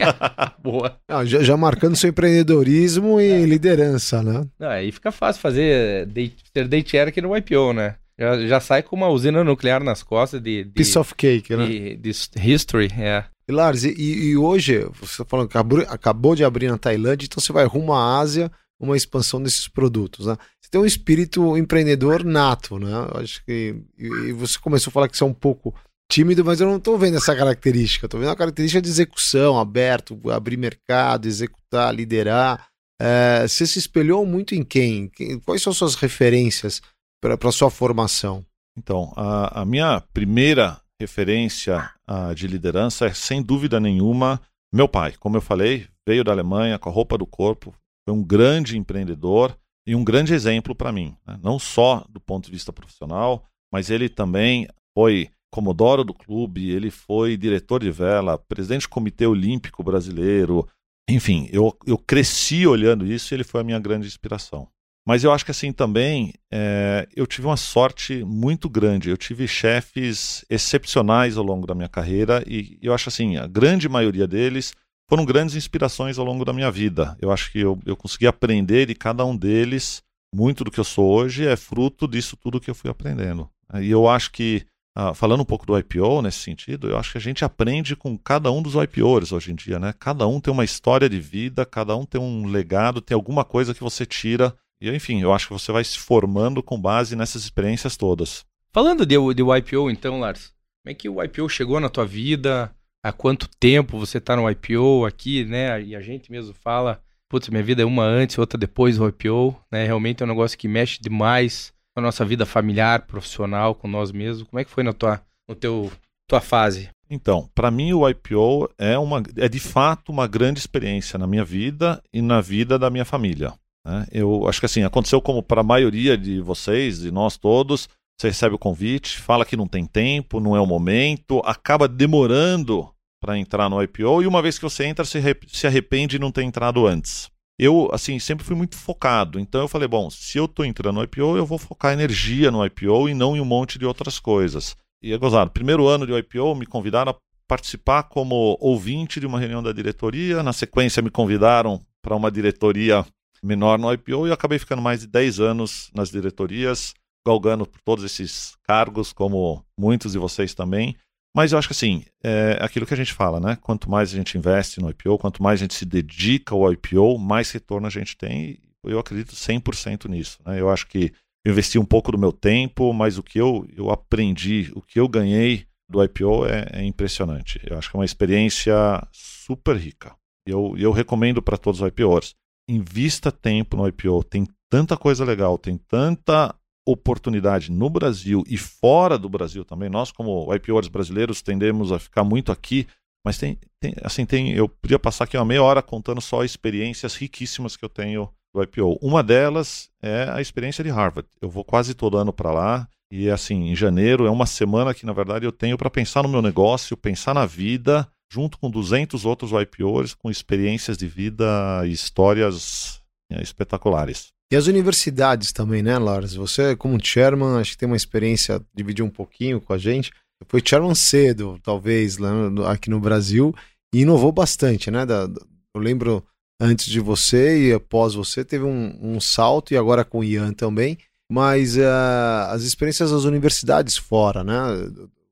Boa. 0.64 0.98
Ah, 1.06 1.22
já, 1.26 1.42
já, 1.42 1.58
marcando 1.58 1.94
seu 1.94 2.08
empreendedorismo 2.08 3.20
e 3.20 3.30
é. 3.30 3.44
liderança, 3.44 4.22
né? 4.22 4.46
aí 4.60 4.90
fica 4.90 5.12
fácil 5.12 5.42
fazer 5.42 6.06
day, 6.06 6.32
ser 6.56 6.66
daycare 6.66 7.10
aqui 7.10 7.20
no 7.20 7.36
IPO, 7.36 7.74
né? 7.74 7.96
Já, 8.18 8.46
já 8.46 8.60
sai 8.60 8.82
com 8.82 8.96
uma 8.96 9.10
usina 9.10 9.44
nuclear 9.44 9.84
nas 9.84 10.02
costas 10.02 10.40
de. 10.40 10.64
de 10.64 10.70
Piece 10.70 10.98
of 10.98 11.14
cake, 11.14 11.54
né? 11.54 11.66
De, 11.66 11.96
de 11.96 12.10
history, 12.42 12.90
é. 12.96 13.24
E 13.46 13.52
Lars, 13.52 13.84
e, 13.84 13.92
e 13.98 14.36
hoje, 14.38 14.88
você 14.98 15.18
tá 15.18 15.28
falando 15.28 15.48
que 15.48 15.58
acabou, 15.58 15.80
acabou 15.80 16.34
de 16.34 16.44
abrir 16.44 16.70
na 16.70 16.78
Tailândia, 16.78 17.26
então 17.26 17.42
você 17.42 17.52
vai 17.52 17.66
rumo 17.66 17.92
à 17.92 18.18
Ásia, 18.18 18.50
uma 18.84 18.96
expansão 18.96 19.42
desses 19.42 19.68
produtos, 19.68 20.26
né? 20.26 20.36
tem 20.74 20.80
um 20.80 20.86
espírito 20.86 21.56
empreendedor 21.56 22.24
nato, 22.24 22.80
né? 22.80 22.90
Eu 22.90 23.20
acho 23.20 23.44
que. 23.44 23.76
E 23.96 24.32
você 24.32 24.58
começou 24.58 24.90
a 24.90 24.92
falar 24.92 25.08
que 25.08 25.16
você 25.16 25.22
é 25.22 25.26
um 25.26 25.32
pouco 25.32 25.72
tímido, 26.10 26.44
mas 26.44 26.60
eu 26.60 26.66
não 26.66 26.78
estou 26.78 26.98
vendo 26.98 27.16
essa 27.16 27.34
característica. 27.36 28.06
Estou 28.06 28.18
vendo 28.18 28.30
a 28.30 28.36
característica 28.36 28.82
de 28.82 28.88
execução, 28.88 29.56
aberto, 29.56 30.20
abrir 30.32 30.56
mercado, 30.56 31.28
executar, 31.28 31.94
liderar. 31.94 32.66
É, 33.00 33.46
você 33.46 33.68
se 33.68 33.78
espelhou 33.78 34.26
muito 34.26 34.56
em 34.56 34.64
quem? 34.64 35.12
Quais 35.44 35.62
são 35.62 35.72
suas 35.72 35.94
referências 35.94 36.82
para 37.22 37.38
a 37.40 37.52
sua 37.52 37.70
formação? 37.70 38.44
Então, 38.76 39.12
a, 39.16 39.60
a 39.62 39.64
minha 39.64 40.02
primeira 40.12 40.80
referência 41.00 41.88
a, 42.04 42.34
de 42.34 42.48
liderança 42.48 43.06
é, 43.06 43.14
sem 43.14 43.40
dúvida 43.40 43.78
nenhuma, 43.78 44.40
meu 44.72 44.88
pai. 44.88 45.14
Como 45.20 45.36
eu 45.36 45.40
falei, 45.40 45.86
veio 46.04 46.24
da 46.24 46.32
Alemanha 46.32 46.80
com 46.80 46.88
a 46.88 46.92
roupa 46.92 47.16
do 47.16 47.26
corpo, 47.26 47.72
foi 48.04 48.14
um 48.14 48.22
grande 48.22 48.76
empreendedor 48.76 49.56
e 49.86 49.94
um 49.94 50.04
grande 50.04 50.32
exemplo 50.32 50.74
para 50.74 50.92
mim, 50.92 51.16
né? 51.26 51.38
não 51.42 51.58
só 51.58 52.04
do 52.08 52.20
ponto 52.20 52.46
de 52.46 52.52
vista 52.52 52.72
profissional, 52.72 53.44
mas 53.72 53.90
ele 53.90 54.08
também 54.08 54.68
foi 54.96 55.30
comodoro 55.52 56.02
do 56.02 56.14
clube, 56.14 56.70
ele 56.70 56.90
foi 56.90 57.36
diretor 57.36 57.80
de 57.80 57.90
vela, 57.90 58.38
presidente 58.38 58.82
do 58.82 58.88
Comitê 58.88 59.26
Olímpico 59.26 59.82
Brasileiro, 59.82 60.66
enfim, 61.08 61.48
eu, 61.52 61.76
eu 61.86 61.98
cresci 61.98 62.66
olhando 62.66 63.06
isso 63.06 63.32
e 63.32 63.36
ele 63.36 63.44
foi 63.44 63.60
a 63.60 63.64
minha 63.64 63.78
grande 63.78 64.06
inspiração. 64.06 64.68
Mas 65.06 65.22
eu 65.22 65.30
acho 65.32 65.44
que 65.44 65.50
assim 65.50 65.70
também 65.70 66.32
é, 66.50 67.06
eu 67.14 67.26
tive 67.26 67.46
uma 67.46 67.58
sorte 67.58 68.24
muito 68.24 68.70
grande. 68.70 69.10
Eu 69.10 69.18
tive 69.18 69.46
chefes 69.46 70.44
excepcionais 70.48 71.36
ao 71.36 71.44
longo 71.44 71.66
da 71.66 71.74
minha 71.74 71.90
carreira 71.90 72.42
e 72.46 72.78
eu 72.80 72.94
acho 72.94 73.10
assim 73.10 73.36
a 73.36 73.46
grande 73.46 73.86
maioria 73.86 74.26
deles 74.26 74.72
foram 75.08 75.24
grandes 75.24 75.54
inspirações 75.54 76.18
ao 76.18 76.24
longo 76.24 76.44
da 76.44 76.52
minha 76.52 76.70
vida. 76.70 77.16
Eu 77.20 77.30
acho 77.30 77.50
que 77.52 77.60
eu, 77.60 77.78
eu 77.84 77.96
consegui 77.96 78.26
aprender 78.26 78.86
de 78.86 78.94
cada 78.94 79.24
um 79.24 79.36
deles. 79.36 80.02
Muito 80.34 80.64
do 80.64 80.70
que 80.70 80.80
eu 80.80 80.84
sou 80.84 81.12
hoje 81.12 81.46
é 81.46 81.56
fruto 81.56 82.08
disso 82.08 82.36
tudo 82.36 82.60
que 82.60 82.70
eu 82.70 82.74
fui 82.74 82.90
aprendendo. 82.90 83.48
E 83.80 83.90
eu 83.90 84.08
acho 84.08 84.32
que, 84.32 84.64
ah, 84.96 85.14
falando 85.14 85.42
um 85.42 85.44
pouco 85.44 85.64
do 85.64 85.78
IPO 85.78 86.22
nesse 86.22 86.38
sentido, 86.38 86.88
eu 86.88 86.98
acho 86.98 87.12
que 87.12 87.18
a 87.18 87.20
gente 87.20 87.44
aprende 87.44 87.94
com 87.94 88.18
cada 88.18 88.50
um 88.50 88.60
dos 88.60 88.74
IPOs 88.74 89.32
hoje 89.32 89.52
em 89.52 89.54
dia, 89.54 89.78
né? 89.78 89.94
Cada 89.98 90.26
um 90.26 90.40
tem 90.40 90.52
uma 90.52 90.64
história 90.64 91.08
de 91.08 91.20
vida, 91.20 91.64
cada 91.64 91.94
um 91.96 92.04
tem 92.04 92.20
um 92.20 92.46
legado, 92.46 93.00
tem 93.00 93.14
alguma 93.14 93.44
coisa 93.44 93.74
que 93.74 93.82
você 93.82 94.04
tira. 94.04 94.54
E, 94.80 94.90
enfim, 94.90 95.20
eu 95.20 95.32
acho 95.32 95.46
que 95.46 95.52
você 95.52 95.70
vai 95.70 95.84
se 95.84 95.98
formando 95.98 96.62
com 96.62 96.80
base 96.80 97.14
nessas 97.14 97.44
experiências 97.44 97.96
todas. 97.96 98.44
Falando 98.72 99.06
de, 99.06 99.16
de 99.34 99.42
IPO, 99.42 99.90
então, 99.90 100.18
Lars, 100.18 100.52
como 100.82 100.92
é 100.92 100.94
que 100.94 101.08
o 101.08 101.22
IPO 101.22 101.48
chegou 101.48 101.78
na 101.78 101.88
tua 101.88 102.04
vida? 102.04 102.74
Há 103.04 103.12
quanto 103.12 103.50
tempo 103.60 103.98
você 103.98 104.16
está 104.16 104.34
no 104.34 104.50
IPO 104.50 105.04
aqui, 105.04 105.44
né? 105.44 105.82
E 105.82 105.94
a 105.94 106.00
gente 106.00 106.32
mesmo 106.32 106.54
fala, 106.54 106.98
putz, 107.28 107.50
minha 107.50 107.62
vida 107.62 107.82
é 107.82 107.84
uma 107.84 108.02
antes, 108.02 108.38
outra 108.38 108.58
depois 108.58 108.96
do 108.96 109.06
IPO, 109.06 109.54
né? 109.70 109.84
Realmente 109.84 110.22
é 110.22 110.26
um 110.26 110.28
negócio 110.30 110.56
que 110.56 110.66
mexe 110.66 110.98
demais 111.02 111.70
com 111.94 112.00
a 112.00 112.02
nossa 112.02 112.24
vida 112.24 112.46
familiar, 112.46 113.02
profissional, 113.02 113.74
com 113.74 113.86
nós 113.86 114.10
mesmos. 114.10 114.48
Como 114.48 114.58
é 114.58 114.64
que 114.64 114.70
foi 114.70 114.82
na 114.82 114.94
tua, 114.94 115.20
no 115.46 115.54
teu, 115.54 115.92
tua 116.26 116.40
fase? 116.40 116.88
Então, 117.10 117.48
para 117.54 117.70
mim 117.70 117.92
o 117.92 118.08
IPO 118.08 118.70
é, 118.78 118.98
uma, 118.98 119.22
é 119.36 119.48
de 119.50 119.60
fato 119.60 120.10
uma 120.10 120.26
grande 120.26 120.58
experiência 120.58 121.18
na 121.18 121.26
minha 121.26 121.44
vida 121.44 122.02
e 122.10 122.22
na 122.22 122.40
vida 122.40 122.78
da 122.78 122.88
minha 122.88 123.04
família. 123.04 123.52
Né? 123.86 124.06
Eu 124.10 124.48
acho 124.48 124.58
que 124.58 124.66
assim, 124.66 124.82
aconteceu 124.82 125.20
como 125.20 125.42
para 125.42 125.60
a 125.60 125.64
maioria 125.64 126.16
de 126.16 126.40
vocês, 126.40 127.00
de 127.00 127.10
nós 127.10 127.36
todos, 127.36 127.86
você 128.18 128.28
recebe 128.28 128.54
o 128.54 128.58
convite, 128.58 129.18
fala 129.18 129.44
que 129.44 129.56
não 129.56 129.68
tem 129.68 129.84
tempo, 129.84 130.40
não 130.40 130.56
é 130.56 130.60
o 130.60 130.66
momento, 130.66 131.42
acaba 131.44 131.86
demorando 131.86 132.93
para 133.24 133.38
entrar 133.38 133.70
no 133.70 133.82
IPO 133.82 134.22
e 134.22 134.26
uma 134.26 134.42
vez 134.42 134.58
que 134.58 134.64
você 134.64 134.84
entra, 134.84 135.02
se, 135.02 135.66
arrepende 135.66 136.18
de 136.18 136.18
não 136.18 136.30
ter 136.30 136.42
entrado 136.42 136.86
antes. 136.86 137.30
Eu, 137.58 137.88
assim, 137.90 138.18
sempre 138.18 138.44
fui 138.44 138.54
muito 138.54 138.76
focado. 138.76 139.40
Então 139.40 139.62
eu 139.62 139.68
falei, 139.68 139.88
bom, 139.88 140.10
se 140.10 140.36
eu 140.36 140.44
estou 140.44 140.62
entrando 140.62 140.96
no 140.96 141.04
IPO, 141.04 141.34
eu 141.34 141.46
vou 141.46 141.56
focar 141.56 141.94
energia 141.94 142.50
no 142.50 142.62
IPO 142.66 143.08
e 143.08 143.14
não 143.14 143.34
em 143.34 143.40
um 143.40 143.44
monte 143.46 143.78
de 143.78 143.86
outras 143.86 144.18
coisas. 144.18 144.76
E 145.02 145.10
é 145.10 145.16
gozado. 145.16 145.50
Primeiro 145.50 145.88
ano 145.88 146.06
de 146.06 146.12
IPO, 146.12 146.54
me 146.54 146.66
convidaram 146.66 147.12
a 147.12 147.16
participar 147.48 148.02
como 148.02 148.58
ouvinte 148.60 149.18
de 149.18 149.26
uma 149.26 149.40
reunião 149.40 149.62
da 149.62 149.72
diretoria. 149.72 150.42
Na 150.42 150.52
sequência, 150.52 151.02
me 151.02 151.08
convidaram 151.08 151.80
para 152.02 152.14
uma 152.14 152.30
diretoria 152.30 153.06
menor 153.42 153.78
no 153.78 153.90
IPO 153.90 154.26
e 154.26 154.28
eu 154.28 154.34
acabei 154.34 154.58
ficando 154.58 154.82
mais 154.82 155.00
de 155.00 155.06
10 155.06 155.40
anos 155.40 155.90
nas 155.94 156.10
diretorias, 156.10 156.92
galgando 157.26 157.64
por 157.64 157.80
todos 157.80 158.04
esses 158.04 158.54
cargos, 158.64 159.14
como 159.14 159.64
muitos 159.78 160.12
de 160.12 160.18
vocês 160.18 160.52
também. 160.52 160.94
Mas 161.34 161.50
eu 161.50 161.58
acho 161.58 161.66
que 161.66 161.72
assim, 161.72 162.04
é 162.22 162.58
aquilo 162.60 162.86
que 162.86 162.94
a 162.94 162.96
gente 162.96 163.12
fala, 163.12 163.40
né? 163.40 163.58
Quanto 163.60 163.90
mais 163.90 164.12
a 164.12 164.16
gente 164.16 164.38
investe 164.38 164.80
no 164.80 164.88
IPO, 164.88 165.18
quanto 165.18 165.42
mais 165.42 165.60
a 165.60 165.64
gente 165.64 165.74
se 165.74 165.84
dedica 165.84 166.54
ao 166.54 166.72
IPO, 166.72 167.18
mais 167.18 167.50
retorno 167.50 167.86
a 167.86 167.90
gente 167.90 168.16
tem. 168.16 168.58
Eu 168.84 168.98
acredito 168.98 169.34
100% 169.34 170.08
nisso. 170.08 170.38
Né? 170.46 170.60
Eu 170.60 170.70
acho 170.70 170.86
que 170.86 171.12
eu 171.44 171.52
investi 171.52 171.78
um 171.78 171.84
pouco 171.84 172.12
do 172.12 172.18
meu 172.18 172.32
tempo, 172.32 172.92
mas 172.92 173.18
o 173.18 173.22
que 173.22 173.38
eu, 173.38 173.66
eu 173.76 173.90
aprendi, 173.90 174.70
o 174.74 174.80
que 174.80 175.00
eu 175.00 175.08
ganhei 175.08 175.66
do 175.90 176.02
IPO 176.02 176.46
é, 176.46 176.66
é 176.72 176.84
impressionante. 176.84 177.60
Eu 177.64 177.78
acho 177.78 177.90
que 177.90 177.96
é 177.96 177.98
uma 177.98 178.04
experiência 178.04 178.74
super 179.12 179.76
rica. 179.76 180.14
E 180.46 180.50
eu, 180.50 180.74
eu 180.78 180.92
recomendo 180.92 181.42
para 181.42 181.58
todos 181.58 181.80
os 181.80 181.88
IPOs. 181.88 182.34
Invista 182.68 183.32
tempo 183.32 183.76
no 183.76 183.88
IPO. 183.88 184.24
Tem 184.24 184.46
tanta 184.70 184.96
coisa 184.96 185.24
legal, 185.24 185.58
tem 185.58 185.76
tanta 185.76 186.54
oportunidade 186.86 187.70
no 187.70 187.88
Brasil 187.88 188.44
e 188.46 188.56
fora 188.56 189.18
do 189.18 189.28
Brasil 189.28 189.64
também. 189.64 189.88
Nós, 189.88 190.12
como 190.12 190.54
IPOs 190.54 190.88
brasileiros, 190.88 191.42
tendemos 191.42 191.92
a 191.92 191.98
ficar 191.98 192.24
muito 192.24 192.52
aqui, 192.52 192.86
mas 193.24 193.38
tem, 193.38 193.58
tem, 193.80 193.94
assim, 194.02 194.26
tem, 194.26 194.52
eu 194.52 194.68
podia 194.68 194.98
passar 194.98 195.24
aqui 195.24 195.36
uma 195.36 195.44
meia 195.44 195.62
hora 195.62 195.82
contando 195.82 196.20
só 196.20 196.44
experiências 196.44 197.14
riquíssimas 197.14 197.76
que 197.76 197.84
eu 197.84 197.88
tenho 197.88 198.28
do 198.54 198.62
IPO. 198.62 198.98
Uma 199.00 199.22
delas 199.22 199.88
é 200.02 200.28
a 200.30 200.40
experiência 200.40 200.84
de 200.84 200.90
Harvard. 200.90 201.28
Eu 201.40 201.48
vou 201.48 201.64
quase 201.64 201.94
todo 201.94 202.18
ano 202.18 202.32
para 202.32 202.52
lá 202.52 202.88
e 203.10 203.30
assim, 203.30 203.70
em 203.70 203.76
janeiro 203.76 204.26
é 204.26 204.30
uma 204.30 204.46
semana 204.46 204.92
que 204.92 205.06
na 205.06 205.12
verdade 205.12 205.44
eu 205.44 205.52
tenho 205.52 205.78
para 205.78 205.88
pensar 205.88 206.22
no 206.22 206.28
meu 206.28 206.42
negócio, 206.42 206.96
pensar 206.96 207.34
na 207.34 207.46
vida, 207.46 208.08
junto 208.30 208.58
com 208.58 208.70
200 208.70 209.24
outros 209.24 209.52
IPOs 209.52 210.14
com 210.14 210.30
experiências 210.30 210.98
de 210.98 211.06
vida 211.06 211.44
e 211.86 211.92
histórias 211.92 213.00
é, 213.30 213.40
espetaculares. 213.40 214.33
E 214.54 214.56
as 214.56 214.68
universidades 214.68 215.50
também, 215.50 215.82
né, 215.82 215.98
Lars? 215.98 216.36
Você, 216.36 216.76
como 216.76 217.04
chairman, 217.04 217.58
acho 217.58 217.72
que 217.72 217.78
tem 217.78 217.88
uma 217.88 217.96
experiência, 217.96 218.62
dividir 218.72 219.04
um 219.04 219.10
pouquinho 219.10 219.60
com 219.60 219.72
a 219.72 219.78
gente. 219.78 220.12
Foi 220.46 220.62
chairman 220.64 220.94
cedo, 220.94 221.58
talvez, 221.60 222.18
lá 222.18 222.30
aqui 222.70 222.88
no 222.88 223.00
Brasil, 223.00 223.52
e 223.92 224.02
inovou 224.02 224.30
bastante, 224.30 224.92
né? 224.92 225.04
Da, 225.04 225.28
eu 225.74 225.80
lembro 225.80 226.24
antes 226.60 226.86
de 226.86 227.00
você 227.00 227.66
e 227.66 227.72
após 227.72 228.14
você, 228.14 228.44
teve 228.44 228.62
um, 228.62 228.96
um 229.02 229.20
salto, 229.20 229.74
e 229.74 229.76
agora 229.76 230.04
com 230.04 230.20
o 230.20 230.24
Ian 230.24 230.52
também. 230.52 230.98
Mas 231.28 231.76
uh, 231.76 232.46
as 232.50 232.62
experiências 232.62 233.10
das 233.10 233.24
universidades 233.24 233.96
fora, 233.96 234.44
né? 234.44 234.56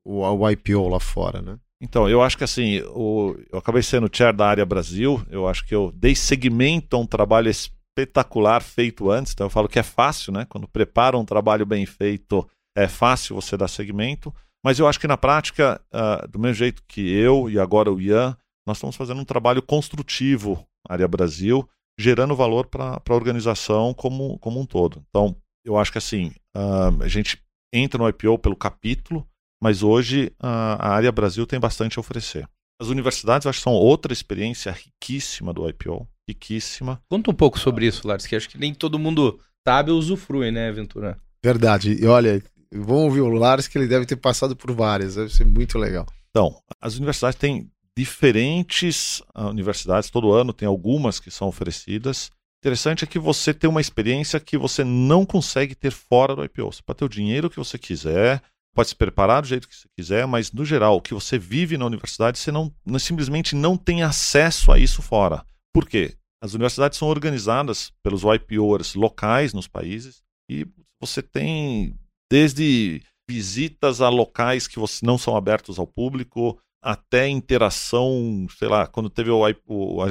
O, 0.03 0.19
o 0.19 0.49
IPO 0.49 0.89
lá 0.89 0.99
fora, 0.99 1.41
né? 1.41 1.57
Então, 1.81 2.09
eu 2.09 2.21
acho 2.21 2.37
que 2.37 2.43
assim, 2.43 2.81
o, 2.87 3.37
eu 3.49 3.59
acabei 3.59 3.83
sendo 3.83 4.09
chair 4.11 4.35
da 4.35 4.47
área 4.47 4.65
Brasil, 4.65 5.25
eu 5.29 5.47
acho 5.47 5.65
que 5.65 5.73
eu 5.73 5.93
dei 5.95 6.13
seguimento 6.13 6.97
a 6.97 6.99
um 6.99 7.05
trabalho 7.05 7.49
espetacular 7.93 8.61
feito 8.61 9.09
antes, 9.11 9.33
então 9.33 9.45
eu 9.45 9.51
falo 9.51 9.69
que 9.69 9.79
é 9.79 9.83
fácil, 9.83 10.33
né? 10.33 10.45
Quando 10.49 10.67
prepara 10.67 11.17
um 11.17 11.25
trabalho 11.25 11.65
bem 11.65 11.85
feito, 11.85 12.47
é 12.75 12.87
fácil 12.87 13.35
você 13.35 13.55
dar 13.55 13.67
seguimento, 13.67 14.33
mas 14.65 14.79
eu 14.79 14.87
acho 14.87 14.99
que 14.99 15.07
na 15.07 15.17
prática, 15.17 15.79
uh, 15.93 16.27
do 16.27 16.39
mesmo 16.39 16.55
jeito 16.55 16.83
que 16.87 17.01
eu 17.01 17.49
e 17.49 17.59
agora 17.59 17.91
o 17.91 18.01
Ian, 18.01 18.35
nós 18.65 18.77
estamos 18.77 18.95
fazendo 18.95 19.21
um 19.21 19.25
trabalho 19.25 19.61
construtivo 19.61 20.65
área 20.87 21.07
Brasil, 21.07 21.67
gerando 21.99 22.35
valor 22.35 22.67
para 22.67 23.01
a 23.07 23.13
organização 23.13 23.93
como, 23.93 24.39
como 24.39 24.59
um 24.59 24.65
todo. 24.65 25.03
Então, 25.09 25.35
eu 25.63 25.77
acho 25.77 25.91
que 25.91 25.97
assim, 25.97 26.31
uh, 26.55 27.03
a 27.03 27.07
gente 27.07 27.41
entra 27.73 27.97
no 27.97 28.09
IPO 28.09 28.39
pelo 28.39 28.55
capítulo, 28.55 29.27
mas 29.61 29.83
hoje 29.83 30.27
uh, 30.41 30.77
a 30.79 30.89
área 30.89 31.11
Brasil 31.11 31.45
tem 31.45 31.59
bastante 31.59 31.97
a 31.97 32.01
oferecer. 32.01 32.47
As 32.83 32.89
universidades, 32.89 33.45
eu 33.45 33.49
acho 33.49 33.59
que 33.59 33.63
são 33.63 33.71
outra 33.71 34.11
experiência 34.11 34.73
riquíssima 34.73 35.53
do 35.53 35.67
IPO, 35.69 36.05
riquíssima. 36.27 37.01
Conta 37.09 37.31
um 37.31 37.33
pouco 37.33 37.57
sobre 37.57 37.87
isso, 37.87 38.05
Lars, 38.05 38.27
que 38.27 38.35
acho 38.35 38.49
que 38.49 38.57
nem 38.57 38.73
todo 38.73 38.99
mundo 38.99 39.39
sabe 39.65 39.89
ou 39.89 39.97
usufrui, 39.97 40.51
né, 40.51 40.69
Ventura? 40.69 41.17
Verdade. 41.41 41.93
E 41.93 42.05
olha, 42.05 42.43
vamos 42.73 43.03
ouvir 43.03 43.21
o 43.21 43.29
Lars, 43.29 43.69
que 43.69 43.77
ele 43.77 43.87
deve 43.87 44.05
ter 44.05 44.17
passado 44.17 44.53
por 44.53 44.69
várias, 44.73 45.15
deve 45.15 45.33
ser 45.33 45.45
muito 45.45 45.77
legal. 45.77 46.05
Então, 46.29 46.53
as 46.81 46.97
universidades 46.97 47.39
têm 47.39 47.71
diferentes 47.97 49.21
uh, 49.33 49.47
universidades, 49.47 50.09
todo 50.09 50.33
ano 50.33 50.51
tem 50.51 50.67
algumas 50.67 51.21
que 51.21 51.31
são 51.31 51.47
oferecidas, 51.47 52.29
interessante 52.63 53.05
é 53.05 53.07
que 53.07 53.19
você 53.19 53.53
tem 53.53 53.69
uma 53.69 53.81
experiência 53.81 54.41
que 54.41 54.57
você 54.57 54.83
não 54.83 55.25
consegue 55.25 55.73
ter 55.73 55.91
fora 55.91 56.35
do 56.35 56.43
IPO. 56.43 56.71
Você 56.71 56.81
pode 56.81 56.99
ter 56.99 57.05
o 57.05 57.09
dinheiro 57.09 57.49
que 57.49 57.57
você 57.57 57.77
quiser, 57.77 58.41
pode 58.73 58.89
se 58.89 58.95
preparar 58.95 59.41
do 59.41 59.47
jeito 59.47 59.67
que 59.67 59.75
você 59.75 59.87
quiser, 59.95 60.25
mas 60.25 60.51
no 60.51 60.65
geral, 60.65 60.97
o 60.97 61.01
que 61.01 61.13
você 61.13 61.37
vive 61.37 61.77
na 61.77 61.85
universidade, 61.85 62.39
você 62.39 62.51
não, 62.51 62.73
não 62.85 62.99
simplesmente 62.99 63.55
não 63.55 63.77
tem 63.77 64.03
acesso 64.03 64.71
a 64.71 64.79
isso 64.79 65.01
fora. 65.01 65.45
Por 65.73 65.87
quê? 65.87 66.15
As 66.41 66.53
universidades 66.53 66.97
são 66.97 67.07
organizadas 67.07 67.91
pelos 68.03 68.23
IPOers 68.23 68.95
locais 68.95 69.53
nos 69.53 69.67
países 69.67 70.21
e 70.49 70.67
você 70.99 71.21
tem 71.21 71.95
desde 72.31 73.01
visitas 73.29 74.01
a 74.01 74.09
locais 74.09 74.67
que 74.67 74.79
você, 74.79 75.05
não 75.05 75.17
são 75.17 75.35
abertos 75.35 75.79
ao 75.79 75.87
público, 75.87 76.59
até 76.83 77.29
interação, 77.29 78.45
sei 78.59 78.67
lá, 78.67 78.85
quando 78.85 79.09
teve 79.09 79.29
o, 79.31 79.41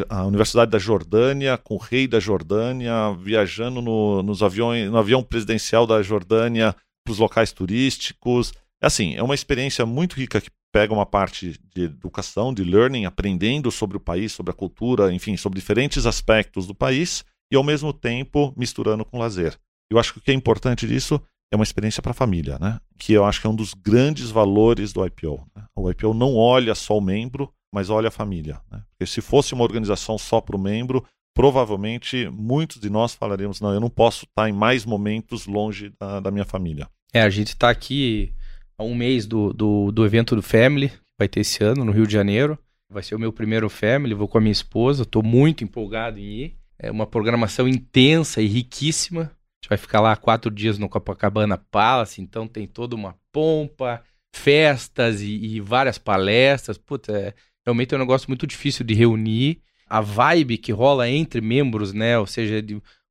a 0.08 0.24
Universidade 0.24 0.70
da 0.70 0.78
Jordânia 0.78 1.58
com 1.58 1.74
o 1.74 1.78
rei 1.78 2.08
da 2.08 2.18
Jordânia 2.18 3.12
viajando 3.12 3.82
no, 3.82 4.22
nos 4.22 4.42
aviões, 4.42 4.90
no 4.90 4.96
avião 4.96 5.22
presidencial 5.22 5.86
da 5.86 6.02
Jordânia 6.02 6.74
para 7.04 7.12
os 7.12 7.18
locais 7.18 7.52
turísticos. 7.52 8.52
É 8.82 8.86
assim, 8.86 9.14
é 9.14 9.22
uma 9.22 9.34
experiência 9.34 9.84
muito 9.86 10.14
rica 10.14 10.40
que 10.40 10.50
pega 10.72 10.92
uma 10.92 11.06
parte 11.06 11.60
de 11.74 11.82
educação, 11.82 12.52
de 12.52 12.64
learning, 12.64 13.04
aprendendo 13.04 13.70
sobre 13.70 13.96
o 13.96 14.00
país, 14.00 14.32
sobre 14.32 14.50
a 14.50 14.54
cultura, 14.54 15.12
enfim, 15.12 15.36
sobre 15.36 15.60
diferentes 15.60 16.06
aspectos 16.06 16.66
do 16.66 16.74
país 16.74 17.24
e 17.52 17.56
ao 17.56 17.62
mesmo 17.62 17.92
tempo 17.92 18.54
misturando 18.56 19.04
com 19.04 19.18
lazer. 19.18 19.58
Eu 19.90 19.98
acho 19.98 20.14
que 20.14 20.18
o 20.18 20.22
que 20.22 20.30
é 20.30 20.34
importante 20.34 20.86
disso 20.86 21.20
é 21.52 21.56
uma 21.56 21.64
experiência 21.64 22.02
para 22.02 22.12
a 22.12 22.14
família, 22.14 22.58
né? 22.58 22.80
Que 22.98 23.12
eu 23.12 23.26
acho 23.26 23.38
que 23.38 23.46
é 23.46 23.50
um 23.50 23.54
dos 23.54 23.74
grandes 23.74 24.30
valores 24.30 24.90
do 24.90 25.04
IPO. 25.04 25.46
Né? 25.54 25.64
O 25.76 25.90
IPO 25.90 26.14
não 26.14 26.34
olha 26.34 26.74
só 26.74 26.96
o 26.96 27.00
membro, 27.00 27.52
mas 27.70 27.90
olha 27.90 28.08
a 28.08 28.10
família. 28.10 28.58
Né? 28.70 28.82
Porque 28.90 29.04
se 29.04 29.20
fosse 29.20 29.52
uma 29.52 29.64
organização 29.64 30.16
só 30.16 30.40
para 30.40 30.56
o 30.56 30.58
membro, 30.58 31.04
provavelmente 31.34 32.28
muitos 32.30 32.80
de 32.80 32.90
nós 32.90 33.14
falaríamos: 33.14 33.60
não, 33.60 33.72
eu 33.72 33.80
não 33.80 33.90
posso 33.90 34.24
estar 34.24 34.48
em 34.48 34.52
mais 34.52 34.84
momentos 34.84 35.46
longe 35.46 35.92
da, 35.98 36.20
da 36.20 36.30
minha 36.30 36.44
família. 36.44 36.88
É, 37.12 37.22
a 37.22 37.30
gente 37.30 37.48
está 37.48 37.70
aqui 37.70 38.32
há 38.78 38.84
um 38.84 38.94
mês 38.94 39.26
do, 39.26 39.52
do, 39.52 39.92
do 39.92 40.04
evento 40.04 40.34
do 40.34 40.42
Family, 40.42 40.88
que 40.88 40.98
vai 41.18 41.28
ter 41.28 41.40
esse 41.40 41.62
ano 41.62 41.84
no 41.84 41.92
Rio 41.92 42.06
de 42.06 42.12
Janeiro. 42.12 42.58
Vai 42.90 43.02
ser 43.02 43.14
o 43.14 43.18
meu 43.18 43.32
primeiro 43.32 43.68
Family, 43.70 44.14
vou 44.14 44.28
com 44.28 44.38
a 44.38 44.40
minha 44.40 44.52
esposa, 44.52 45.02
estou 45.02 45.22
muito 45.22 45.64
empolgado 45.64 46.18
em 46.18 46.22
ir. 46.22 46.56
É 46.78 46.90
uma 46.90 47.06
programação 47.06 47.68
intensa 47.68 48.42
e 48.42 48.46
riquíssima 48.46 49.30
gente 49.62 49.68
vai 49.68 49.78
ficar 49.78 50.00
lá 50.00 50.16
quatro 50.16 50.50
dias 50.50 50.76
no 50.76 50.88
Copacabana 50.88 51.56
Palace, 51.56 52.20
então 52.20 52.48
tem 52.48 52.66
toda 52.66 52.96
uma 52.96 53.16
pompa, 53.30 54.02
festas 54.34 55.20
e, 55.20 55.36
e 55.36 55.60
várias 55.60 55.98
palestras. 55.98 56.76
Puta, 56.76 57.12
é, 57.16 57.34
realmente 57.64 57.94
é 57.94 57.96
um 57.96 58.00
negócio 58.00 58.28
muito 58.28 58.46
difícil 58.46 58.84
de 58.84 58.92
reunir. 58.92 59.62
A 59.92 60.00
vibe 60.00 60.56
que 60.56 60.72
rola 60.72 61.06
entre 61.08 61.40
membros, 61.42 61.92
né? 61.92 62.18
Ou 62.18 62.26
seja, 62.26 62.64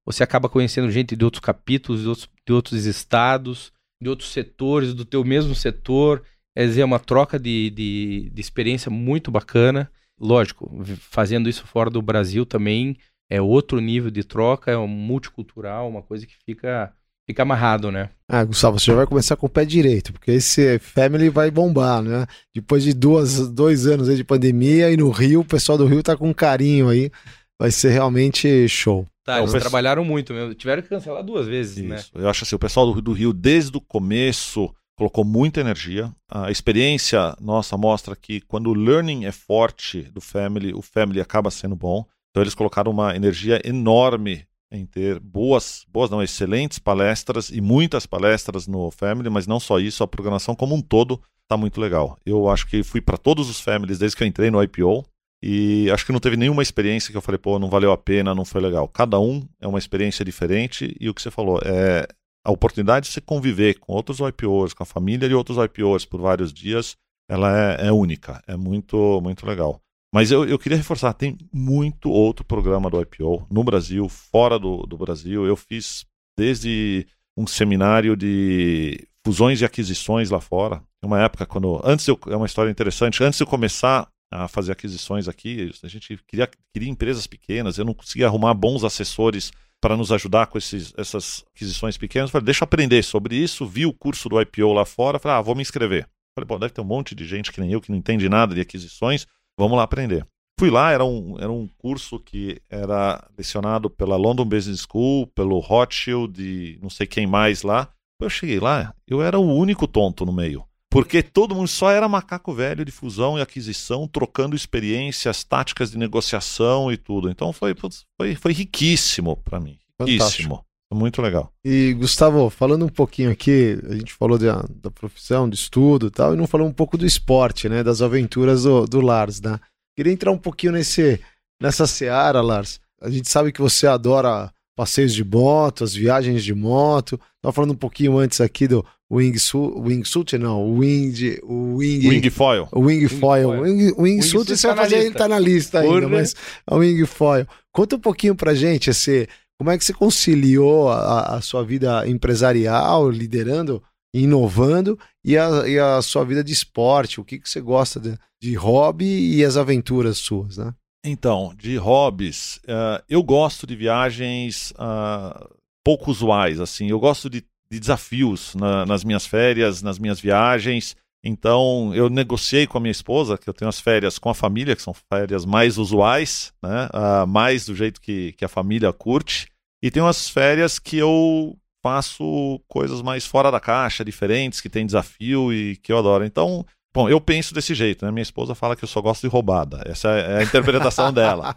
você 0.03 0.23
acaba 0.23 0.49
conhecendo 0.49 0.89
gente 0.89 1.15
de 1.15 1.23
outros 1.23 1.39
capítulos, 1.39 2.01
de 2.01 2.07
outros, 2.07 2.29
de 2.47 2.53
outros 2.53 2.85
estados, 2.85 3.71
de 4.01 4.09
outros 4.09 4.31
setores, 4.31 4.93
do 4.93 5.05
teu 5.05 5.23
mesmo 5.23 5.53
setor. 5.53 6.23
É 6.55 6.65
dizer, 6.65 6.81
é 6.81 6.85
uma 6.85 6.99
troca 6.99 7.37
de, 7.37 7.69
de, 7.69 8.31
de 8.33 8.41
experiência 8.41 8.89
muito 8.89 9.29
bacana. 9.29 9.91
Lógico, 10.19 10.83
fazendo 10.97 11.47
isso 11.47 11.67
fora 11.67 11.89
do 11.89 12.01
Brasil 12.01 12.45
também 12.45 12.97
é 13.29 13.41
outro 13.41 13.79
nível 13.79 14.11
de 14.11 14.23
troca, 14.23 14.71
é 14.71 14.77
um 14.77 14.87
multicultural, 14.87 15.87
uma 15.87 16.01
coisa 16.01 16.25
que 16.25 16.35
fica 16.45 16.93
fica 17.27 17.43
amarrado, 17.43 17.91
né? 17.91 18.09
Ah, 18.27 18.43
Gustavo, 18.43 18.79
você 18.79 18.87
já 18.87 18.95
vai 18.95 19.05
começar 19.05 19.35
com 19.35 19.45
o 19.45 19.49
pé 19.49 19.65
direito, 19.65 20.13
porque 20.13 20.31
esse 20.31 20.79
Family 20.79 21.29
vai 21.29 21.51
bombar, 21.51 22.01
né? 22.01 22.25
Depois 22.53 22.83
de 22.83 22.93
duas, 22.93 23.49
dois 23.49 23.87
anos 23.87 24.09
aí 24.09 24.15
de 24.15 24.23
pandemia 24.23 24.91
e 24.91 24.97
no 24.97 25.09
Rio, 25.09 25.41
o 25.41 25.45
pessoal 25.45 25.77
do 25.77 25.85
Rio 25.85 26.03
tá 26.03 26.15
com 26.15 26.33
carinho 26.33 26.89
aí, 26.89 27.11
vai 27.59 27.71
ser 27.71 27.89
realmente 27.89 28.67
show. 28.67 29.05
Tá, 29.23 29.37
eles 29.37 29.51
pessoal... 29.51 29.61
trabalharam 29.61 30.03
muito 30.03 30.33
mesmo, 30.33 30.53
tiveram 30.55 30.81
que 30.81 30.89
cancelar 30.89 31.23
duas 31.23 31.47
vezes, 31.47 31.77
né? 31.83 31.95
Isso. 31.95 32.11
né? 32.15 32.23
Eu 32.23 32.29
acho 32.29 32.43
assim, 32.43 32.55
o 32.55 32.59
pessoal 32.59 32.91
do, 32.91 33.01
do 33.01 33.13
Rio, 33.13 33.31
desde 33.31 33.77
o 33.77 33.81
começo, 33.81 34.73
colocou 34.95 35.23
muita 35.23 35.61
energia. 35.61 36.11
A 36.29 36.51
experiência 36.51 37.35
nossa 37.39 37.77
mostra 37.77 38.15
que 38.15 38.41
quando 38.41 38.67
o 38.67 38.73
learning 38.73 39.25
é 39.25 39.31
forte 39.31 40.03
do 40.03 40.21
Family, 40.21 40.73
o 40.73 40.81
Family 40.81 41.21
acaba 41.21 41.51
sendo 41.51 41.75
bom. 41.75 42.05
Então 42.29 42.41
eles 42.41 42.55
colocaram 42.55 42.91
uma 42.91 43.15
energia 43.15 43.61
enorme 43.63 44.45
em 44.71 44.85
ter 44.85 45.19
boas, 45.19 45.85
boas 45.89 46.09
não, 46.09 46.23
excelentes 46.23 46.79
palestras 46.79 47.49
e 47.49 47.59
muitas 47.59 48.05
palestras 48.05 48.67
no 48.67 48.89
Family, 48.89 49.29
mas 49.29 49.45
não 49.45 49.59
só 49.59 49.79
isso, 49.79 50.03
a 50.03 50.07
programação 50.07 50.55
como 50.55 50.73
um 50.73 50.81
todo 50.81 51.21
está 51.43 51.57
muito 51.57 51.81
legal. 51.81 52.17
Eu 52.25 52.49
acho 52.49 52.65
que 52.67 52.81
fui 52.81 53.01
para 53.01 53.17
todos 53.17 53.49
os 53.49 53.59
Families 53.59 53.99
desde 53.99 54.15
que 54.15 54.23
eu 54.23 54.27
entrei 54.27 54.49
no 54.49 54.63
IPO 54.63 55.05
e 55.43 55.89
acho 55.91 56.05
que 56.05 56.11
não 56.13 56.19
teve 56.19 56.37
nenhuma 56.37 56.61
experiência 56.61 57.11
que 57.11 57.17
eu 57.17 57.21
falei, 57.21 57.37
pô, 57.37 57.59
não 57.59 57.69
valeu 57.69 57.91
a 57.91 57.97
pena, 57.97 58.33
não 58.33 58.45
foi 58.45 58.61
legal. 58.61 58.87
Cada 58.87 59.19
um 59.19 59.45
é 59.59 59.67
uma 59.67 59.79
experiência 59.79 60.23
diferente 60.23 60.95
e 60.99 61.09
o 61.09 61.13
que 61.13 61.21
você 61.21 61.29
falou 61.29 61.59
é 61.63 62.07
a 62.45 62.51
oportunidade 62.51 63.07
de 63.07 63.13
você 63.13 63.21
conviver 63.21 63.77
com 63.79 63.93
outros 63.93 64.19
IPOs, 64.19 64.73
com 64.73 64.83
a 64.83 64.85
família 64.85 65.27
de 65.27 65.35
outros 65.35 65.57
IPOs 65.57 66.05
por 66.05 66.21
vários 66.21 66.53
dias, 66.53 66.95
ela 67.29 67.75
é, 67.75 67.87
é 67.87 67.91
única, 67.91 68.41
é 68.47 68.55
muito, 68.55 69.19
muito 69.21 69.45
legal. 69.45 69.81
Mas 70.13 70.29
eu, 70.29 70.45
eu 70.45 70.59
queria 70.59 70.77
reforçar, 70.77 71.13
tem 71.13 71.37
muito 71.53 72.09
outro 72.09 72.43
programa 72.43 72.89
do 72.89 73.01
IPO 73.01 73.47
no 73.49 73.63
Brasil, 73.63 74.09
fora 74.09 74.59
do, 74.59 74.85
do 74.85 74.97
Brasil. 74.97 75.45
Eu 75.45 75.55
fiz 75.55 76.05
desde 76.37 77.07
um 77.37 77.47
seminário 77.47 78.17
de 78.17 79.07
fusões 79.25 79.61
e 79.61 79.65
aquisições 79.65 80.29
lá 80.29 80.41
fora. 80.41 80.83
Uma 81.03 81.21
época 81.21 81.45
quando. 81.45 81.81
Antes 81.83 82.07
eu, 82.07 82.19
é 82.27 82.35
uma 82.35 82.45
história 82.45 82.69
interessante. 82.69 83.23
Antes 83.23 83.37
de 83.37 83.43
eu 83.43 83.47
começar 83.47 84.07
a 84.29 84.47
fazer 84.47 84.71
aquisições 84.73 85.27
aqui, 85.27 85.71
a 85.83 85.87
gente 85.87 86.17
queria, 86.27 86.49
queria 86.73 86.89
empresas 86.89 87.27
pequenas, 87.27 87.77
eu 87.77 87.85
não 87.85 87.93
conseguia 87.93 88.27
arrumar 88.27 88.53
bons 88.53 88.83
assessores 88.83 89.51
para 89.81 89.97
nos 89.97 90.11
ajudar 90.11 90.47
com 90.47 90.57
esses, 90.57 90.93
essas 90.95 91.43
aquisições 91.55 91.97
pequenas. 91.97 92.29
Falei, 92.29 92.45
deixa 92.45 92.63
eu 92.63 92.65
aprender 92.65 93.01
sobre 93.03 93.35
isso. 93.35 93.65
Vi 93.65 93.85
o 93.85 93.93
curso 93.93 94.29
do 94.29 94.39
IPO 94.39 94.73
lá 94.73 94.85
fora. 94.85 95.19
Falei, 95.19 95.37
ah, 95.37 95.41
vou 95.41 95.55
me 95.55 95.61
inscrever. 95.61 96.07
Falei, 96.35 96.47
bom, 96.47 96.59
deve 96.59 96.73
ter 96.73 96.81
um 96.81 96.85
monte 96.85 97.15
de 97.15 97.25
gente 97.25 97.51
que 97.51 97.59
nem 97.59 97.71
eu 97.71 97.81
que 97.81 97.89
não 97.89 97.97
entende 97.97 98.29
nada 98.29 98.53
de 98.53 98.61
aquisições. 98.61 99.25
Vamos 99.57 99.77
lá 99.77 99.83
aprender. 99.83 100.25
Fui 100.59 100.69
lá, 100.69 100.91
era 100.91 101.03
um, 101.03 101.39
era 101.39 101.51
um 101.51 101.67
curso 101.77 102.19
que 102.19 102.61
era 102.69 103.27
lecionado 103.37 103.89
pela 103.89 104.15
London 104.15 104.45
Business 104.45 104.85
School, 104.87 105.27
pelo 105.27 105.59
Rothschild 105.59 106.39
e 106.39 106.77
não 106.81 106.89
sei 106.89 107.07
quem 107.07 107.25
mais 107.25 107.63
lá. 107.63 107.89
Eu 108.21 108.29
cheguei 108.29 108.59
lá, 108.59 108.93
eu 109.07 109.21
era 109.21 109.39
o 109.39 109.55
único 109.55 109.87
tonto 109.87 110.25
no 110.25 110.31
meio. 110.31 110.63
Porque 110.91 111.23
todo 111.23 111.55
mundo 111.55 111.69
só 111.69 111.89
era 111.89 112.07
macaco 112.07 112.53
velho 112.53 112.83
de 112.83 112.91
fusão 112.91 113.39
e 113.39 113.41
aquisição, 113.41 114.07
trocando 114.07 114.55
experiências, 114.55 115.43
táticas 115.43 115.89
de 115.89 115.97
negociação 115.97 116.91
e 116.91 116.97
tudo. 116.97 117.29
Então 117.29 117.53
foi, 117.53 117.73
foi, 118.19 118.35
foi 118.35 118.51
riquíssimo 118.51 119.37
para 119.37 119.59
mim. 119.59 119.79
Riquíssimo. 119.99 120.65
Muito 120.93 121.21
legal. 121.21 121.51
E, 121.63 121.93
Gustavo, 121.93 122.49
falando 122.49 122.85
um 122.85 122.89
pouquinho 122.89 123.31
aqui, 123.31 123.79
a 123.89 123.93
gente 123.93 124.13
falou 124.13 124.37
da, 124.37 124.65
da 124.69 124.91
profissão, 124.91 125.47
do 125.47 125.55
estudo 125.55 126.07
e 126.07 126.11
tal, 126.11 126.33
e 126.33 126.37
não 126.37 126.45
falou 126.45 126.67
um 126.67 126.73
pouco 126.73 126.97
do 126.97 127.05
esporte, 127.05 127.69
né? 127.69 127.81
Das 127.81 128.01
aventuras 128.01 128.63
do, 128.63 128.85
do 128.85 128.99
Lars, 128.99 129.39
né? 129.39 129.57
Queria 129.95 130.11
entrar 130.11 130.31
um 130.31 130.37
pouquinho 130.37 130.73
nesse, 130.73 131.19
nessa 131.61 131.87
seara, 131.87 132.41
Lars. 132.41 132.79
A 133.01 133.09
gente 133.09 133.29
sabe 133.29 133.51
que 133.51 133.61
você 133.61 133.87
adora 133.87 134.51
passeios 134.75 135.13
de 135.13 135.23
moto, 135.23 135.83
as 135.83 135.93
viagens 135.93 136.43
de 136.43 136.53
moto. 136.53 137.19
Tava 137.41 137.53
falando 137.53 137.71
um 137.71 137.77
pouquinho 137.77 138.17
antes 138.17 138.41
aqui 138.41 138.67
do 138.67 138.85
wingsuit, 139.11 139.79
wingsuit 139.79 140.37
não, 140.37 140.61
o 140.63 140.79
wing, 140.79 141.39
o 141.43 141.75
wing, 141.77 142.07
wing 142.07 142.29
foil. 142.29 142.67
O 142.71 142.81
wing, 142.81 143.07
foil. 143.07 143.49
O 143.49 143.61
wing, 143.61 143.93
wingsuit 143.97 144.51
wing 144.51 144.57
você 144.57 144.67
vai 144.67 144.75
tá 144.75 144.81
fazer, 144.83 144.97
ele 144.97 145.11
tá 145.11 145.27
na 145.27 145.39
lista 145.39 145.79
ainda, 145.79 146.07
mas 146.07 146.35
é 146.69 146.73
o 146.73 146.77
wing 146.77 147.05
foil. 147.05 147.45
Conta 147.71 147.95
um 147.95 147.99
pouquinho 147.99 148.35
pra 148.35 148.53
gente 148.53 148.89
esse, 148.89 149.27
como 149.61 149.69
é 149.69 149.77
que 149.77 149.85
você 149.85 149.93
conciliou 149.93 150.89
a, 150.89 151.35
a 151.35 151.41
sua 151.41 151.63
vida 151.63 152.09
empresarial, 152.09 153.07
liderando, 153.07 153.79
inovando 154.11 154.97
e 155.23 155.37
a, 155.37 155.67
e 155.67 155.77
a 155.77 156.01
sua 156.01 156.25
vida 156.25 156.43
de 156.43 156.51
esporte? 156.51 157.21
O 157.21 157.23
que, 157.23 157.37
que 157.37 157.47
você 157.47 157.61
gosta 157.61 157.99
de, 157.99 158.17
de 158.41 158.55
hobby 158.55 159.35
e 159.35 159.45
as 159.45 159.57
aventuras 159.57 160.17
suas, 160.17 160.57
né? 160.57 160.73
Então, 161.05 161.53
de 161.55 161.77
hobbies, 161.77 162.59
uh, 162.63 163.03
eu 163.07 163.21
gosto 163.21 163.67
de 163.67 163.75
viagens 163.75 164.71
uh, 164.71 165.47
pouco 165.85 166.09
usuais, 166.09 166.59
assim. 166.59 166.89
Eu 166.89 166.99
gosto 166.99 167.29
de, 167.29 167.45
de 167.71 167.79
desafios 167.79 168.55
na, 168.55 168.83
nas 168.83 169.03
minhas 169.03 169.27
férias, 169.27 169.83
nas 169.83 169.99
minhas 169.99 170.19
viagens. 170.19 170.95
Então, 171.23 171.93
eu 171.93 172.09
negociei 172.09 172.65
com 172.65 172.79
a 172.79 172.81
minha 172.81 172.91
esposa, 172.91 173.37
que 173.37 173.47
eu 173.47 173.53
tenho 173.53 173.69
as 173.69 173.79
férias 173.79 174.17
com 174.17 174.27
a 174.27 174.33
família, 174.33 174.75
que 174.75 174.81
são 174.81 174.95
férias 175.13 175.45
mais 175.45 175.77
usuais, 175.77 176.51
né? 176.63 176.89
Uh, 176.91 177.27
mais 177.27 177.67
do 177.67 177.75
jeito 177.75 178.01
que, 178.01 178.31
que 178.33 178.43
a 178.43 178.49
família 178.49 178.91
curte. 178.91 179.50
E 179.81 179.89
tem 179.89 180.01
umas 180.01 180.29
férias 180.29 180.77
que 180.77 180.97
eu 180.97 181.57
faço 181.83 182.61
coisas 182.67 183.01
mais 183.01 183.25
fora 183.25 183.51
da 183.51 183.59
caixa, 183.59 184.05
diferentes, 184.05 184.61
que 184.61 184.69
tem 184.69 184.85
desafio 184.85 185.51
e 185.51 185.75
que 185.77 185.91
eu 185.91 185.97
adoro. 185.97 186.23
Então, 186.23 186.65
Bom, 186.93 187.07
eu 187.07 187.21
penso 187.21 187.53
desse 187.53 187.73
jeito, 187.73 188.05
né? 188.05 188.11
Minha 188.11 188.21
esposa 188.21 188.53
fala 188.53 188.75
que 188.75 188.83
eu 188.83 188.87
só 188.87 189.01
gosto 189.01 189.21
de 189.21 189.27
roubada. 189.29 189.81
Essa 189.85 190.09
é 190.09 190.39
a 190.39 190.43
interpretação 190.43 191.11
dela. 191.13 191.55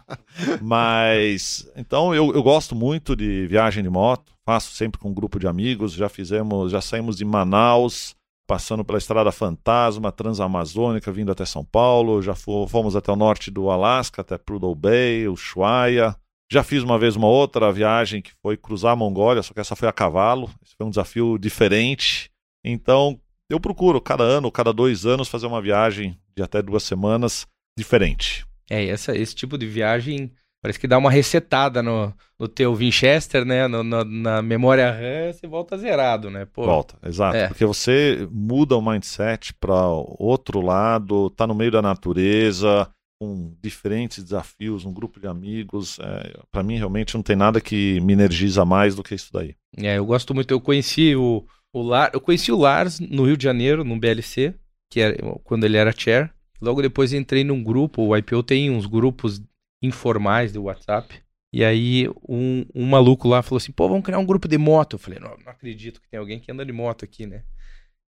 Mas, 0.61 1.69
então, 1.75 2.15
eu, 2.15 2.33
eu 2.33 2.41
gosto 2.41 2.73
muito 2.73 3.17
de 3.17 3.45
viagem 3.47 3.83
de 3.83 3.89
moto. 3.89 4.31
Faço 4.45 4.73
sempre 4.73 4.97
com 4.97 5.09
um 5.09 5.13
grupo 5.13 5.37
de 5.37 5.45
amigos. 5.45 5.91
Já 5.91 6.07
fizemos, 6.07 6.71
já 6.71 6.79
saímos 6.79 7.17
de 7.17 7.25
Manaus, 7.25 8.15
passando 8.47 8.85
pela 8.85 8.97
Estrada 8.97 9.29
Fantasma, 9.29 10.09
Transamazônica, 10.09 11.11
vindo 11.11 11.33
até 11.33 11.43
São 11.43 11.65
Paulo. 11.65 12.21
Já 12.21 12.33
fomos 12.33 12.95
até 12.95 13.11
o 13.11 13.17
norte 13.17 13.51
do 13.51 13.69
Alasca, 13.69 14.21
até 14.21 14.37
Prudhoe 14.37 14.73
Bay, 14.73 15.27
Ushuaia. 15.27 16.15
Já 16.51 16.63
fiz 16.63 16.83
uma 16.83 16.99
vez 16.99 17.15
uma 17.15 17.27
outra 17.27 17.71
viagem 17.71 18.21
que 18.21 18.31
foi 18.41 18.55
cruzar 18.55 18.93
a 18.93 18.95
Mongólia, 18.95 19.41
só 19.41 19.53
que 19.53 19.59
essa 19.59 19.75
foi 19.75 19.87
a 19.87 19.93
cavalo. 19.93 20.49
Esse 20.63 20.75
foi 20.75 20.85
um 20.85 20.91
desafio 20.91 21.37
diferente. 21.37 22.29
Então, 22.63 23.19
eu 23.49 23.59
procuro 23.59 23.99
cada 23.99 24.23
ano, 24.23 24.51
cada 24.51 24.71
dois 24.71 25.05
anos, 25.05 25.27
fazer 25.27 25.47
uma 25.47 25.61
viagem 25.61 26.17
de 26.35 26.43
até 26.43 26.61
duas 26.61 26.83
semanas 26.83 27.47
diferente. 27.77 28.45
É, 28.69 28.85
essa, 28.87 29.15
esse 29.15 29.35
tipo 29.35 29.57
de 29.57 29.65
viagem 29.65 30.31
parece 30.61 30.79
que 30.79 30.87
dá 30.87 30.97
uma 30.97 31.11
resetada 31.11 31.83
no, 31.83 32.11
no 32.39 32.47
teu 32.47 32.73
Winchester, 32.73 33.45
né? 33.45 33.67
No, 33.67 33.83
no, 33.83 34.03
na 34.03 34.41
memória 34.41 34.91
RAM, 34.91 35.31
você 35.31 35.45
volta 35.45 35.77
zerado, 35.77 36.31
né? 36.31 36.45
Pô, 36.45 36.65
volta, 36.65 36.97
exato. 37.05 37.37
É. 37.37 37.47
Porque 37.47 37.65
você 37.65 38.27
muda 38.31 38.75
o 38.75 38.81
mindset 38.81 39.53
para 39.53 39.87
outro 39.87 40.61
lado, 40.61 41.29
tá 41.29 41.45
no 41.45 41.53
meio 41.53 41.69
da 41.69 41.83
natureza, 41.83 42.89
com 43.19 43.55
diferentes 43.61 44.23
desafios, 44.23 44.85
um 44.85 44.93
grupo 44.93 45.19
de 45.19 45.27
amigos. 45.27 45.97
É, 45.99 46.39
para 46.51 46.63
mim, 46.63 46.77
realmente, 46.77 47.15
não 47.15 47.23
tem 47.23 47.35
nada 47.35 47.61
que 47.61 47.99
me 48.01 48.13
energiza 48.13 48.65
mais 48.65 48.95
do 48.95 49.03
que 49.03 49.15
isso 49.15 49.31
daí. 49.31 49.55
É, 49.77 49.97
eu 49.97 50.05
gosto 50.05 50.33
muito. 50.33 50.51
Eu 50.51 50.61
conheci 50.61 51.15
o, 51.15 51.45
o 51.73 51.81
Lar, 51.81 52.11
eu 52.13 52.21
conheci 52.21 52.51
o 52.51 52.57
Lars 52.57 52.99
no 52.99 53.25
Rio 53.25 53.37
de 53.37 53.43
Janeiro, 53.43 53.83
no 53.83 53.99
BLC, 53.99 54.53
que 54.91 54.99
era 54.99 55.15
quando 55.43 55.65
ele 55.65 55.77
era 55.77 55.93
chair. 55.95 56.33
Logo 56.61 56.81
depois 56.81 57.13
entrei 57.13 57.43
num 57.43 57.63
grupo, 57.63 58.01
o 58.01 58.15
IPO 58.15 58.43
tem 58.43 58.71
uns 58.71 58.85
grupos 58.85 59.41
informais 59.83 60.51
do 60.53 60.63
WhatsApp. 60.63 61.21
E 61.53 61.63
aí 61.63 62.09
um, 62.27 62.65
um 62.73 62.85
maluco 62.85 63.27
lá 63.27 63.41
falou 63.41 63.57
assim: 63.57 63.71
pô, 63.71 63.87
vamos 63.87 64.03
criar 64.03 64.19
um 64.19 64.25
grupo 64.25 64.47
de 64.47 64.57
moto. 64.57 64.93
Eu 64.95 64.99
falei: 64.99 65.19
não, 65.19 65.37
não 65.37 65.51
acredito 65.51 66.01
que 66.01 66.09
tem 66.09 66.19
alguém 66.19 66.39
que 66.39 66.51
anda 66.51 66.65
de 66.65 66.71
moto 66.71 67.05
aqui, 67.05 67.25
né? 67.25 67.43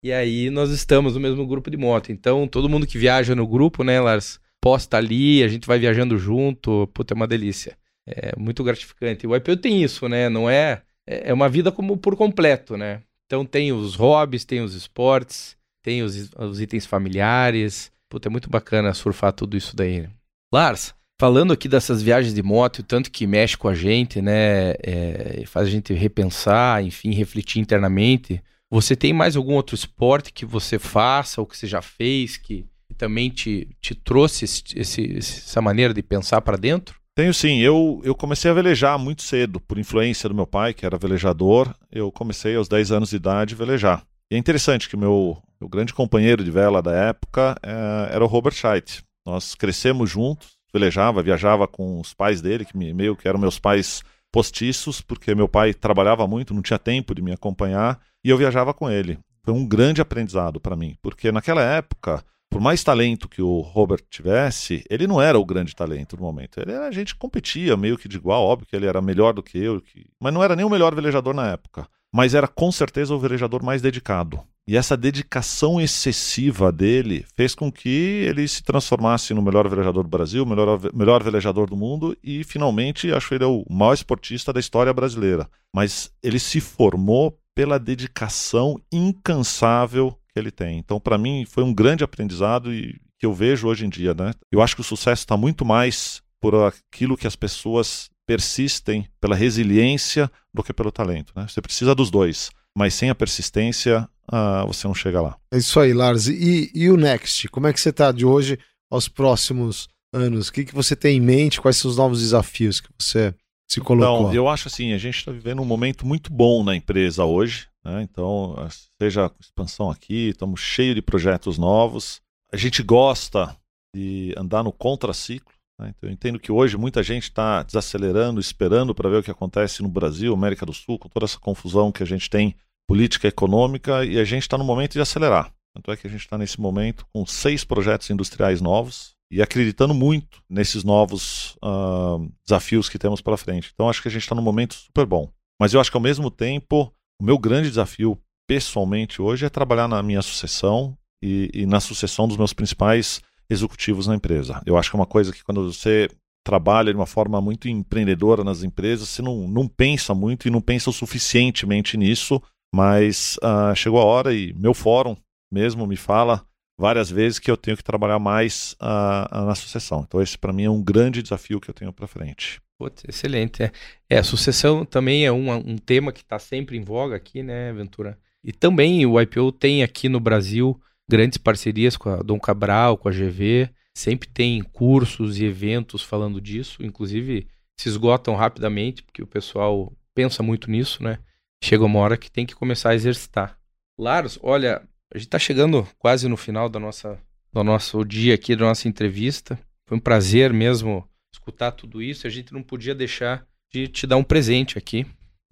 E 0.04 0.12
aí 0.12 0.50
nós 0.50 0.70
estamos 0.70 1.16
no 1.16 1.20
mesmo 1.20 1.46
grupo 1.46 1.70
de 1.72 1.78
moto. 1.78 2.12
Então 2.12 2.48
todo 2.48 2.70
mundo 2.70 2.86
que 2.86 2.98
viaja 2.98 3.36
no 3.36 3.48
grupo, 3.48 3.84
né, 3.84 4.00
Lars, 4.00 4.40
posta 4.62 4.98
ali, 4.98 5.44
a 5.44 5.48
gente 5.48 5.68
vai 5.68 5.80
viajando 5.80 6.18
junto. 6.18 6.88
Puta, 6.94 7.14
é 7.14 7.16
uma 7.16 7.28
delícia. 7.28 7.78
É 8.06 8.34
muito 8.38 8.64
gratificante. 8.64 9.28
O 9.28 9.36
IPO 9.36 9.58
tem 9.58 9.84
isso, 9.84 10.08
né? 10.08 10.30
Não 10.30 10.50
é. 10.50 10.82
É 11.06 11.34
uma 11.34 11.48
vida 11.48 11.72
como 11.72 11.98
por 11.98 12.16
completo, 12.16 12.76
né? 12.76 13.02
Então 13.26 13.46
tem 13.46 13.72
os 13.72 13.96
hobbies, 13.96 14.46
tem 14.46 14.62
os 14.62 14.74
esportes, 14.74 15.58
tem 15.84 16.02
os, 16.02 16.32
os 16.38 16.60
itens 16.62 16.86
familiares. 16.86 17.92
Puta, 18.10 18.30
é 18.30 18.32
muito 18.32 18.50
bacana 18.50 18.94
surfar 18.94 19.34
tudo 19.34 19.58
isso 19.58 19.76
daí. 19.76 20.02
Né? 20.02 20.10
Lars, 20.54 20.94
falando 21.20 21.52
aqui 21.52 21.68
dessas 21.68 22.02
viagens 22.02 22.34
de 22.34 22.42
moto, 22.42 22.80
o 22.80 22.84
tanto 22.84 23.12
que 23.12 23.28
mexe 23.28 23.58
com 23.58 23.68
a 23.68 23.76
gente, 23.76 24.22
né? 24.22 24.72
É, 24.82 25.44
faz 25.46 25.68
a 25.68 25.72
gente 25.72 25.94
repensar, 25.94 26.84
enfim, 26.84 27.14
refletir 27.14 27.60
internamente. 27.60 28.42
Você 28.70 28.96
tem 28.96 29.14
mais 29.14 29.36
algum 29.36 29.54
outro 29.54 29.76
esporte 29.76 30.32
que 30.32 30.46
você 30.46 30.78
faça 30.78 31.42
ou 31.42 31.48
que 31.48 31.58
você 31.58 31.68
já 31.68 31.82
fez 31.82 32.38
que, 32.38 32.66
também 32.98 33.30
te, 33.30 33.68
te 33.80 33.94
trouxe 33.94 34.46
esse, 34.46 35.18
essa 35.18 35.62
maneira 35.62 35.94
de 35.94 36.02
pensar 36.02 36.42
para 36.42 36.58
dentro? 36.58 37.00
Tenho 37.16 37.34
sim. 37.34 37.60
Eu, 37.60 38.00
eu 38.04 38.14
comecei 38.14 38.52
a 38.52 38.54
velejar 38.54 39.00
muito 39.00 39.24
cedo, 39.24 39.60
por 39.60 39.80
influência 39.80 40.30
do 40.30 40.36
meu 40.36 40.46
pai, 40.46 40.74
que 40.74 40.86
era 40.86 40.98
velejador. 40.98 41.74
Eu 41.92 42.12
comecei 42.12 42.56
aos 42.56 42.68
10 42.68 42.92
anos 42.92 43.10
de 43.10 43.16
idade 43.16 43.56
a 43.56 43.58
velejar. 43.58 44.04
E 44.30 44.36
é 44.36 44.38
interessante 44.38 44.88
que 44.88 44.96
meu, 44.96 45.38
meu 45.60 45.70
grande 45.70 45.94
companheiro 45.94 46.44
de 46.44 46.52
vela 46.52 46.82
da 46.82 46.92
época 46.92 47.58
é, 47.64 48.16
era 48.16 48.24
o 48.24 48.28
Robert 48.28 48.54
Scheidt. 48.54 49.04
Nós 49.26 49.56
crescemos 49.56 50.10
juntos, 50.10 50.58
velejava, 50.72 51.24
viajava 51.24 51.68
com 51.68 52.00
os 52.00 52.14
pais 52.14 52.42
dele, 52.42 52.66
que 52.66 52.78
meio 52.78 53.16
que 53.16 53.28
eram 53.28 53.40
meus 53.40 53.58
pais 53.58 54.04
postiços, 54.32 55.02
porque 55.02 55.34
meu 55.34 55.48
pai 55.48 55.74
trabalhava 55.74 56.28
muito, 56.28 56.54
não 56.54 56.62
tinha 56.62 56.78
tempo 56.78 57.16
de 57.16 57.22
me 57.22 57.32
acompanhar, 57.32 58.00
e 58.24 58.30
eu 58.30 58.38
viajava 58.38 58.74
com 58.74 58.90
ele. 58.90 59.18
Foi 59.44 59.54
um 59.54 59.66
grande 59.66 60.02
aprendizado 60.02 60.60
para 60.60 60.76
mim, 60.76 60.96
porque 61.02 61.32
naquela 61.32 61.62
época 61.62 62.24
por 62.50 62.62
mais 62.62 62.84
talento 62.84 63.28
que 63.28 63.42
o 63.42 63.60
Robert 63.60 64.04
tivesse, 64.10 64.84
ele 64.90 65.06
não 65.06 65.22
era 65.22 65.38
o 65.38 65.46
grande 65.46 65.76
talento 65.76 66.16
no 66.16 66.24
momento. 66.24 66.60
Ele 66.60 66.72
era, 66.72 66.88
a 66.88 66.92
gente 66.92 67.16
competia 67.16 67.76
meio 67.76 67.98
que 67.98 68.08
de 68.08 68.18
igual, 68.18 68.44
óbvio 68.44 68.68
que 68.68 68.76
ele 68.76 68.86
era 68.86 69.02
melhor 69.02 69.34
do 69.34 69.44
que 69.44 69.58
eu, 69.58 69.82
que... 69.82 70.08
mas 70.20 70.34
não 70.34 70.44
era 70.44 70.56
nem 70.56 70.66
o 70.66 70.70
melhor 70.70 70.96
velejador 70.96 71.34
na 71.34 71.48
época. 71.48 71.88
Mas 72.14 72.34
era 72.34 72.48
com 72.48 72.72
certeza 72.72 73.14
o 73.14 73.20
velejador 73.20 73.62
mais 73.64 73.82
dedicado. 73.82 74.42
E 74.68 74.76
essa 74.76 74.98
dedicação 74.98 75.80
excessiva 75.80 76.74
dele 76.74 77.26
fez 77.36 77.56
com 77.56 77.72
que 77.72 78.26
ele 78.28 78.46
se 78.48 78.62
transformasse 78.62 79.34
no 79.34 79.42
melhor 79.42 79.68
velejador 79.70 80.04
do 80.04 80.10
Brasil, 80.10 80.46
melhor, 80.46 80.80
melhor 80.94 81.24
velejador 81.24 81.70
do 81.70 81.78
mundo 81.78 82.18
e 82.22 82.44
finalmente 82.44 83.14
acho 83.14 83.34
ele 83.34 83.46
é 83.46 83.48
o 83.48 83.64
maior 83.70 83.94
esportista 83.94 84.52
da 84.52 84.60
história 84.60 84.94
brasileira. 84.94 85.50
Mas 85.74 86.12
ele 86.22 86.38
se 86.38 86.60
formou 86.60 87.38
pela 87.56 87.80
dedicação 87.80 88.80
incansável 88.92 90.14
que 90.38 90.40
ele 90.40 90.52
tem. 90.52 90.78
Então, 90.78 91.00
para 91.00 91.18
mim, 91.18 91.46
foi 91.50 91.64
um 91.64 91.74
grande 91.74 92.04
aprendizado 92.04 92.72
e 92.72 93.00
que 93.20 93.26
eu 93.26 93.34
vejo 93.34 93.68
hoje 93.68 93.86
em 93.86 93.90
dia, 93.90 94.14
né? 94.14 94.32
Eu 94.52 94.62
acho 94.62 94.76
que 94.76 94.82
o 94.82 94.84
sucesso 94.84 95.24
está 95.24 95.36
muito 95.36 95.66
mais 95.66 96.22
por 96.40 96.54
aquilo 96.54 97.18
que 97.18 97.26
as 97.26 97.36
pessoas 97.36 98.10
persistem, 98.28 99.08
pela 99.20 99.36
resiliência, 99.36 100.30
do 100.54 100.62
que 100.62 100.74
pelo 100.74 100.92
talento, 100.92 101.34
né? 101.36 101.48
Você 101.48 101.62
precisa 101.62 101.96
dos 101.96 102.12
dois, 102.12 102.52
mas 102.78 102.94
sem 102.94 103.10
a 103.10 103.16
persistência, 103.16 104.08
uh, 104.32 104.68
você 104.68 104.86
não 104.88 104.94
chega 104.94 105.22
lá. 105.22 105.36
É 105.52 105.58
isso 105.58 105.80
aí, 105.80 105.94
Lars. 105.94 106.28
E, 106.28 106.70
e 106.76 106.90
o 106.90 106.98
Next? 106.98 107.48
Como 107.48 107.66
é 107.66 107.74
que 107.74 107.82
você 107.82 107.90
está 107.90 108.12
de 108.12 108.26
hoje 108.26 108.60
aos 108.92 109.08
próximos 109.08 109.88
anos? 110.14 110.50
O 110.50 110.54
que, 110.54 110.66
que 110.66 110.76
você 110.76 110.96
tem 110.96 111.18
em 111.18 111.22
mente? 111.22 111.60
Quais 111.60 111.78
são 111.78 111.90
os 111.90 111.98
novos 111.98 112.20
desafios 112.20 112.80
que 112.80 112.90
você 113.00 113.34
se 113.68 113.82
colocou? 113.82 114.28
Então, 114.28 114.34
eu 114.34 114.48
acho 114.48 114.68
assim, 114.68 114.94
a 114.94 114.98
gente 115.00 115.18
está 115.18 115.32
vivendo 115.32 115.62
um 115.62 115.66
momento 115.66 116.06
muito 116.06 116.32
bom 116.32 116.64
na 116.64 116.76
empresa 116.76 117.26
hoje. 117.26 117.68
Né? 117.88 118.02
Então, 118.04 118.56
seja 119.02 119.32
expansão 119.40 119.90
aqui, 119.90 120.30
estamos 120.30 120.60
cheios 120.60 120.96
de 120.96 121.02
projetos 121.02 121.58
novos. 121.58 122.22
A 122.52 122.58
gente 122.58 122.84
gosta 122.84 123.56
de 123.96 124.34
andar 124.38 124.62
no 124.62 124.74
contraciclo. 124.74 125.54
Né? 125.80 125.94
Então, 125.96 126.10
eu 126.10 126.14
entendo 126.14 126.38
que 126.38 126.52
hoje 126.52 126.76
muita 126.76 127.02
gente 127.02 127.24
está 127.24 127.64
desacelerando, 127.64 128.42
esperando 128.42 128.94
para 128.94 129.10
ver 129.10 129.18
o 129.18 129.24
que 129.24 129.32
acontece 129.32 129.82
no 129.82 129.88
Brasil, 129.88 130.34
América 130.34 130.66
do 130.66 130.74
Sul, 130.74 131.00
com 131.00 131.08
toda 131.08 131.26
essa 131.26 131.40
confusão 131.40 131.90
que 131.90 132.04
a 132.04 132.06
gente 132.06 132.30
tem 132.30 132.56
política 132.86 133.28
econômica, 133.28 134.04
e 134.04 134.20
a 134.20 134.24
gente 134.24 134.44
está 134.44 134.58
no 134.58 134.64
momento 134.64 134.94
de 134.94 135.02
acelerar. 135.02 135.54
Tanto 135.74 135.92
é 135.92 135.98
que 135.98 136.08
a 136.08 136.10
gente 136.10 136.22
está 136.22 136.38
nesse 136.38 136.60
momento 136.60 137.06
com 137.14 137.26
seis 137.26 137.64
projetos 137.64 138.10
industriais 138.10 138.62
novos 138.62 139.16
e 139.32 139.42
acreditando 139.42 139.94
muito 139.94 140.42
nesses 140.50 140.84
novos 140.84 141.56
uh, 141.64 142.32
desafios 142.46 142.90
que 142.90 142.98
temos 142.98 143.22
pela 143.22 143.38
frente. 143.38 143.72
Então, 143.74 143.90
acho 143.90 144.02
que 144.02 144.08
a 144.08 144.12
gente 144.12 144.24
está 144.24 144.34
num 144.34 144.42
momento 144.42 144.74
super 144.74 145.06
bom. 145.06 145.30
Mas 145.60 145.74
eu 145.74 145.82
acho 145.82 145.92
que, 145.92 145.98
ao 145.98 146.02
mesmo 146.02 146.32
tempo, 146.32 146.94
o 147.20 147.24
meu 147.24 147.38
grande 147.38 147.70
desafio 147.70 148.18
pessoalmente 148.48 149.22
hoje 149.22 149.46
é 149.46 149.50
trabalhar 149.50 149.88
na 149.88 150.02
minha 150.02 150.22
sucessão 150.22 150.98
e, 151.22 151.50
e 151.54 151.66
na 151.66 151.80
sucessão 151.80 152.28
dos 152.28 152.38
meus 152.38 152.54
principais 152.54 153.22
executivos 153.50 154.08
na 154.08 154.16
empresa. 154.16 154.62
Eu 154.66 154.78
acho 154.78 154.90
que 154.90 154.96
é 154.96 155.00
uma 155.00 155.06
coisa 155.06 155.34
que 155.34 155.44
quando 155.44 155.72
você 155.72 156.10
trabalha 156.46 156.94
de 156.94 156.98
uma 156.98 157.06
forma 157.06 157.42
muito 157.42 157.68
empreendedora 157.68 158.44
nas 158.44 158.64
empresas, 158.64 159.10
você 159.10 159.22
não, 159.22 159.48
não 159.48 159.68
pensa 159.68 160.14
muito 160.14 160.48
e 160.48 160.52
não 160.52 160.62
pensa 160.62 160.90
o 160.90 160.94
suficientemente 160.94 161.98
nisso, 161.98 162.42
mas 162.74 163.38
uh, 163.38 163.76
chegou 163.76 164.00
a 164.00 164.06
hora 164.06 164.34
e 164.34 164.54
meu 164.54 164.74
fórum 164.74 165.16
mesmo 165.52 165.86
me 165.88 165.98
fala 165.98 166.46
várias 166.80 167.10
vezes 167.10 167.40
que 167.40 167.50
eu 167.50 167.58
tenho 167.58 167.76
que 167.76 167.84
trabalhar 167.84 168.20
mais 168.20 168.76
uh, 168.82 169.46
na 169.46 169.56
sucessão. 169.56 170.06
Então 170.08 170.22
esse 170.22 170.38
para 170.38 170.54
mim 170.54 170.64
é 170.64 170.70
um 170.70 170.82
grande 170.82 171.22
desafio 171.22 171.60
que 171.60 171.70
eu 171.70 171.74
tenho 171.74 171.92
para 171.92 172.08
frente. 172.08 172.62
Putz, 172.78 173.04
excelente. 173.08 173.64
É. 173.64 173.72
é, 174.10 174.18
a 174.20 174.24
sucessão 174.24 174.86
também 174.86 175.26
é 175.26 175.32
um, 175.32 175.52
um 175.52 175.78
tema 175.78 176.12
que 176.12 176.22
está 176.22 176.38
sempre 176.38 176.78
em 176.78 176.84
voga 176.84 177.16
aqui, 177.16 177.42
né, 177.42 177.74
Ventura? 177.74 178.18
E 178.44 178.52
também 178.52 179.06
o 179.06 179.20
IPO 179.20 179.52
tem 179.52 179.84
aqui 179.84 180.08
no 180.08 180.20
Brasil 180.20 180.80
grandes 181.10 181.38
parcerias 181.38 181.98
com 181.98 182.10
a 182.10 182.18
Dom 182.18 182.40
Cabral, 182.40 182.98
com 182.98 183.10
a 183.10 183.12
GV. 183.12 183.70
Sempre 183.96 184.30
tem 184.30 184.62
cursos 184.62 185.40
e 185.40 185.46
eventos 185.46 186.04
falando 186.04 186.40
disso. 186.40 186.84
Inclusive, 186.84 187.48
se 187.80 187.90
esgotam 187.90 188.36
rapidamente, 188.36 189.02
porque 189.02 189.24
o 189.24 189.28
pessoal 189.28 189.92
pensa 190.14 190.44
muito 190.44 190.70
nisso, 190.70 191.02
né? 191.02 191.20
Chega 191.64 191.84
uma 191.84 192.00
hora 192.00 192.16
que 192.16 192.30
tem 192.30 192.46
que 192.46 192.56
começar 192.56 192.92
a 192.92 192.96
exercitar. 192.96 193.58
Laros, 193.98 194.38
olha, 194.44 194.84
a 195.12 195.18
gente 195.18 195.28
está 195.28 195.40
chegando 195.40 195.88
quase 195.98 196.28
no 196.28 196.38
final 196.38 196.70
da 196.70 196.80
nossa, 196.80 197.20
do 197.52 197.64
nosso 197.64 198.06
dia 198.06 198.36
aqui, 198.36 198.56
da 198.56 198.66
nossa 198.66 198.88
entrevista. 198.88 199.58
Foi 199.88 199.98
um 199.98 200.02
prazer 200.02 200.54
mesmo 200.54 201.08
escutar 201.38 201.72
tudo 201.72 202.02
isso. 202.02 202.28
A 202.28 202.30
gente 202.30 202.54
não 202.54 202.62
podia 202.62 202.94
deixar 202.94 203.46
de 203.72 203.88
te 203.88 204.06
dar 204.06 204.18
um 204.18 204.24
presente 204.24 204.78
aqui. 204.78 205.06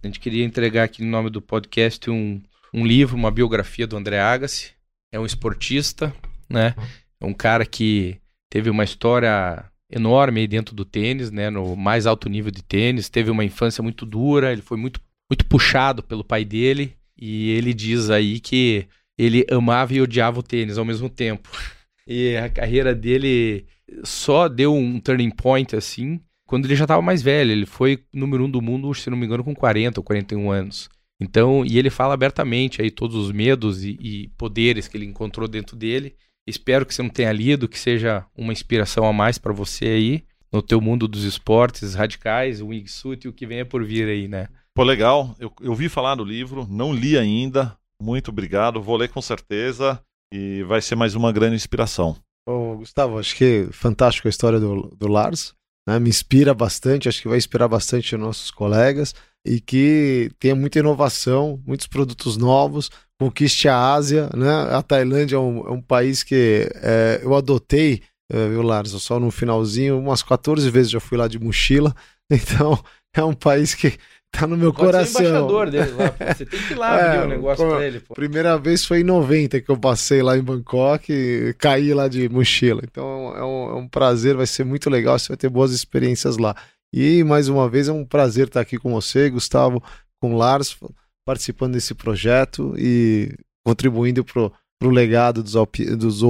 A 0.04 0.08
gente 0.08 0.20
queria 0.20 0.44
entregar 0.44 0.84
aqui 0.84 1.04
no 1.04 1.10
nome 1.10 1.30
do 1.30 1.42
podcast 1.42 2.10
um, 2.10 2.42
um 2.74 2.86
livro, 2.86 3.16
uma 3.16 3.32
biografia 3.32 3.88
do 3.88 3.96
André 3.96 4.20
Agassi. 4.20 4.72
É 5.12 5.20
um 5.20 5.26
esportista, 5.26 6.14
né? 6.50 6.76
É 7.20 7.26
um 7.26 7.34
cara 7.34 7.66
que 7.66 8.18
teve 8.50 8.70
uma 8.70 8.84
história 8.84 9.66
enorme 9.90 10.42
aí 10.42 10.48
dentro 10.48 10.76
do 10.76 10.84
tênis, 10.84 11.32
né? 11.32 11.50
No 11.50 11.76
mais 11.76 12.06
alto 12.06 12.28
nível 12.30 12.52
de 12.52 12.64
tênis. 12.64 13.10
Teve 13.10 13.32
uma 13.32 13.44
infância 13.46 13.82
muito 13.82 14.06
dura, 14.06 14.52
ele 14.52 14.62
foi 14.62 14.78
muito, 14.78 15.00
muito 15.30 15.46
puxado 15.46 16.04
pelo 16.04 16.24
pai 16.24 16.44
dele. 16.44 16.96
E 17.18 17.52
ele 17.52 17.74
diz 17.74 18.10
aí 18.10 18.40
que 18.40 18.88
ele 19.18 19.46
amava 19.50 19.94
e 19.94 20.02
odiava 20.02 20.40
o 20.40 20.44
tênis 20.44 20.78
ao 20.78 20.86
mesmo 20.86 21.10
tempo. 21.10 21.50
E 22.08 22.38
a 22.38 22.48
carreira 22.48 22.94
dele 22.94 23.66
só 24.04 24.48
deu 24.48 24.74
um 24.74 25.00
turning 25.00 25.32
point 25.32 25.76
assim 25.76 26.20
quando 26.48 26.66
ele 26.66 26.76
já 26.76 26.86
estava 26.86 27.02
mais 27.02 27.22
velho. 27.22 27.52
Ele 27.52 27.66
foi 27.66 28.04
número 28.14 28.46
um 28.46 28.50
do 28.50 28.62
mundo, 28.62 28.94
se 28.94 29.10
não 29.10 29.18
me 29.18 29.26
engano, 29.26 29.44
com 29.44 29.56
40 29.56 30.00
ou 30.00 30.04
41 30.04 30.52
anos. 30.52 30.90
Então, 31.20 31.66
e 31.66 31.78
ele 31.78 31.90
fala 31.90 32.14
abertamente 32.14 32.82
aí 32.82 32.92
todos 32.92 33.16
os 33.16 33.32
medos 33.32 33.84
e, 33.84 33.98
e 34.02 34.28
poderes 34.38 34.88
que 34.88 34.98
ele 34.98 35.06
encontrou 35.06 35.48
dentro 35.48 35.76
dele. 35.76 36.16
Espero 36.48 36.86
que 36.86 36.94
você 36.94 37.02
não 37.02 37.10
tenha 37.10 37.32
lido, 37.32 37.68
que 37.68 37.80
seja 37.80 38.26
uma 38.38 38.54
inspiração 38.54 39.06
a 39.06 39.14
mais 39.14 39.38
para 39.38 39.54
você 39.54 39.86
aí 39.86 40.24
no 40.52 40.62
teu 40.62 40.80
mundo 40.80 41.08
dos 41.08 41.24
esportes 41.24 41.96
radicais, 41.96 42.62
o 42.62 42.68
wingsuit 42.68 43.26
e 43.26 43.30
o 43.30 43.34
que 43.34 43.48
venha 43.48 43.66
por 43.66 43.84
vir 43.84 44.08
aí, 44.08 44.28
né? 44.28 44.48
Pô, 44.74 44.84
legal. 44.84 45.36
Eu, 45.40 45.52
eu 45.62 45.74
vi 45.74 45.90
falar 45.90 46.16
do 46.16 46.24
livro, 46.24 46.68
não 46.70 46.94
li 46.94 47.18
ainda, 47.18 47.78
muito 48.02 48.30
obrigado, 48.30 48.82
vou 48.82 48.96
ler 48.96 49.10
com 49.10 49.22
certeza 49.22 50.00
e 50.34 50.64
vai 50.64 50.82
ser 50.82 50.96
mais 50.96 51.16
uma 51.16 51.32
grande 51.32 51.56
inspiração. 51.56 52.16
Ô, 52.48 52.78
Gustavo, 52.78 53.18
acho 53.18 53.36
que 53.36 53.68
fantástico 53.72 54.28
a 54.28 54.30
história 54.30 54.60
do, 54.60 54.96
do 54.96 55.08
Lars, 55.08 55.56
né? 55.88 55.98
me 55.98 56.10
inspira 56.10 56.54
bastante, 56.54 57.10
acho 57.10 57.22
que 57.22 57.28
vai 57.28 57.38
inspirar 57.38 57.68
bastante 57.68 58.16
os 58.16 58.22
nossos 58.22 58.52
colegas 58.52 59.16
e 59.44 59.60
que 59.60 60.30
tenha 60.40 60.56
muita 60.56 60.78
inovação, 60.78 61.60
muitos 61.66 61.88
produtos 61.88 62.38
novos, 62.38 62.92
conquiste 63.20 63.68
a 63.68 63.94
Ásia, 63.94 64.30
né? 64.36 64.52
A 64.76 64.82
Tailândia 64.84 65.38
é 65.38 65.40
um, 65.40 65.68
é 65.68 65.72
um 65.72 65.82
país 65.82 66.22
que 66.22 66.70
é, 66.76 67.20
eu 67.24 67.34
adotei, 67.36 68.04
é, 68.32 68.50
viu, 68.50 68.62
Lars? 68.62 68.92
Só 68.92 69.20
no 69.20 69.32
finalzinho, 69.32 69.98
umas 70.00 70.22
14 70.22 70.70
vezes 70.70 70.92
já 70.92 71.00
fui 71.00 71.18
lá 71.18 71.28
de 71.28 71.40
mochila, 71.40 71.96
então 72.30 72.78
é 73.16 73.24
um 73.24 73.34
país 73.34 73.74
que 73.74 73.98
Tá 74.38 74.46
no 74.48 74.58
meu 74.58 74.74
Pode 74.74 74.86
coração. 74.86 75.22
Ser 75.22 75.28
embaixador 75.30 75.70
dele 75.70 75.92
lá. 75.92 76.16
Você 76.34 76.46
tem 76.46 76.60
que 76.60 76.74
ir 76.74 76.76
lá 76.76 77.00
é, 77.00 77.24
o 77.24 77.28
negócio 77.28 77.68
pra 77.68 77.86
ele. 77.86 78.00
Pô. 78.00 78.14
Primeira 78.14 78.58
vez 78.58 78.84
foi 78.86 79.00
em 79.00 79.04
90 79.04 79.62
que 79.62 79.70
eu 79.70 79.78
passei 79.78 80.22
lá 80.22 80.38
em 80.38 80.42
Bangkok 80.42 81.12
e 81.12 81.54
caí 81.58 81.94
lá 81.94 82.08
de 82.08 82.28
mochila. 82.28 82.82
Então 82.84 83.34
é 83.36 83.44
um, 83.44 83.70
é 83.70 83.76
um 83.76 83.88
prazer, 83.88 84.36
vai 84.36 84.46
ser 84.46 84.64
muito 84.64 84.90
legal. 84.90 85.18
Você 85.18 85.30
vai 85.30 85.38
ter 85.38 85.50
boas 85.50 85.72
experiências 85.72 86.38
lá. 86.38 86.56
E 86.94 87.24
mais 87.24 87.48
uma 87.48 87.70
vez 87.70 87.88
é 87.88 87.94
um 87.94 88.06
prazer 88.06 88.48
estar 88.48 88.62
aqui 88.62 88.78
com 88.78 88.92
você, 88.92 89.30
Gustavo, 89.30 89.82
com 90.22 90.34
o 90.34 90.38
Lars, 90.38 90.78
participando 91.26 91.74
desse 91.74 91.94
projeto 91.94 92.74
e 92.78 93.34
contribuindo 93.66 94.24
para 94.24 94.52
o 94.84 94.90
legado 94.90 95.42
dos, 95.42 95.56
dos 95.98 96.22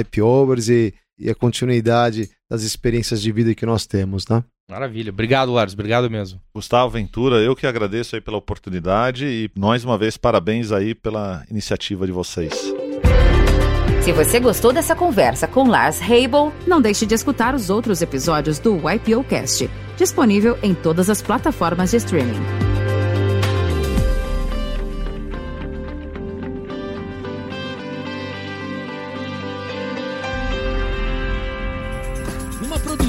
IPOvers 0.00 0.68
e, 0.68 0.94
e 1.18 1.30
a 1.30 1.34
continuidade 1.34 2.30
das 2.52 2.62
experiências 2.64 3.22
de 3.22 3.32
vida 3.32 3.54
que 3.54 3.64
nós 3.64 3.86
temos, 3.86 4.28
né? 4.28 4.44
Maravilha. 4.70 5.10
Obrigado, 5.10 5.50
Lars. 5.50 5.72
Obrigado 5.72 6.10
mesmo. 6.10 6.38
Gustavo 6.54 6.90
Ventura, 6.90 7.36
eu 7.36 7.56
que 7.56 7.66
agradeço 7.66 8.14
aí 8.14 8.20
pela 8.20 8.36
oportunidade 8.36 9.24
e 9.24 9.50
mais 9.58 9.86
uma 9.86 9.96
vez 9.96 10.18
parabéns 10.18 10.70
aí 10.70 10.94
pela 10.94 11.42
iniciativa 11.50 12.04
de 12.04 12.12
vocês. 12.12 12.52
Se 14.02 14.12
você 14.12 14.38
gostou 14.38 14.70
dessa 14.70 14.94
conversa 14.94 15.46
com 15.46 15.66
Lars 15.66 15.98
Heibel, 16.02 16.52
não 16.66 16.82
deixe 16.82 17.06
de 17.06 17.14
escutar 17.14 17.54
os 17.54 17.70
outros 17.70 18.02
episódios 18.02 18.58
do 18.58 18.76
YPOcast, 18.76 19.70
disponível 19.96 20.58
em 20.62 20.74
todas 20.74 21.08
as 21.08 21.22
plataformas 21.22 21.92
de 21.92 21.96
streaming. 21.96 22.81